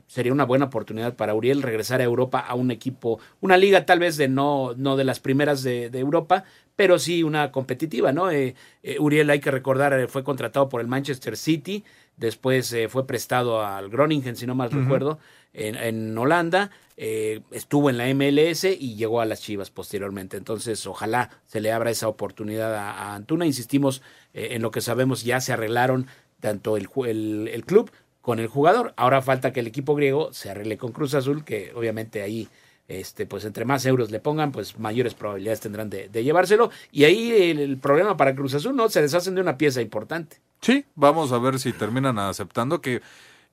sería 0.06 0.32
una 0.32 0.44
buena 0.44 0.66
oportunidad 0.66 1.14
para 1.14 1.34
Uriel 1.34 1.62
regresar 1.62 2.00
a 2.00 2.04
Europa 2.04 2.40
a 2.40 2.54
un 2.54 2.70
equipo, 2.70 3.18
una 3.40 3.56
liga 3.56 3.86
tal 3.86 3.98
vez 3.98 4.16
de 4.18 4.28
no, 4.28 4.74
no 4.76 4.96
de 4.96 5.04
las 5.04 5.20
primeras 5.20 5.62
de 5.62 5.90
Europa, 5.94 6.44
pero 6.76 6.98
sí 6.98 7.22
una 7.22 7.50
competitiva, 7.50 8.12
¿no? 8.12 8.30
Eh, 8.30 8.54
eh, 8.82 8.98
Uriel, 9.00 9.30
hay 9.30 9.40
que 9.40 9.50
recordar, 9.50 9.98
eh, 9.98 10.06
fue 10.06 10.22
contratado 10.22 10.68
por 10.68 10.82
el 10.82 10.86
Manchester 10.86 11.36
City, 11.36 11.84
después 12.16 12.74
fue 12.88 13.06
prestado 13.06 13.64
al 13.64 13.90
Groningen, 13.90 14.36
si 14.36 14.46
no 14.46 14.54
mal 14.54 14.70
recuerdo, 14.70 15.18
en, 15.52 16.16
Holanda, 16.16 16.70
estuvo 16.96 17.90
en 17.90 17.98
la 17.98 18.06
MLS 18.14 18.64
y 18.64 18.94
llegó 18.94 19.20
a 19.20 19.26
las 19.26 19.42
Chivas 19.42 19.70
posteriormente. 19.70 20.38
Entonces, 20.38 20.86
ojalá 20.86 21.28
se 21.46 21.60
le 21.60 21.72
abra 21.72 21.90
esa 21.90 22.08
oportunidad 22.08 22.74
a, 22.74 23.14
Antuna. 23.14 23.44
Insistimos 23.44 24.00
en 24.32 24.62
lo 24.62 24.70
que 24.70 24.80
sabemos, 24.80 25.24
ya 25.24 25.40
se 25.42 25.52
arreglaron 25.52 26.06
tanto 26.40 26.78
el, 26.78 26.88
el, 27.06 27.50
el 27.52 27.64
club 27.66 27.90
con 28.22 28.38
el 28.38 28.48
jugador. 28.48 28.94
Ahora 28.96 29.20
falta 29.20 29.52
que 29.52 29.60
el 29.60 29.66
equipo 29.66 29.94
griego 29.94 30.32
se 30.32 30.48
arregle 30.48 30.78
con 30.78 30.92
Cruz 30.92 31.12
Azul, 31.12 31.44
que 31.44 31.72
obviamente 31.74 32.22
ahí 32.22 32.48
este, 32.88 33.26
pues 33.26 33.44
entre 33.44 33.64
más 33.64 33.84
euros 33.86 34.10
le 34.10 34.20
pongan, 34.20 34.52
pues 34.52 34.78
mayores 34.78 35.14
probabilidades 35.14 35.60
tendrán 35.60 35.90
de, 35.90 36.08
llevárselo. 36.08 36.70
Y 36.92 37.04
ahí 37.04 37.50
el, 37.50 37.78
problema 37.78 38.16
para 38.16 38.34
Cruz 38.34 38.54
Azul, 38.54 38.76
¿no? 38.76 38.88
Se 38.88 39.02
deshacen 39.02 39.34
de 39.34 39.40
una 39.40 39.58
pieza 39.58 39.82
importante. 39.82 40.40
Sí, 40.60 40.84
vamos 40.94 41.32
a 41.32 41.38
ver 41.38 41.58
si 41.58 41.72
terminan 41.72 42.18
aceptando 42.18 42.80
que 42.80 43.02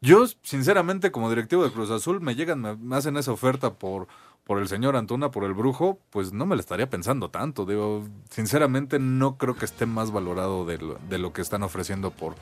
yo, 0.02 0.26
sinceramente, 0.42 1.12
como 1.12 1.30
directivo 1.30 1.64
de 1.64 1.72
Cruz 1.72 1.90
Azul, 1.90 2.22
me 2.22 2.36
llegan, 2.36 2.62
me, 2.82 2.96
hacen 2.96 3.18
esa 3.18 3.32
oferta 3.32 3.74
por, 3.74 4.08
por 4.44 4.60
el 4.60 4.68
señor 4.68 4.96
Antuna, 4.96 5.32
por 5.32 5.46
el 5.46 5.54
brujo, 5.54 6.00
pues 6.10 6.34
no 6.34 6.46
me 6.46 6.56
la 6.56 6.62
estaría 6.62 6.90
pensando 6.90 7.30
tanto. 7.30 7.66
Digo, 7.66 8.08
sinceramente 8.30 9.00
no 9.00 9.38
creo 9.38 9.56
que 9.56 9.66
esté 9.66 9.86
más 9.86 10.12
valorado 10.12 10.66
de 10.66 10.78
de 11.10 11.18
lo 11.18 11.34
que 11.34 11.42
están 11.42 11.64
ofreciendo 11.64 12.12
por, 12.12 12.36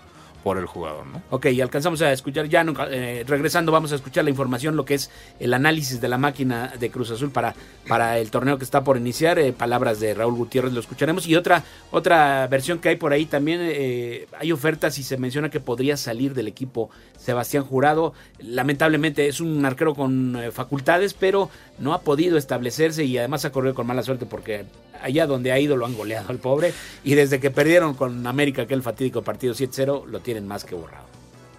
por 0.43 0.57
el 0.57 0.65
jugador, 0.65 1.05
¿no? 1.05 1.21
Ok, 1.29 1.47
y 1.47 1.61
alcanzamos 1.61 2.01
a 2.01 2.11
escuchar, 2.11 2.47
ya 2.47 2.65
eh, 2.89 3.23
regresando 3.27 3.71
vamos 3.71 3.91
a 3.91 3.95
escuchar 3.95 4.23
la 4.23 4.29
información, 4.29 4.75
lo 4.75 4.85
que 4.85 4.95
es 4.95 5.11
el 5.39 5.53
análisis 5.53 6.01
de 6.01 6.07
la 6.07 6.17
máquina 6.17 6.73
de 6.79 6.89
Cruz 6.89 7.11
Azul 7.11 7.31
para, 7.31 7.53
para 7.87 8.17
el 8.17 8.31
torneo 8.31 8.57
que 8.57 8.63
está 8.63 8.83
por 8.83 8.97
iniciar, 8.97 9.37
eh, 9.39 9.53
palabras 9.53 9.99
de 9.99 10.13
Raúl 10.13 10.35
Gutiérrez, 10.35 10.73
lo 10.73 10.79
escucharemos, 10.79 11.27
y 11.27 11.35
otra, 11.35 11.63
otra 11.91 12.47
versión 12.47 12.79
que 12.79 12.89
hay 12.89 12.95
por 12.95 13.13
ahí 13.13 13.25
también, 13.25 13.59
eh, 13.61 14.27
hay 14.39 14.51
ofertas 14.51 14.97
y 14.97 15.03
se 15.03 15.17
menciona 15.17 15.49
que 15.49 15.59
podría 15.59 15.97
salir 15.97 16.33
del 16.33 16.47
equipo 16.47 16.89
Sebastián 17.23 17.63
Jurado, 17.63 18.13
lamentablemente 18.39 19.27
es 19.27 19.39
un 19.39 19.65
arquero 19.65 19.93
con 19.93 20.37
facultades, 20.51 21.13
pero 21.13 21.49
no 21.79 21.93
ha 21.93 22.01
podido 22.01 22.37
establecerse 22.37 23.03
y 23.03 23.17
además 23.17 23.45
ha 23.45 23.51
corrido 23.51 23.75
con 23.75 23.87
mala 23.87 24.03
suerte 24.03 24.25
porque 24.25 24.65
allá 25.01 25.27
donde 25.27 25.51
ha 25.51 25.59
ido 25.59 25.77
lo 25.77 25.85
han 25.85 25.95
goleado 25.95 26.29
al 26.29 26.37
pobre 26.37 26.73
y 27.03 27.15
desde 27.15 27.39
que 27.39 27.51
perdieron 27.51 27.93
con 27.93 28.25
América 28.25 28.63
aquel 28.63 28.81
fatídico 28.81 29.21
partido 29.21 29.53
7-0 29.53 30.05
lo 30.05 30.19
tienen 30.19 30.47
más 30.47 30.63
que 30.63 30.75
borrado. 30.75 31.05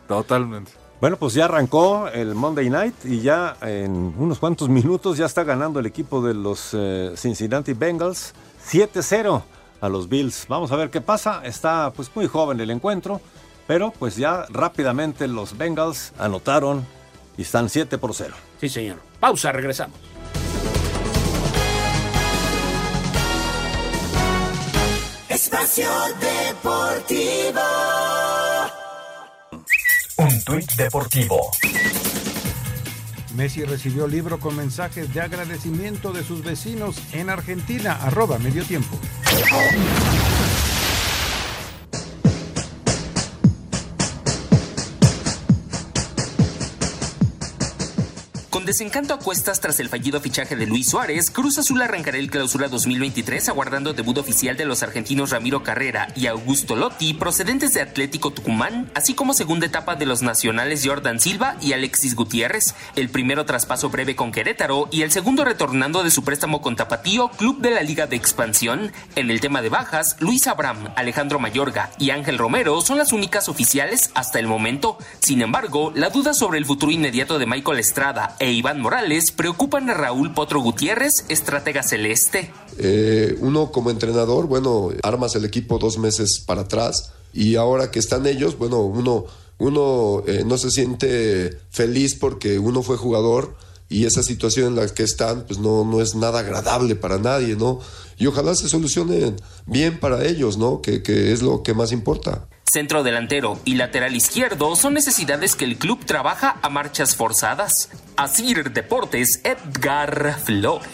Totalmente. 0.09 0.73
Bueno, 1.01 1.17
pues 1.17 1.35
ya 1.35 1.47
arrancó 1.47 2.07
el 2.09 2.35
Monday 2.35 2.71
Night 2.71 2.95
y 3.05 3.21
ya 3.21 3.57
en 3.61 4.15
unos 4.17 4.39
cuantos 4.39 4.69
minutos 4.69 5.19
ya 5.19 5.27
está 5.27 5.43
ganando 5.43 5.81
el 5.81 5.87
equipo 5.87 6.23
de 6.23 6.33
los 6.33 6.71
eh, 6.75 7.15
Cincinnati 7.17 7.73
Bengals 7.73 8.35
7-0 8.71 9.43
a 9.81 9.89
los 9.89 10.09
Bills. 10.09 10.47
Vamos 10.49 10.71
a 10.71 10.77
ver 10.77 10.91
qué 10.91 11.01
pasa. 11.01 11.43
Está 11.45 11.93
pues 11.93 12.09
muy 12.15 12.29
joven 12.29 12.61
el 12.61 12.71
encuentro, 12.71 13.21
pero 13.67 13.93
pues 13.93 14.17
ya 14.17 14.47
rápidamente 14.51 15.29
los 15.29 15.57
Bengals 15.57 16.13
anotaron 16.19 16.87
y 17.37 17.43
están 17.43 17.69
7 17.69 17.99
por 17.99 18.15
0. 18.15 18.35
Sí, 18.61 18.69
señor. 18.69 18.99
Pausa, 19.21 19.53
regresamos. 19.53 19.99
Espacio 25.29 25.89
Deportivo. 26.21 27.61
Un 30.19 30.45
tuit 30.45 30.71
deportivo. 30.73 31.51
Messi 33.35 33.65
recibió 33.65 34.07
libro 34.07 34.39
con 34.39 34.57
mensajes 34.57 35.13
de 35.15 35.21
agradecimiento 35.21 36.13
de 36.13 36.23
sus 36.23 36.45
vecinos 36.45 36.97
en 37.13 37.31
Argentina, 37.31 37.99
arroba 38.03 38.39
medio 38.39 38.65
tiempo. 38.65 38.99
Desencanto 48.73 49.12
a 49.12 49.18
cuestas 49.18 49.61
tras 49.61 49.81
el 49.81 49.91
fallido 49.91 50.18
fichaje 50.18 50.57
de 50.57 50.66
Luis 50.66 50.89
Suárez, 50.89 51.31
Cruz 51.31 51.59
Azul 51.59 51.83
arrancará 51.83 52.16
el 52.16 52.31
clausura 52.31 52.68
2023 52.68 53.51
aguardando 53.51 53.93
debut 53.93 54.16
oficial 54.16 54.57
de 54.57 54.64
los 54.64 54.83
argentinos 54.83 55.29
Ramiro 55.29 55.62
Carrera 55.62 56.09
y 56.16 56.27
Augusto 56.27 56.75
Lotti, 56.75 57.12
procedentes 57.12 57.75
de 57.75 57.83
Atlético 57.83 58.33
Tucumán, 58.33 58.91
así 58.95 59.12
como 59.12 59.35
segunda 59.35 59.66
etapa 59.66 59.95
de 59.95 60.07
los 60.07 60.23
nacionales 60.23 60.87
Jordan 60.87 61.20
Silva 61.20 61.59
y 61.61 61.75
Alexis 61.75 62.14
Gutiérrez, 62.14 62.75
el 62.97 63.11
primero 63.11 63.45
traspaso 63.45 63.91
breve 63.91 64.16
con 64.16 64.33
Querétaro 64.33 64.89
y 64.91 65.03
el 65.03 65.12
segundo 65.12 65.45
retornando 65.45 66.03
de 66.03 66.11
su 66.11 66.25
préstamo 66.25 66.62
con 66.62 66.75
Tapatío, 66.75 67.29
club 67.29 67.61
de 67.61 67.73
la 67.73 67.83
Liga 67.83 68.07
de 68.07 68.16
Expansión. 68.16 68.91
En 69.16 69.31
el 69.31 69.43
tema 69.43 69.61
de 69.61 69.68
bajas, 69.68 70.16
Luis 70.18 70.47
Abraham, 70.47 70.95
Alejandro 70.97 71.39
Mayorga 71.39 71.91
y 71.99 72.09
Ángel 72.09 72.39
Romero 72.39 72.81
son 72.81 72.97
las 72.97 73.12
únicas 73.12 73.51
oficiales 73.51 74.12
hasta 74.14 74.39
el 74.39 74.47
momento. 74.47 74.97
Sin 75.18 75.43
embargo, 75.43 75.93
la 75.95 76.09
duda 76.09 76.33
sobre 76.33 76.57
el 76.57 76.64
futuro 76.64 76.91
inmediato 76.91 77.39
de 77.39 77.45
Michael 77.45 77.79
Estrada 77.79 78.35
e 78.39 78.62
Iván 78.63 78.81
Morales 78.81 79.33
preocupan 79.33 79.91
a 79.91 79.95
Raúl 79.95 80.35
Potro 80.35 80.61
Gutiérrez, 80.61 81.25
estratega 81.29 81.83
celeste. 81.83 82.53
Eh, 82.79 83.37
uno 83.41 83.73
como 83.73 83.91
entrenador, 83.91 84.47
bueno, 84.47 84.91
armas 85.03 85.35
el 85.35 85.45
equipo 85.45 85.81
dos 85.81 85.99
meses 85.99 86.39
para 86.47 86.61
atrás 86.61 87.11
y 87.33 87.57
ahora 87.57 87.91
que 87.91 87.99
están 87.99 88.25
ellos, 88.25 88.57
bueno, 88.57 88.83
uno, 88.83 89.25
uno 89.59 90.23
eh, 90.29 90.45
no 90.47 90.59
se 90.59 90.71
siente 90.71 91.59
feliz 91.71 92.15
porque 92.15 92.61
uno 92.61 92.85
fue 92.85 92.97
jugador 92.97 93.57
y 93.89 94.07
esa 94.07 94.23
situación 94.23 94.69
en 94.69 94.77
la 94.77 94.87
que 94.87 95.03
están, 95.03 95.45
pues 95.45 95.59
no, 95.59 95.85
no 95.85 96.01
es 96.01 96.15
nada 96.15 96.39
agradable 96.39 96.95
para 96.95 97.19
nadie, 97.19 97.57
¿no? 97.57 97.81
Y 98.17 98.29
ojalá 98.29 98.55
se 98.55 98.69
solucionen 98.69 99.35
bien 99.67 99.99
para 99.99 100.25
ellos, 100.25 100.57
¿no? 100.57 100.81
Que, 100.83 101.03
que 101.03 101.33
es 101.33 101.43
lo 101.43 101.65
que 101.65 101.75
más 101.75 101.91
importa. 101.91 102.47
Centro 102.73 103.03
delantero 103.03 103.61
y 103.66 103.75
lateral 103.75 104.16
izquierdo 104.16 104.77
son 104.77 104.95
necesidades 104.95 105.57
que 105.57 105.66
el 105.66 105.77
club 105.77 106.07
trabaja 106.07 106.57
a 106.62 106.70
marchas 106.70 107.14
forzadas. 107.14 107.91
Asir 108.16 108.73
Deportes, 108.73 109.43
Edgar 109.45 110.39
Flores. 110.39 110.89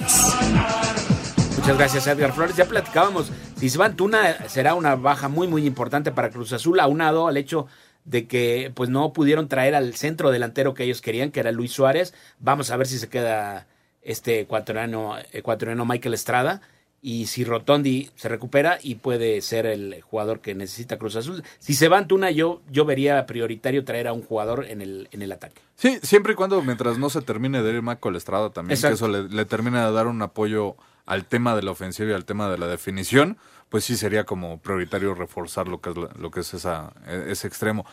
Muchas 1.56 1.78
gracias, 1.78 2.06
Edgar 2.08 2.32
Flores. 2.32 2.56
Ya 2.56 2.64
platicábamos. 2.64 3.30
Isván 3.60 3.94
Tuna 3.94 4.48
será 4.48 4.74
una 4.74 4.96
baja 4.96 5.28
muy, 5.28 5.46
muy 5.46 5.66
importante 5.66 6.10
para 6.10 6.30
Cruz 6.30 6.52
Azul, 6.52 6.80
aunado 6.80 7.28
al 7.28 7.36
hecho 7.36 7.68
de 8.04 8.26
que 8.26 8.72
pues 8.74 8.90
no 8.90 9.12
pudieron 9.12 9.46
traer 9.46 9.76
al 9.76 9.94
centro 9.94 10.32
delantero 10.32 10.74
que 10.74 10.82
ellos 10.82 11.00
querían, 11.00 11.30
que 11.30 11.38
era 11.38 11.52
Luis 11.52 11.70
Suárez. 11.70 12.12
Vamos 12.40 12.72
a 12.72 12.76
ver 12.76 12.88
si 12.88 12.98
se 12.98 13.08
queda 13.08 13.68
este 14.02 14.40
ecuatoriano, 14.40 15.14
ecuatoriano 15.30 15.84
Michael 15.84 16.14
Estrada 16.14 16.60
y 17.00 17.26
si 17.26 17.44
Rotondi 17.44 18.10
se 18.16 18.28
recupera 18.28 18.78
y 18.82 18.96
puede 18.96 19.40
ser 19.40 19.66
el 19.66 20.00
jugador 20.02 20.40
que 20.40 20.54
necesita 20.54 20.98
Cruz 20.98 21.16
Azul. 21.16 21.44
Si 21.58 21.74
se 21.74 21.88
va 21.88 21.98
Antuna, 21.98 22.30
yo, 22.30 22.60
yo 22.70 22.84
vería 22.84 23.24
prioritario 23.26 23.84
traer 23.84 24.08
a 24.08 24.12
un 24.12 24.22
jugador 24.22 24.66
en 24.66 24.80
el, 24.82 25.08
en 25.12 25.22
el 25.22 25.32
ataque. 25.32 25.60
Sí, 25.76 25.98
siempre 26.02 26.32
y 26.32 26.36
cuando, 26.36 26.60
mientras 26.62 26.98
no 26.98 27.08
se 27.08 27.22
termine 27.22 27.62
de 27.62 27.72
ir 27.72 27.82
Michael 27.82 28.16
Estrada 28.16 28.50
también, 28.50 28.80
que 28.80 28.88
eso 28.88 29.08
le, 29.08 29.28
le 29.28 29.44
termina 29.44 29.86
de 29.86 29.92
dar 29.92 30.06
un 30.08 30.20
apoyo 30.22 30.76
al 31.06 31.24
tema 31.24 31.54
de 31.56 31.62
la 31.62 31.70
ofensiva 31.70 32.10
y 32.10 32.14
al 32.14 32.24
tema 32.24 32.50
de 32.50 32.58
la 32.58 32.66
definición, 32.66 33.38
pues 33.68 33.84
sí 33.84 33.96
sería 33.96 34.24
como 34.24 34.58
prioritario 34.58 35.14
reforzar 35.14 35.68
lo 35.68 35.80
que 35.80 35.90
es, 35.90 35.96
lo 35.96 36.30
que 36.30 36.40
es 36.40 36.52
esa, 36.54 36.92
e, 37.06 37.26
ese 37.30 37.46
extremo. 37.46 37.86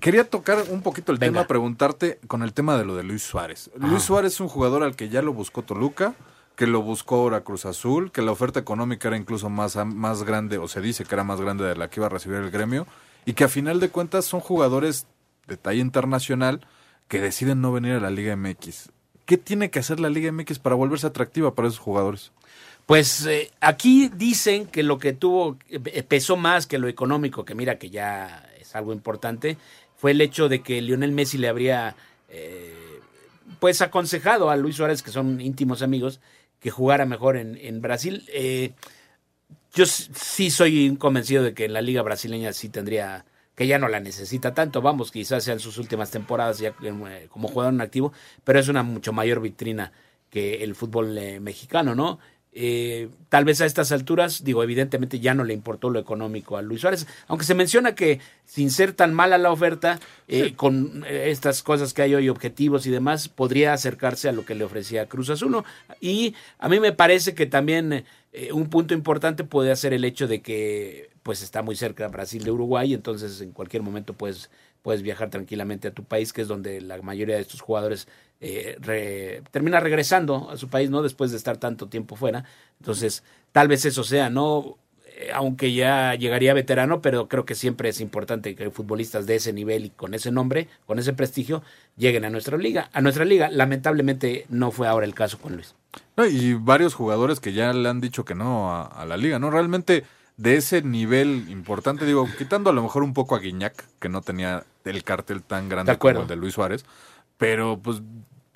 Quería 0.00 0.28
tocar 0.28 0.64
un 0.70 0.82
poquito 0.82 1.12
el 1.12 1.18
tema, 1.18 1.46
preguntarte 1.46 2.18
con 2.26 2.42
el 2.42 2.52
tema 2.52 2.76
de 2.76 2.84
lo 2.84 2.96
de 2.96 3.04
Luis 3.04 3.22
Suárez. 3.22 3.70
Luis 3.76 4.02
Suárez 4.02 4.34
es 4.34 4.40
un 4.40 4.48
jugador 4.48 4.82
al 4.82 4.96
que 4.96 5.08
ya 5.08 5.22
lo 5.22 5.32
buscó 5.32 5.62
Toluca, 5.62 6.14
que 6.56 6.66
lo 6.66 6.82
buscó 6.82 7.16
ahora 7.16 7.42
Cruz 7.42 7.64
Azul, 7.64 8.12
que 8.12 8.22
la 8.22 8.32
oferta 8.32 8.60
económica 8.60 9.08
era 9.08 9.16
incluso 9.16 9.50
más, 9.50 9.76
más 9.76 10.22
grande, 10.22 10.58
o 10.58 10.68
se 10.68 10.80
dice 10.80 11.04
que 11.04 11.14
era 11.14 11.24
más 11.24 11.40
grande 11.40 11.64
de 11.64 11.76
la 11.76 11.88
que 11.88 12.00
iba 12.00 12.06
a 12.06 12.10
recibir 12.10 12.38
el 12.38 12.50
gremio, 12.50 12.86
y 13.26 13.32
que 13.32 13.44
a 13.44 13.48
final 13.48 13.80
de 13.80 13.88
cuentas 13.88 14.24
son 14.24 14.40
jugadores 14.40 15.06
de 15.46 15.56
talla 15.56 15.80
internacional 15.80 16.66
que 17.08 17.20
deciden 17.20 17.60
no 17.60 17.72
venir 17.72 17.94
a 17.94 18.00
la 18.00 18.10
Liga 18.10 18.36
MX. 18.36 18.90
¿Qué 19.26 19.38
tiene 19.38 19.70
que 19.70 19.78
hacer 19.78 20.00
la 20.00 20.10
Liga 20.10 20.30
MX 20.30 20.58
para 20.58 20.76
volverse 20.76 21.06
atractiva 21.06 21.54
para 21.54 21.68
esos 21.68 21.80
jugadores? 21.80 22.32
Pues 22.86 23.24
eh, 23.26 23.50
aquí 23.60 24.10
dicen 24.14 24.66
que 24.66 24.82
lo 24.82 24.98
que 24.98 25.14
tuvo 25.14 25.56
eh, 25.70 26.02
pesó 26.02 26.36
más 26.36 26.66
que 26.66 26.78
lo 26.78 26.88
económico, 26.88 27.44
que 27.44 27.54
mira 27.54 27.78
que 27.78 27.88
ya 27.88 28.46
es 28.60 28.76
algo 28.76 28.92
importante, 28.92 29.56
fue 29.96 30.10
el 30.10 30.20
hecho 30.20 30.48
de 30.48 30.60
que 30.60 30.82
Lionel 30.82 31.12
Messi 31.12 31.38
le 31.38 31.48
habría 31.48 31.96
eh, 32.28 32.74
pues 33.58 33.80
aconsejado 33.80 34.50
a 34.50 34.56
Luis 34.56 34.76
Suárez, 34.76 35.02
que 35.02 35.10
son 35.10 35.40
íntimos 35.40 35.80
amigos, 35.80 36.20
que 36.64 36.70
jugara 36.70 37.04
mejor 37.04 37.36
en, 37.36 37.58
en 37.60 37.82
Brasil. 37.82 38.24
yo 39.74 39.84
sí 39.84 40.50
soy 40.50 40.96
convencido 40.96 41.42
de 41.42 41.52
que 41.52 41.68
la 41.68 41.82
liga 41.82 42.00
brasileña 42.00 42.54
sí 42.54 42.70
tendría 42.70 43.26
que 43.54 43.66
ya 43.66 43.78
no 43.78 43.86
la 43.88 44.00
necesita 44.00 44.54
tanto, 44.54 44.80
vamos, 44.80 45.10
quizás 45.10 45.44
sean 45.44 45.60
sus 45.60 45.76
últimas 45.76 46.10
temporadas 46.10 46.58
ya 46.60 46.74
como 47.28 47.48
jugador 47.48 47.74
en 47.74 47.82
activo, 47.82 48.14
pero 48.44 48.58
es 48.58 48.68
una 48.68 48.82
mucho 48.82 49.12
mayor 49.12 49.42
vitrina 49.42 49.92
que 50.30 50.64
el 50.64 50.74
fútbol 50.74 51.14
mexicano, 51.42 51.94
¿no? 51.94 52.18
Eh, 52.56 53.08
tal 53.30 53.44
vez 53.44 53.60
a 53.60 53.66
estas 53.66 53.90
alturas, 53.90 54.44
digo, 54.44 54.62
evidentemente 54.62 55.18
ya 55.18 55.34
no 55.34 55.42
le 55.42 55.54
importó 55.54 55.90
lo 55.90 55.98
económico 55.98 56.56
a 56.56 56.62
Luis 56.62 56.82
Suárez, 56.82 57.08
aunque 57.26 57.44
se 57.44 57.54
menciona 57.54 57.96
que 57.96 58.20
sin 58.44 58.70
ser 58.70 58.92
tan 58.92 59.12
mala 59.12 59.38
la 59.38 59.50
oferta, 59.50 59.98
eh, 60.28 60.54
con 60.54 61.04
eh, 61.04 61.30
estas 61.30 61.64
cosas 61.64 61.92
que 61.92 62.02
hay 62.02 62.14
hoy, 62.14 62.28
objetivos 62.28 62.86
y 62.86 62.90
demás, 62.90 63.28
podría 63.28 63.72
acercarse 63.72 64.28
a 64.28 64.32
lo 64.32 64.44
que 64.44 64.54
le 64.54 64.62
ofrecía 64.62 65.06
Cruz 65.06 65.30
Azul. 65.30 65.64
Y 66.00 66.36
a 66.60 66.68
mí 66.68 66.78
me 66.78 66.92
parece 66.92 67.34
que 67.34 67.46
también 67.46 68.04
un 68.52 68.68
punto 68.68 68.94
importante 68.94 69.44
puede 69.44 69.74
ser 69.76 69.92
el 69.92 70.04
hecho 70.04 70.26
de 70.26 70.42
que 70.42 71.10
pues 71.24 71.42
está 71.42 71.62
muy 71.62 71.74
cerca 71.74 72.06
Brasil 72.08 72.44
de 72.44 72.50
Uruguay, 72.50 72.94
entonces 72.94 73.40
en 73.40 73.52
cualquier 73.52 73.82
momento 73.82 74.12
puedes, 74.12 74.50
puedes 74.82 75.02
viajar 75.02 75.30
tranquilamente 75.30 75.88
a 75.88 75.92
tu 75.92 76.04
país, 76.04 76.32
que 76.32 76.42
es 76.42 76.48
donde 76.48 76.80
la 76.80 77.00
mayoría 77.00 77.36
de 77.36 77.42
estos 77.42 77.60
jugadores 77.60 78.08
eh, 78.40 79.42
termina 79.50 79.80
regresando 79.80 80.50
a 80.50 80.56
su 80.56 80.68
país, 80.68 80.90
¿no? 80.90 81.02
Después 81.02 81.30
de 81.30 81.36
estar 81.36 81.56
tanto 81.56 81.88
tiempo 81.88 82.16
fuera. 82.16 82.44
Entonces, 82.80 83.22
tal 83.52 83.68
vez 83.68 83.84
eso 83.84 84.04
sea, 84.04 84.30
¿no? 84.30 84.76
Eh, 85.16 85.30
aunque 85.32 85.72
ya 85.72 86.14
llegaría 86.14 86.54
veterano, 86.54 87.00
pero 87.00 87.28
creo 87.28 87.44
que 87.44 87.54
siempre 87.54 87.88
es 87.88 88.00
importante 88.00 88.54
que 88.54 88.70
futbolistas 88.70 89.26
de 89.26 89.36
ese 89.36 89.52
nivel 89.52 89.86
y 89.86 89.90
con 89.90 90.12
ese 90.14 90.32
nombre, 90.32 90.68
con 90.86 90.98
ese 90.98 91.12
prestigio, 91.12 91.62
lleguen 91.96 92.24
a 92.24 92.30
nuestra 92.30 92.58
liga. 92.58 92.90
A 92.92 93.00
nuestra 93.00 93.24
liga, 93.24 93.48
lamentablemente, 93.48 94.46
no 94.48 94.70
fue 94.72 94.88
ahora 94.88 95.06
el 95.06 95.14
caso 95.14 95.38
con 95.38 95.54
Luis. 95.54 95.74
y 96.30 96.54
varios 96.54 96.94
jugadores 96.94 97.40
que 97.40 97.52
ya 97.52 97.72
le 97.72 97.88
han 97.88 98.00
dicho 98.00 98.24
que 98.24 98.34
no 98.34 98.72
a, 98.72 98.86
a 98.86 99.06
la 99.06 99.16
liga, 99.16 99.38
¿no? 99.38 99.50
Realmente 99.50 100.04
de 100.36 100.56
ese 100.56 100.82
nivel 100.82 101.46
importante, 101.48 102.04
digo, 102.04 102.28
quitando 102.36 102.70
a 102.70 102.72
lo 102.72 102.82
mejor 102.82 103.02
un 103.02 103.14
poco 103.14 103.36
a 103.36 103.38
Guiñac, 103.38 103.84
que 104.00 104.08
no 104.08 104.20
tenía 104.20 104.64
el 104.84 105.04
cartel 105.04 105.42
tan 105.42 105.68
grande 105.68 105.96
como 105.96 106.22
el 106.22 106.26
de 106.26 106.36
Luis 106.36 106.54
Suárez, 106.54 106.84
pero 107.36 107.80
pues 107.82 108.02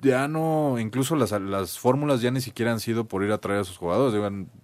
ya 0.01 0.27
no, 0.27 0.79
incluso 0.79 1.15
las, 1.15 1.31
las 1.31 1.77
fórmulas 1.77 2.21
ya 2.21 2.31
ni 2.31 2.41
siquiera 2.41 2.71
han 2.71 2.79
sido 2.79 3.05
por 3.05 3.23
ir 3.23 3.31
a 3.31 3.37
traer 3.39 3.61
a 3.61 3.63
sus 3.63 3.77
jugadores. 3.77 4.19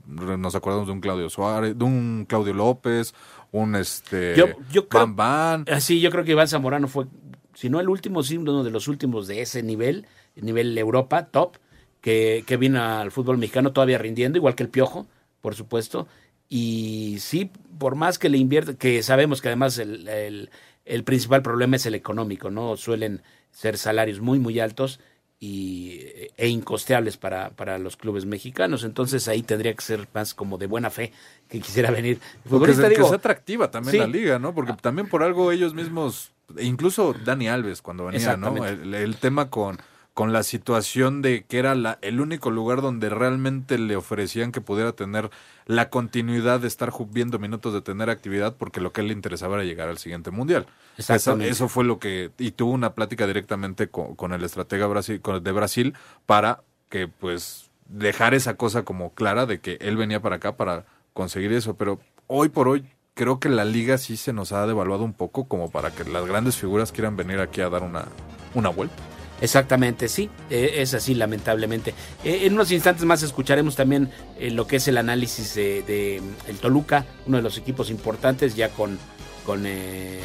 nos 0.07 0.55
acordamos 0.55 0.87
de 0.87 0.93
un 0.93 1.01
Claudio 1.01 1.29
Suárez, 1.29 1.77
de 1.77 1.83
un 1.83 2.25
Claudio 2.27 2.53
López, 2.53 3.13
un 3.51 3.75
este 3.75 4.35
yo, 4.35 4.47
yo 4.71 4.87
creo, 4.87 5.07
Van 5.13 5.65
ah, 5.69 5.79
Sí, 5.79 5.99
yo 5.99 6.09
creo 6.11 6.23
que 6.23 6.31
Iván 6.31 6.47
Zamorano 6.47 6.87
fue, 6.87 7.07
si 7.53 7.69
no 7.69 7.79
el 7.79 7.89
último, 7.89 8.23
sí 8.23 8.37
uno 8.37 8.63
de 8.63 8.71
los 8.71 8.87
últimos 8.87 9.27
de 9.27 9.41
ese 9.41 9.61
nivel, 9.61 10.07
nivel 10.35 10.77
Europa, 10.77 11.25
top, 11.25 11.57
que, 11.99 12.43
que 12.47 12.57
vino 12.57 12.81
al 12.81 13.11
fútbol 13.11 13.37
mexicano 13.37 13.73
todavía 13.73 13.97
rindiendo, 13.97 14.37
igual 14.37 14.55
que 14.55 14.63
el 14.63 14.69
Piojo, 14.69 15.05
por 15.41 15.55
supuesto. 15.55 16.07
Y 16.47 17.17
sí, 17.19 17.51
por 17.77 17.95
más 17.95 18.19
que 18.19 18.29
le 18.29 18.37
invierte, 18.37 18.75
que 18.75 19.01
sabemos 19.03 19.41
que 19.41 19.49
además 19.49 19.79
el, 19.79 20.07
el, 20.07 20.49
el 20.85 21.03
principal 21.03 21.41
problema 21.41 21.75
es 21.75 21.85
el 21.87 21.95
económico, 21.95 22.51
¿no? 22.51 22.77
Suelen 22.77 23.21
ser 23.55 23.77
salarios 23.77 24.19
muy, 24.19 24.37
muy 24.37 24.59
altos 24.59 24.99
y, 25.39 26.01
e 26.37 26.47
incosteables 26.49 27.15
para, 27.17 27.51
para 27.51 27.79
los 27.79 27.95
clubes 27.95 28.25
mexicanos. 28.25 28.83
Entonces 28.83 29.27
ahí 29.29 29.43
tendría 29.43 29.73
que 29.73 29.81
ser 29.81 30.07
más 30.13 30.33
como 30.33 30.57
de 30.57 30.67
buena 30.67 30.89
fe 30.89 31.13
que 31.47 31.61
quisiera 31.61 31.89
venir. 31.89 32.19
Porque 32.49 32.71
es, 32.71 32.79
que 32.79 32.93
es 32.93 33.11
atractiva 33.11 33.71
también 33.71 33.99
la 33.99 34.07
liga, 34.07 34.39
¿no? 34.39 34.53
Porque 34.53 34.73
también 34.73 35.07
por 35.07 35.23
algo 35.23 35.51
ellos 35.51 35.73
mismos, 35.73 36.31
incluso 36.59 37.15
Dani 37.23 37.47
Alves 37.47 37.81
cuando 37.81 38.05
venía, 38.05 38.35
¿no? 38.35 38.65
el 38.65 39.15
tema 39.15 39.49
con 39.49 39.79
con 40.15 40.31
la 40.31 40.43
situación 40.43 41.21
de 41.21 41.43
que 41.43 41.59
era 41.59 41.75
la, 41.75 41.99
el 42.01 42.21
único 42.21 42.49
lugar 42.49 42.81
donde 42.81 43.09
realmente 43.09 43.77
le 43.77 43.97
ofrecían 43.97 44.53
que 44.53 44.61
pudiera 44.61 44.93
tener 44.93 45.29
la 45.65 45.89
continuidad 45.89 46.61
de 46.61 46.69
estar 46.69 46.93
viendo 47.09 47.37
minutos 47.37 47.73
de 47.73 47.81
tener 47.81 48.09
actividad 48.09 48.55
porque 48.55 48.79
lo 48.79 48.93
que 48.93 49.01
él 49.01 49.07
le 49.07 49.13
interesaba 49.13 49.55
era 49.55 49.65
llegar 49.65 49.89
al 49.89 49.97
siguiente 49.97 50.31
mundial. 50.31 50.67
Eso, 50.97 51.37
eso 51.41 51.67
fue 51.67 51.83
lo 51.83 51.99
que 51.99 52.31
y 52.37 52.51
tuvo 52.51 52.71
una 52.71 52.93
plática 52.93 53.27
directamente 53.27 53.89
con, 53.89 54.31
el 54.31 54.41
estratega 54.45 54.87
Brasil, 54.87 55.19
con, 55.19 55.43
de 55.43 55.51
Brasil 55.51 55.93
para 56.25 56.63
que 56.87 57.09
pues 57.09 57.69
dejar 57.89 58.33
esa 58.33 58.55
cosa 58.55 58.85
como 58.85 59.13
clara 59.13 59.45
de 59.45 59.59
que 59.59 59.77
él 59.81 59.97
venía 59.97 60.21
para 60.21 60.37
acá 60.37 60.55
para 60.55 60.85
conseguir 61.11 61.51
eso, 61.51 61.75
pero 61.75 61.99
hoy 62.27 62.47
por 62.47 62.69
hoy 62.69 62.85
creo 63.15 63.41
que 63.41 63.49
la 63.49 63.65
liga 63.65 63.97
sí 63.97 64.15
se 64.15 64.31
nos 64.31 64.53
ha 64.53 64.65
devaluado 64.65 65.03
un 65.03 65.13
poco 65.13 65.49
como 65.49 65.69
para 65.69 65.91
que 65.91 66.05
las 66.05 66.25
grandes 66.25 66.55
figuras 66.55 66.93
quieran 66.93 67.17
venir 67.17 67.41
aquí 67.41 67.59
a 67.59 67.69
dar 67.69 67.83
una, 67.83 68.05
una 68.53 68.69
vuelta. 68.69 69.14
Exactamente, 69.41 70.07
sí, 70.07 70.29
e, 70.49 70.81
es 70.81 70.93
así 70.93 71.13
lamentablemente. 71.13 71.93
E, 72.23 72.45
en 72.45 72.53
unos 72.53 72.71
instantes 72.71 73.03
más 73.05 73.21
escucharemos 73.23 73.75
también 73.75 74.09
eh, 74.39 74.49
lo 74.51 74.65
que 74.65 74.77
es 74.77 74.87
el 74.87 74.97
análisis 74.97 75.55
de, 75.55 76.21
el 76.47 76.57
Toluca, 76.57 77.05
uno 77.27 77.37
de 77.37 77.43
los 77.43 77.57
equipos 77.57 77.89
importantes 77.89 78.55
ya 78.55 78.69
con, 78.69 78.97
con 79.45 79.63
eh, 79.65 80.19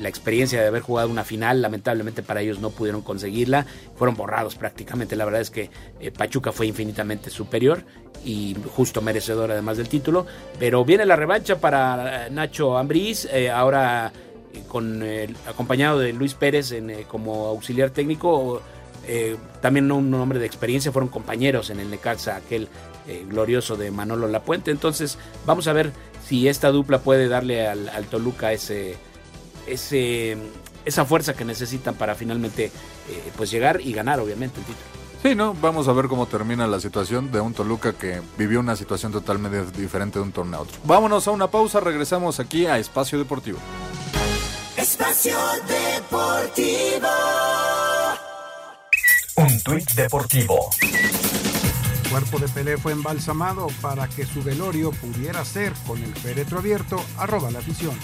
la 0.00 0.08
experiencia 0.08 0.60
de 0.60 0.68
haber 0.68 0.82
jugado 0.82 1.08
una 1.08 1.24
final. 1.24 1.62
Lamentablemente 1.62 2.22
para 2.22 2.42
ellos 2.42 2.60
no 2.60 2.70
pudieron 2.70 3.00
conseguirla, 3.00 3.64
fueron 3.96 4.16
borrados 4.16 4.54
prácticamente. 4.54 5.16
La 5.16 5.24
verdad 5.24 5.40
es 5.40 5.50
que 5.50 5.70
eh, 6.00 6.10
Pachuca 6.10 6.52
fue 6.52 6.66
infinitamente 6.66 7.30
superior 7.30 7.84
y 8.24 8.54
justo 8.76 9.00
merecedor 9.00 9.50
además 9.50 9.78
del 9.78 9.88
título. 9.88 10.26
Pero 10.58 10.84
viene 10.84 11.06
la 11.06 11.16
revancha 11.16 11.58
para 11.58 12.28
Nacho 12.28 12.76
Ambriz, 12.76 13.26
ahora 13.52 14.12
con 14.68 15.02
acompañado 15.46 15.98
de 15.98 16.12
Luis 16.12 16.34
Pérez 16.34 16.72
eh, 16.72 17.06
como 17.08 17.46
auxiliar 17.46 17.90
técnico, 17.90 18.60
eh, 19.06 19.36
también 19.60 19.90
un 19.90 20.12
hombre 20.14 20.38
de 20.38 20.46
experiencia, 20.46 20.92
fueron 20.92 21.08
compañeros 21.08 21.70
en 21.70 21.80
el 21.80 21.90
Necaxa, 21.90 22.36
aquel 22.36 22.68
eh, 23.06 23.24
glorioso 23.28 23.76
de 23.76 23.90
Manolo 23.90 24.28
Lapuente. 24.28 24.70
Entonces, 24.70 25.18
vamos 25.46 25.66
a 25.66 25.72
ver 25.72 25.92
si 26.26 26.48
esta 26.48 26.70
dupla 26.70 27.00
puede 27.00 27.28
darle 27.28 27.66
al, 27.66 28.06
Toluca 28.10 28.52
ese, 28.52 28.96
esa 29.66 31.04
fuerza 31.04 31.34
que 31.34 31.44
necesitan 31.44 31.94
para 31.94 32.14
finalmente 32.14 32.70
pues 33.36 33.50
llegar 33.50 33.80
y 33.80 33.92
ganar, 33.92 34.20
obviamente, 34.20 34.60
el 34.60 34.66
título. 34.66 35.02
Sí, 35.22 35.36
¿no? 35.36 35.54
Vamos 35.54 35.86
a 35.86 35.92
ver 35.92 36.08
cómo 36.08 36.26
termina 36.26 36.66
la 36.66 36.80
situación 36.80 37.30
de 37.30 37.40
un 37.40 37.54
Toluca 37.54 37.92
que 37.92 38.20
vivió 38.36 38.58
una 38.58 38.74
situación 38.74 39.12
totalmente 39.12 39.64
diferente 39.80 40.18
de 40.18 40.24
un 40.24 40.32
torneo 40.32 40.60
a 40.60 40.62
otro. 40.62 40.76
Vámonos 40.84 41.28
a 41.28 41.30
una 41.30 41.48
pausa, 41.48 41.78
regresamos 41.78 42.40
aquí 42.40 42.66
a 42.66 42.78
Espacio 42.78 43.18
Deportivo. 43.18 43.58
Espacio 44.92 45.38
Deportivo. 45.66 47.08
Un 49.36 49.60
tuit 49.62 49.90
deportivo. 49.92 50.68
El 50.82 52.10
cuerpo 52.10 52.38
de 52.38 52.46
Pelé 52.48 52.76
fue 52.76 52.92
embalsamado 52.92 53.68
para 53.80 54.06
que 54.06 54.26
su 54.26 54.42
velorio 54.42 54.90
pudiera 54.90 55.46
ser 55.46 55.72
con 55.86 56.02
el 56.02 56.14
féretro 56.14 56.58
abierto. 56.58 57.02
Arroba 57.16 57.50
la 57.50 57.60
afición. 57.60 57.96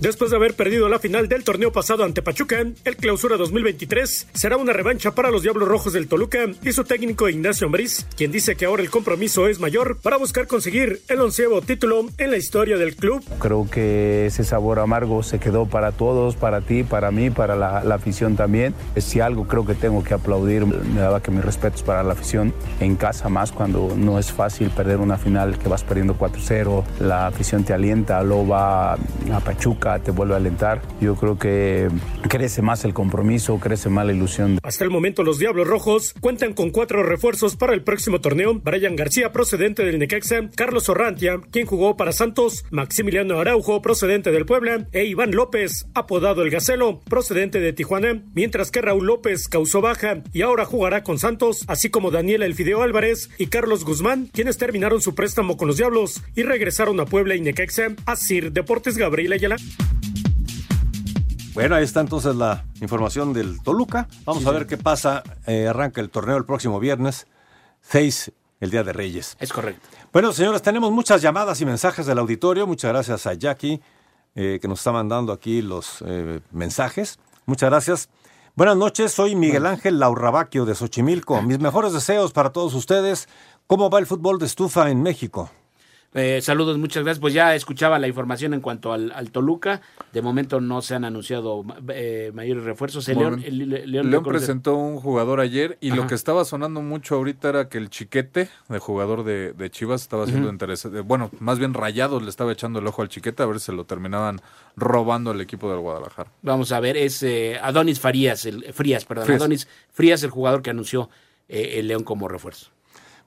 Después 0.00 0.30
de 0.30 0.36
haber 0.36 0.54
perdido 0.54 0.88
la 0.88 1.00
final 1.00 1.26
del 1.26 1.42
torneo 1.42 1.72
pasado 1.72 2.04
ante 2.04 2.22
Pachuca, 2.22 2.64
el 2.84 2.96
clausura 2.96 3.36
2023 3.36 4.28
será 4.32 4.56
una 4.56 4.72
revancha 4.72 5.10
para 5.10 5.32
los 5.32 5.42
Diablos 5.42 5.66
Rojos 5.66 5.92
del 5.92 6.06
Toluca 6.06 6.38
y 6.62 6.70
su 6.70 6.84
técnico 6.84 7.28
Ignacio 7.28 7.66
Ambriz, 7.66 8.06
quien 8.16 8.30
dice 8.30 8.54
que 8.54 8.66
ahora 8.66 8.84
el 8.84 8.90
compromiso 8.90 9.48
es 9.48 9.58
mayor 9.58 9.98
para 10.00 10.16
buscar 10.16 10.46
conseguir 10.46 11.02
el 11.08 11.20
onceavo 11.20 11.62
título 11.62 12.06
en 12.16 12.30
la 12.30 12.36
historia 12.36 12.78
del 12.78 12.94
club. 12.94 13.24
Creo 13.40 13.68
que 13.68 14.26
ese 14.26 14.44
sabor 14.44 14.78
amargo 14.78 15.24
se 15.24 15.40
quedó 15.40 15.66
para 15.66 15.90
todos, 15.90 16.36
para 16.36 16.60
ti, 16.60 16.84
para 16.84 17.10
mí, 17.10 17.30
para 17.30 17.56
la, 17.56 17.78
afición 17.92 18.36
también. 18.36 18.76
Si 18.98 19.18
algo 19.18 19.48
creo 19.48 19.66
que 19.66 19.74
tengo 19.74 20.04
que 20.04 20.14
aplaudir, 20.14 20.64
me 20.64 21.00
daba 21.00 21.20
que 21.20 21.32
mis 21.32 21.44
respetos 21.44 21.82
para 21.82 22.04
la 22.04 22.12
afición 22.12 22.54
en 22.78 22.94
casa 22.94 23.28
más 23.28 23.50
cuando 23.50 23.92
no 23.96 24.20
es 24.20 24.30
fácil 24.30 24.70
perder 24.70 24.98
una 24.98 25.18
final 25.18 25.58
que 25.58 25.68
vas 25.68 25.82
perdiendo 25.82 26.16
4-0, 26.16 26.84
la 27.00 27.26
afición 27.26 27.64
te 27.64 27.72
alienta, 27.72 28.22
luego 28.22 28.46
va 28.46 28.92
a 28.92 29.40
Pachuca 29.44 29.87
te 29.98 30.10
vuelve 30.10 30.34
a 30.34 30.36
alentar. 30.36 30.82
Yo 31.00 31.14
creo 31.16 31.38
que 31.38 31.88
crece 32.28 32.62
más 32.62 32.84
el 32.84 32.92
compromiso, 32.92 33.58
crece 33.58 33.88
más 33.88 34.06
la 34.06 34.12
ilusión. 34.12 34.58
Hasta 34.62 34.84
el 34.84 34.90
momento 34.90 35.22
los 35.22 35.38
Diablos 35.38 35.66
Rojos 35.66 36.14
cuentan 36.20 36.52
con 36.52 36.70
cuatro 36.70 37.02
refuerzos 37.02 37.56
para 37.56 37.72
el 37.74 37.82
próximo 37.82 38.20
torneo. 38.20 38.54
Brian 38.54 38.96
García, 38.96 39.32
procedente 39.32 39.84
del 39.84 39.98
Necaxa, 39.98 40.50
Carlos 40.54 40.88
Orrantia, 40.88 41.40
quien 41.50 41.66
jugó 41.66 41.96
para 41.96 42.12
Santos, 42.12 42.64
Maximiliano 42.70 43.40
Araujo, 43.40 43.80
procedente 43.82 44.30
del 44.30 44.46
Puebla, 44.46 44.86
e 44.92 45.04
Iván 45.04 45.30
López, 45.30 45.86
apodado 45.94 46.42
el 46.42 46.50
Gacelo, 46.50 47.00
procedente 47.08 47.60
de 47.60 47.72
Tijuana, 47.72 48.22
mientras 48.34 48.70
que 48.70 48.82
Raúl 48.82 49.06
López 49.06 49.48
causó 49.48 49.80
baja 49.80 50.22
y 50.32 50.42
ahora 50.42 50.64
jugará 50.64 51.02
con 51.02 51.18
Santos, 51.18 51.64
así 51.68 51.90
como 51.90 52.10
Daniel 52.10 52.42
Elfideo 52.42 52.82
Álvarez 52.82 53.30
y 53.38 53.46
Carlos 53.46 53.84
Guzmán, 53.84 54.28
quienes 54.32 54.58
terminaron 54.58 55.00
su 55.00 55.14
préstamo 55.14 55.56
con 55.56 55.68
los 55.68 55.76
Diablos 55.76 56.22
y 56.34 56.42
regresaron 56.42 56.98
a 57.00 57.06
Puebla 57.06 57.34
y 57.34 57.40
Necaxa. 57.40 57.94
Así 58.06 58.40
Deportes 58.40 58.96
Gabriel 58.96 59.32
Ayala. 59.32 59.56
Bueno, 61.54 61.74
ahí 61.74 61.84
está 61.84 62.00
entonces 62.00 62.36
la 62.36 62.64
información 62.80 63.32
del 63.32 63.62
Toluca. 63.62 64.08
Vamos 64.24 64.46
a 64.46 64.50
ver 64.52 64.66
qué 64.66 64.76
pasa. 64.76 65.22
Eh, 65.46 65.66
arranca 65.66 66.00
el 66.00 66.10
torneo 66.10 66.36
el 66.36 66.44
próximo 66.44 66.78
viernes, 66.78 67.26
6, 67.82 68.32
el 68.60 68.70
Día 68.70 68.84
de 68.84 68.92
Reyes. 68.92 69.36
Es 69.40 69.52
correcto. 69.52 69.88
Bueno, 70.12 70.32
señores, 70.32 70.62
tenemos 70.62 70.92
muchas 70.92 71.20
llamadas 71.22 71.60
y 71.60 71.66
mensajes 71.66 72.06
del 72.06 72.18
auditorio. 72.18 72.66
Muchas 72.66 72.90
gracias 72.92 73.26
a 73.26 73.34
Jackie, 73.34 73.80
eh, 74.34 74.58
que 74.60 74.68
nos 74.68 74.80
está 74.80 74.92
mandando 74.92 75.32
aquí 75.32 75.62
los 75.62 76.02
eh, 76.06 76.40
mensajes. 76.52 77.18
Muchas 77.46 77.70
gracias. 77.70 78.08
Buenas 78.54 78.76
noches, 78.76 79.12
soy 79.12 79.36
Miguel 79.36 79.66
Ángel 79.66 80.00
Laurrabaquio 80.00 80.64
de 80.64 80.74
Xochimilco. 80.74 81.40
Mis 81.42 81.60
mejores 81.60 81.92
deseos 81.92 82.32
para 82.32 82.50
todos 82.50 82.74
ustedes. 82.74 83.28
¿Cómo 83.68 83.88
va 83.88 83.98
el 83.98 84.06
fútbol 84.06 84.38
de 84.38 84.46
estufa 84.46 84.90
en 84.90 85.02
México? 85.02 85.50
Eh, 86.14 86.40
saludos, 86.40 86.78
muchas 86.78 87.04
gracias. 87.04 87.20
Pues 87.20 87.34
ya 87.34 87.54
escuchaba 87.54 87.98
la 87.98 88.08
información 88.08 88.54
en 88.54 88.60
cuanto 88.60 88.92
al, 88.92 89.30
Toluca. 89.30 89.82
De 90.12 90.22
momento 90.22 90.60
no 90.60 90.80
se 90.80 90.94
han 90.94 91.04
anunciado 91.04 91.64
eh, 91.88 92.32
mayores 92.34 92.64
refuerzos. 92.64 93.06
León, 93.08 93.42
León, 93.46 94.24
presentó 94.24 94.74
un 94.74 94.98
jugador 94.98 95.40
ayer 95.40 95.76
y 95.80 95.90
lo 95.90 96.06
que 96.06 96.14
estaba 96.14 96.44
sonando 96.44 96.80
mucho 96.80 97.16
ahorita 97.16 97.50
era 97.50 97.68
que 97.68 97.78
el 97.78 97.90
chiquete 97.90 98.48
de 98.68 98.78
jugador 98.78 99.24
de, 99.24 99.70
Chivas 99.70 100.02
estaba 100.02 100.26
siendo 100.26 100.48
interesante. 100.48 101.00
Bueno, 101.00 101.30
más 101.40 101.58
bien 101.58 101.74
Rayados 101.74 102.22
le 102.22 102.30
estaba 102.30 102.52
echando 102.52 102.78
el 102.78 102.86
ojo 102.86 103.02
al 103.02 103.08
chiquete 103.08 103.42
a 103.42 103.46
ver 103.46 103.60
si 103.60 103.66
se 103.66 103.72
lo 103.72 103.84
terminaban 103.84 104.40
robando 104.76 105.32
el 105.32 105.40
equipo 105.40 105.70
del 105.70 105.80
Guadalajara. 105.80 106.30
Vamos 106.40 106.72
a 106.72 106.80
ver, 106.80 106.96
es 106.96 107.22
eh, 107.22 107.58
Adonis 107.62 108.00
Farías, 108.00 108.46
el, 108.46 108.72
Frías, 108.72 109.04
perdón. 109.04 109.30
Adonis 109.30 109.68
Frías, 109.92 110.22
el 110.22 110.30
jugador 110.30 110.62
que 110.62 110.70
anunció 110.70 111.10
el 111.48 111.88
León 111.88 112.04
como 112.04 112.28
refuerzo. 112.28 112.70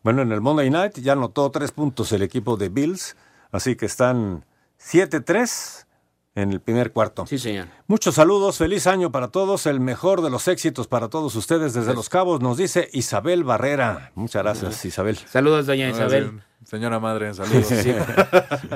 Bueno, 0.03 0.23
en 0.23 0.31
el 0.31 0.41
Monday 0.41 0.69
Night 0.69 0.97
ya 0.99 1.13
anotó 1.13 1.51
tres 1.51 1.71
puntos 1.71 2.11
el 2.11 2.23
equipo 2.23 2.57
de 2.57 2.69
Bills, 2.69 3.15
así 3.51 3.75
que 3.75 3.85
están 3.85 4.45
7-3 4.79 5.85
en 6.33 6.51
el 6.51 6.61
primer 6.61 6.91
cuarto. 6.91 7.27
Sí, 7.27 7.37
señor. 7.37 7.67
Muchos 7.87 8.15
saludos, 8.15 8.57
feliz 8.57 8.87
año 8.87 9.11
para 9.11 9.27
todos, 9.27 9.65
el 9.67 9.79
mejor 9.79 10.21
de 10.21 10.29
los 10.29 10.47
éxitos 10.47 10.87
para 10.87 11.09
todos 11.09 11.35
ustedes 11.35 11.73
desde 11.73 11.93
Los 11.93 12.09
Cabos, 12.09 12.41
nos 12.41 12.57
dice 12.57 12.89
Isabel 12.93 13.43
Barrera. 13.43 14.11
Muchas 14.15 14.41
gracias, 14.41 14.85
Isabel. 14.85 15.17
Saludos, 15.17 15.67
doña 15.67 15.89
Isabel. 15.89 16.41
Señora 16.65 16.99
madre, 16.99 17.33
saludos. 17.35 17.67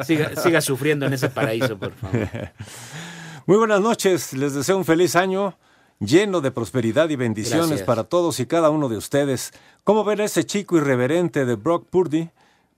siga, 0.06 0.36
siga 0.36 0.62
sufriendo 0.62 1.06
en 1.06 1.14
ese 1.14 1.30
paraíso, 1.30 1.78
por 1.78 1.94
favor. 1.94 2.30
Muy 3.48 3.58
buenas 3.58 3.82
noches, 3.82 4.34
les 4.34 4.54
deseo 4.54 4.78
un 4.78 4.86
feliz 4.86 5.16
año 5.16 5.58
lleno 6.00 6.42
de 6.42 6.52
prosperidad 6.52 7.10
y 7.10 7.16
bendiciones 7.16 7.84
para 7.84 8.04
todos 8.04 8.40
y 8.40 8.46
cada 8.46 8.70
uno 8.70 8.90
de 8.90 8.98
ustedes. 8.98 9.54
¿Cómo 9.84 10.04
ven 10.04 10.22
ese 10.22 10.46
chico 10.46 10.78
irreverente 10.78 11.46
de 11.46 11.56
Brock 11.56 11.88
Purdy, 11.90 12.30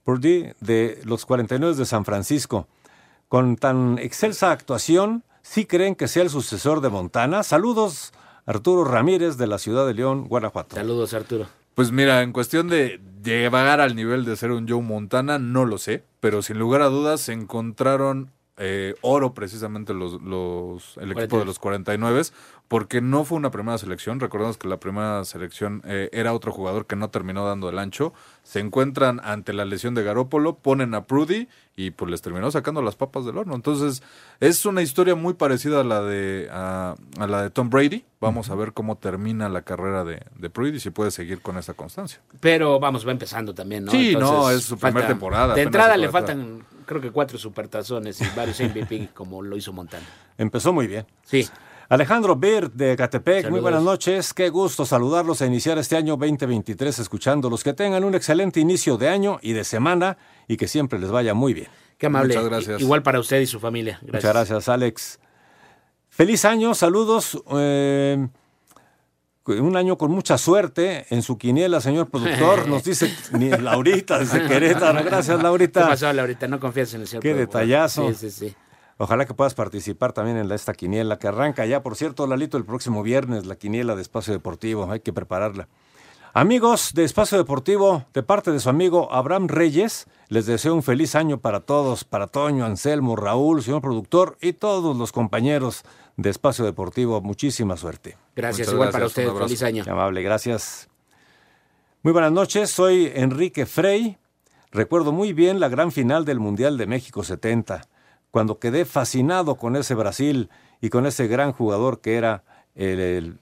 Purdy 0.04 0.52
de 0.60 1.00
los 1.04 1.26
49 1.26 1.76
de 1.76 1.86
San 1.86 2.04
Francisco? 2.04 2.66
Con 3.28 3.56
tan 3.56 3.98
excelsa 3.98 4.50
actuación, 4.50 5.24
¿sí 5.42 5.66
creen 5.66 5.94
que 5.94 6.08
sea 6.08 6.22
el 6.22 6.30
sucesor 6.30 6.80
de 6.80 6.88
Montana? 6.88 7.42
Saludos, 7.42 8.12
Arturo 8.46 8.84
Ramírez 8.84 9.36
de 9.36 9.46
la 9.46 9.58
ciudad 9.58 9.86
de 9.86 9.94
León, 9.94 10.28
Guanajuato. 10.28 10.76
Saludos, 10.76 11.12
Arturo. 11.12 11.46
Pues 11.74 11.92
mira, 11.92 12.22
en 12.22 12.32
cuestión 12.32 12.68
de 12.68 13.00
llegar 13.22 13.80
al 13.80 13.94
nivel 13.94 14.24
de 14.24 14.36
ser 14.36 14.50
un 14.50 14.68
Joe 14.68 14.82
Montana, 14.82 15.38
no 15.38 15.64
lo 15.64 15.78
sé, 15.78 16.02
pero 16.20 16.42
sin 16.42 16.58
lugar 16.58 16.82
a 16.82 16.86
dudas 16.86 17.20
se 17.20 17.32
encontraron 17.32 18.32
eh, 18.60 18.96
oro 19.02 19.34
precisamente 19.34 19.94
los, 19.94 20.20
los, 20.20 20.96
el 20.96 21.12
equipo 21.12 21.38
de 21.38 21.44
los 21.44 21.60
49 21.60 22.22
porque 22.68 23.00
no 23.00 23.24
fue 23.24 23.38
una 23.38 23.50
primera 23.50 23.78
selección. 23.78 24.20
Recordemos 24.20 24.58
que 24.58 24.68
la 24.68 24.78
primera 24.78 25.24
selección 25.24 25.82
eh, 25.86 26.10
era 26.12 26.34
otro 26.34 26.52
jugador 26.52 26.86
que 26.86 26.96
no 26.96 27.08
terminó 27.08 27.46
dando 27.46 27.70
el 27.70 27.78
ancho. 27.78 28.12
Se 28.42 28.60
encuentran 28.60 29.20
ante 29.24 29.54
la 29.54 29.64
lesión 29.64 29.94
de 29.94 30.04
Garópolo, 30.04 30.56
ponen 30.56 30.94
a 30.94 31.06
Prudy 31.06 31.48
y 31.76 31.90
pues 31.92 32.10
les 32.10 32.20
terminó 32.20 32.50
sacando 32.50 32.82
las 32.82 32.94
papas 32.94 33.24
del 33.24 33.38
horno. 33.38 33.54
Entonces 33.54 34.02
es 34.40 34.66
una 34.66 34.82
historia 34.82 35.14
muy 35.14 35.32
parecida 35.32 35.80
a 35.80 35.84
la 35.84 36.02
de, 36.02 36.48
a, 36.52 36.94
la 37.26 37.42
de 37.42 37.50
Tom 37.50 37.70
Brady. 37.70 38.04
Vamos 38.20 38.50
a 38.50 38.54
ver 38.54 38.74
cómo 38.74 38.96
termina 38.96 39.48
la 39.48 39.62
carrera 39.62 40.04
de, 40.04 40.22
de 40.36 40.50
Prudy 40.50 40.76
y 40.76 40.80
si 40.80 40.90
puede 40.90 41.10
seguir 41.10 41.40
con 41.40 41.56
esa 41.56 41.72
constancia. 41.72 42.20
Pero 42.40 42.78
vamos, 42.78 43.06
va 43.06 43.12
empezando 43.12 43.54
también, 43.54 43.86
¿no? 43.86 43.92
Sí, 43.92 44.14
no, 44.14 44.50
es 44.50 44.64
su 44.64 44.76
primera 44.76 45.06
temporada. 45.06 45.54
De 45.54 45.62
entrada 45.62 45.96
le 45.96 46.10
faltan 46.10 46.64
creo 46.88 47.00
que 47.00 47.12
cuatro 47.12 47.38
supertazones 47.38 48.20
y 48.20 48.24
varios 48.34 48.58
MVP 48.60 49.10
como 49.14 49.42
lo 49.42 49.56
hizo 49.56 49.72
Montana. 49.72 50.06
Empezó 50.36 50.72
muy 50.72 50.86
bien. 50.86 51.06
Sí. 51.22 51.46
Alejandro 51.90 52.36
Bird 52.36 52.72
de 52.72 52.94
Catepec, 52.96 53.48
muy 53.48 53.60
buenas 53.60 53.82
noches. 53.82 54.34
Qué 54.34 54.50
gusto 54.50 54.84
saludarlos 54.84 55.40
a 55.40 55.46
iniciar 55.46 55.78
este 55.78 55.96
año 55.96 56.18
2023 56.18 56.98
escuchándolos. 56.98 57.64
Que 57.64 57.72
tengan 57.72 58.04
un 58.04 58.14
excelente 58.14 58.60
inicio 58.60 58.98
de 58.98 59.08
año 59.08 59.38
y 59.40 59.54
de 59.54 59.64
semana 59.64 60.18
y 60.46 60.58
que 60.58 60.68
siempre 60.68 60.98
les 60.98 61.10
vaya 61.10 61.32
muy 61.32 61.54
bien. 61.54 61.68
Qué 61.96 62.06
amable. 62.06 62.34
Muchas 62.34 62.50
gracias. 62.50 62.80
Igual 62.82 63.02
para 63.02 63.18
usted 63.18 63.40
y 63.40 63.46
su 63.46 63.58
familia. 63.58 64.00
Muchas 64.02 64.22
gracias, 64.22 64.68
Alex. 64.68 65.18
Feliz 66.10 66.44
año, 66.44 66.74
saludos. 66.74 67.42
Eh, 67.52 68.28
un 69.46 69.76
año 69.78 69.96
con 69.96 70.10
mucha 70.10 70.36
suerte 70.36 71.06
en 71.08 71.22
su 71.22 71.38
quiniela, 71.38 71.80
señor 71.80 72.10
productor. 72.10 72.68
Nos 72.68 72.84
dice 72.84 73.10
Laurita 73.62 74.18
desde 74.18 74.44
Querétaro. 74.46 75.02
Gracias, 75.04 75.42
Laurita. 75.42 75.84
¿Qué 75.84 75.86
pasó, 75.86 76.12
Laurita? 76.12 76.48
No 76.48 76.60
confías 76.60 76.92
en 76.92 77.00
el 77.00 77.08
señor 77.08 77.22
Qué 77.22 77.32
detallazo. 77.32 78.12
Sí, 78.12 78.30
sí, 78.30 78.48
sí. 78.48 78.56
Ojalá 79.00 79.26
que 79.26 79.34
puedas 79.34 79.54
participar 79.54 80.12
también 80.12 80.38
en 80.38 80.50
esta 80.50 80.74
quiniela 80.74 81.20
que 81.20 81.28
arranca 81.28 81.64
ya, 81.64 81.84
por 81.84 81.94
cierto, 81.94 82.26
Lalito, 82.26 82.58
el 82.58 82.64
próximo 82.64 83.04
viernes, 83.04 83.46
la 83.46 83.54
quiniela 83.54 83.94
de 83.94 84.02
Espacio 84.02 84.32
Deportivo. 84.32 84.90
Hay 84.90 85.00
que 85.00 85.12
prepararla. 85.12 85.68
Amigos 86.34 86.92
de 86.94 87.04
Espacio 87.04 87.38
Deportivo, 87.38 88.04
de 88.12 88.24
parte 88.24 88.50
de 88.50 88.58
su 88.58 88.68
amigo 88.68 89.12
Abraham 89.12 89.46
Reyes, 89.46 90.08
les 90.28 90.46
deseo 90.46 90.74
un 90.74 90.82
feliz 90.82 91.14
año 91.14 91.38
para 91.38 91.60
todos, 91.60 92.02
para 92.02 92.26
Toño, 92.26 92.64
Anselmo, 92.64 93.14
Raúl, 93.14 93.62
señor 93.62 93.82
productor 93.82 94.36
y 94.40 94.52
todos 94.52 94.96
los 94.96 95.12
compañeros 95.12 95.84
de 96.16 96.30
Espacio 96.30 96.64
Deportivo. 96.64 97.20
Muchísima 97.20 97.76
suerte. 97.76 98.16
Gracias, 98.34 98.72
igual 98.72 98.90
para 98.90 99.06
ustedes. 99.06 99.32
Feliz 99.32 99.62
año. 99.62 99.84
Qué 99.84 99.90
amable, 99.90 100.22
gracias. 100.22 100.88
Muy 102.02 102.12
buenas 102.12 102.32
noches, 102.32 102.70
soy 102.70 103.12
Enrique 103.14 103.64
Frey. 103.64 104.18
Recuerdo 104.72 105.12
muy 105.12 105.32
bien 105.32 105.60
la 105.60 105.68
gran 105.68 105.92
final 105.92 106.24
del 106.24 106.40
Mundial 106.40 106.76
de 106.76 106.86
México 106.86 107.22
70 107.22 107.87
cuando 108.30 108.58
quedé 108.58 108.84
fascinado 108.84 109.56
con 109.56 109.76
ese 109.76 109.94
Brasil 109.94 110.48
y 110.80 110.90
con 110.90 111.06
ese 111.06 111.26
gran 111.26 111.52
jugador 111.52 112.00
que 112.00 112.16
era 112.16 112.44
el, 112.74 113.36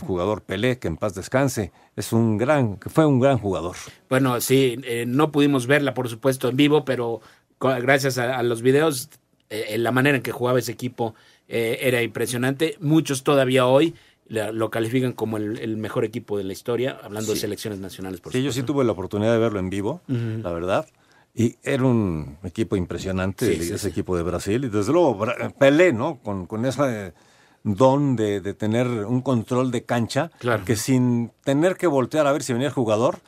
jugador 0.00 0.42
Pelé, 0.42 0.78
que 0.78 0.88
en 0.88 0.96
paz 0.96 1.14
descanse, 1.14 1.72
es 1.96 2.12
un 2.12 2.38
gran, 2.38 2.78
fue 2.78 3.06
un 3.06 3.20
gran 3.20 3.38
jugador. 3.38 3.76
Bueno, 4.08 4.40
sí, 4.40 4.78
eh, 4.84 5.04
no 5.06 5.32
pudimos 5.32 5.66
verla, 5.66 5.94
por 5.94 6.08
supuesto, 6.08 6.48
en 6.48 6.56
vivo, 6.56 6.84
pero 6.84 7.20
gracias 7.60 8.18
a, 8.18 8.42
los 8.42 8.62
videos, 8.62 9.10
eh, 9.50 9.76
la 9.78 9.92
manera 9.92 10.16
en 10.16 10.22
que 10.22 10.32
jugaba 10.32 10.58
ese 10.58 10.72
equipo 10.72 11.14
eh, 11.48 11.78
era 11.82 12.02
impresionante. 12.02 12.76
Muchos 12.80 13.22
todavía 13.22 13.66
hoy 13.66 13.94
lo 14.26 14.70
califican 14.70 15.12
como 15.12 15.36
el, 15.36 15.76
mejor 15.76 16.04
equipo 16.04 16.38
de 16.38 16.44
la 16.44 16.52
historia, 16.54 16.98
hablando 17.02 17.32
de 17.32 17.38
selecciones 17.38 17.78
nacionales. 17.78 18.20
Por 18.20 18.32
sí, 18.32 18.42
yo 18.42 18.52
sí 18.52 18.62
tuve 18.62 18.84
la 18.84 18.92
oportunidad 18.92 19.32
de 19.32 19.38
verlo 19.38 19.60
en 19.60 19.68
vivo, 19.68 20.00
la 20.08 20.50
verdad. 20.50 20.86
Y 21.34 21.56
era 21.64 21.84
un 21.84 22.38
equipo 22.44 22.76
impresionante, 22.76 23.52
ese 23.52 23.88
equipo 23.88 24.16
de 24.16 24.22
Brasil. 24.22 24.64
Y 24.64 24.68
desde 24.68 24.92
luego, 24.92 25.26
Pelé, 25.58 25.92
¿no? 25.92 26.20
Con, 26.22 26.46
con 26.46 26.64
ese 26.64 27.12
don 27.64 28.14
de, 28.14 28.40
de, 28.40 28.54
tener 28.54 28.86
un 28.86 29.20
control 29.20 29.72
de 29.72 29.84
cancha, 29.84 30.30
que 30.64 30.76
sin 30.76 31.32
tener 31.42 31.76
que 31.76 31.88
voltear 31.88 32.26
a 32.26 32.32
ver 32.32 32.42
si 32.42 32.52
venía 32.52 32.68
el 32.68 32.74
jugador, 32.74 33.18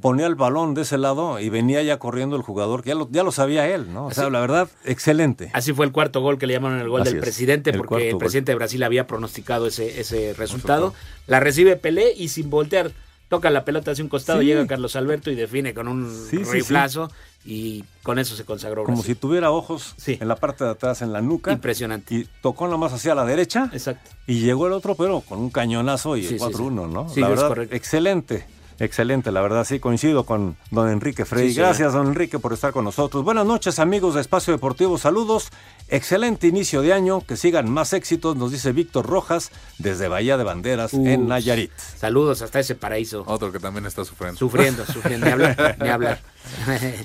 ponía 0.00 0.26
el 0.26 0.34
balón 0.34 0.74
de 0.74 0.82
ese 0.82 0.98
lado 0.98 1.38
y 1.38 1.48
venía 1.48 1.82
ya 1.82 1.98
corriendo 1.98 2.36
el 2.36 2.42
jugador, 2.42 2.82
que 2.82 2.88
ya 2.88 2.94
lo, 2.96 3.08
ya 3.10 3.22
lo 3.22 3.32
sabía 3.32 3.68
él, 3.72 3.92
¿no? 3.92 4.06
O 4.06 4.10
sea, 4.10 4.28
la 4.30 4.40
verdad, 4.40 4.68
excelente. 4.84 5.50
Así 5.52 5.72
fue 5.72 5.86
el 5.86 5.92
cuarto 5.92 6.20
gol 6.20 6.38
que 6.38 6.46
le 6.46 6.54
llamaron 6.54 6.80
el 6.80 6.88
gol 6.88 7.04
del 7.04 7.20
presidente, 7.20 7.72
porque 7.72 8.10
el 8.10 8.18
presidente 8.18 8.52
de 8.52 8.56
Brasil 8.56 8.82
había 8.82 9.06
pronosticado 9.06 9.68
ese, 9.68 10.00
ese 10.00 10.34
resultado. 10.34 10.92
La 11.26 11.40
recibe 11.40 11.76
Pelé 11.76 12.12
y 12.12 12.28
sin 12.28 12.50
voltear, 12.50 12.90
toca 13.28 13.50
la 13.50 13.64
pelota 13.64 13.92
hacia 13.92 14.04
un 14.04 14.10
costado, 14.10 14.42
llega 14.42 14.66
Carlos 14.66 14.96
Alberto 14.96 15.30
y 15.30 15.36
define 15.36 15.72
con 15.72 15.88
un 15.88 16.28
riflazo 16.30 17.10
y 17.44 17.84
con 18.02 18.18
eso 18.18 18.36
se 18.36 18.44
consagró. 18.44 18.84
Como 18.84 19.02
si 19.02 19.14
tuviera 19.14 19.50
ojos 19.50 19.94
en 20.06 20.26
la 20.26 20.36
parte 20.36 20.64
de 20.64 20.70
atrás, 20.70 21.02
en 21.02 21.12
la 21.12 21.20
nuca. 21.20 21.52
Impresionante. 21.52 22.14
Y 22.14 22.28
tocó 22.40 22.68
nomás 22.68 22.92
hacia 22.92 23.14
la 23.14 23.24
derecha. 23.24 23.70
Exacto. 23.72 24.10
Y 24.26 24.40
llegó 24.40 24.66
el 24.66 24.72
otro, 24.72 24.94
pero 24.94 25.20
con 25.20 25.38
un 25.38 25.50
cañonazo 25.50 26.16
y 26.16 26.26
el 26.26 26.38
4-1, 26.40 26.88
¿no? 26.88 27.08
Sí, 27.08 27.20
la 27.20 27.28
verdad, 27.28 27.58
excelente. 27.70 28.46
Excelente, 28.80 29.30
la 29.30 29.40
verdad, 29.40 29.64
sí, 29.64 29.78
coincido 29.78 30.26
con 30.26 30.56
don 30.70 30.90
Enrique 30.90 31.24
Frey. 31.24 31.54
Gracias, 31.54 31.92
don 31.92 32.08
Enrique, 32.08 32.40
por 32.40 32.52
estar 32.52 32.72
con 32.72 32.84
nosotros. 32.84 33.22
Buenas 33.22 33.46
noches, 33.46 33.78
amigos 33.78 34.14
de 34.14 34.20
Espacio 34.20 34.52
Deportivo. 34.52 34.98
Saludos. 34.98 35.50
Excelente 35.88 36.48
inicio 36.48 36.82
de 36.82 36.92
año. 36.92 37.20
Que 37.20 37.36
sigan 37.36 37.70
más 37.70 37.92
éxitos, 37.92 38.36
nos 38.36 38.50
dice 38.50 38.72
Víctor 38.72 39.06
Rojas, 39.06 39.52
desde 39.78 40.08
Bahía 40.08 40.36
de 40.36 40.44
Banderas, 40.44 40.92
en 40.92 41.28
Nayarit. 41.28 41.70
Saludos 41.78 42.42
hasta 42.42 42.58
ese 42.58 42.74
paraíso. 42.74 43.22
Otro 43.26 43.52
que 43.52 43.60
también 43.60 43.86
está 43.86 44.04
sufriendo. 44.04 44.38
Sufriendo, 44.38 44.84
sufriendo. 44.92 45.26
Ni 45.26 45.32
hablar, 45.32 45.76
ni 45.80 45.88
hablar. 45.88 46.20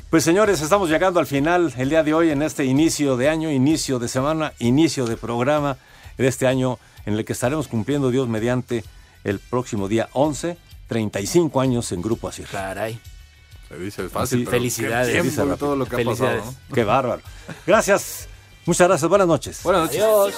Pues 0.10 0.24
señores, 0.24 0.62
estamos 0.62 0.90
llegando 0.90 1.20
al 1.20 1.26
final 1.26 1.74
el 1.78 1.90
día 1.90 2.04
de 2.04 2.14
hoy 2.14 2.30
en 2.30 2.42
este 2.42 2.66
inicio 2.66 3.16
de 3.16 3.30
año, 3.30 3.50
inicio 3.50 3.98
de 3.98 4.10
semana, 4.10 4.54
inicio 4.60 5.06
de 5.06 5.16
programa 5.16 5.78
de 6.18 6.28
este 6.28 6.46
año 6.46 6.78
en 7.06 7.14
el 7.14 7.24
que 7.24 7.34
estaremos 7.34 7.70
cumpliendo 7.70 8.12
Dios 8.12 8.28
mediante 8.28 8.84
el 9.24 9.40
próximo 9.40 9.88
día 9.88 10.10
11 10.12 10.58
35 10.90 11.62
años 11.62 11.92
en 11.92 12.02
Grupo 12.02 12.28
Asir. 12.28 12.48
Caray. 12.52 13.00
Se 13.70 13.78
dice 13.78 14.10
fácil. 14.10 14.48
felicidades. 14.48 15.36
todo 15.58 15.76
lo 15.76 15.86
que 15.86 16.02
ha 16.02 16.04
pasado. 16.04 16.44
Qué 16.74 16.84
bárbaro. 16.84 17.22
Gracias. 17.66 18.28
Muchas 18.66 18.88
gracias. 18.88 19.08
Buenas 19.08 19.28
noches. 19.28 19.64
Buenas 19.64 19.84
noches. 19.84 20.02
Adiós. 20.02 20.34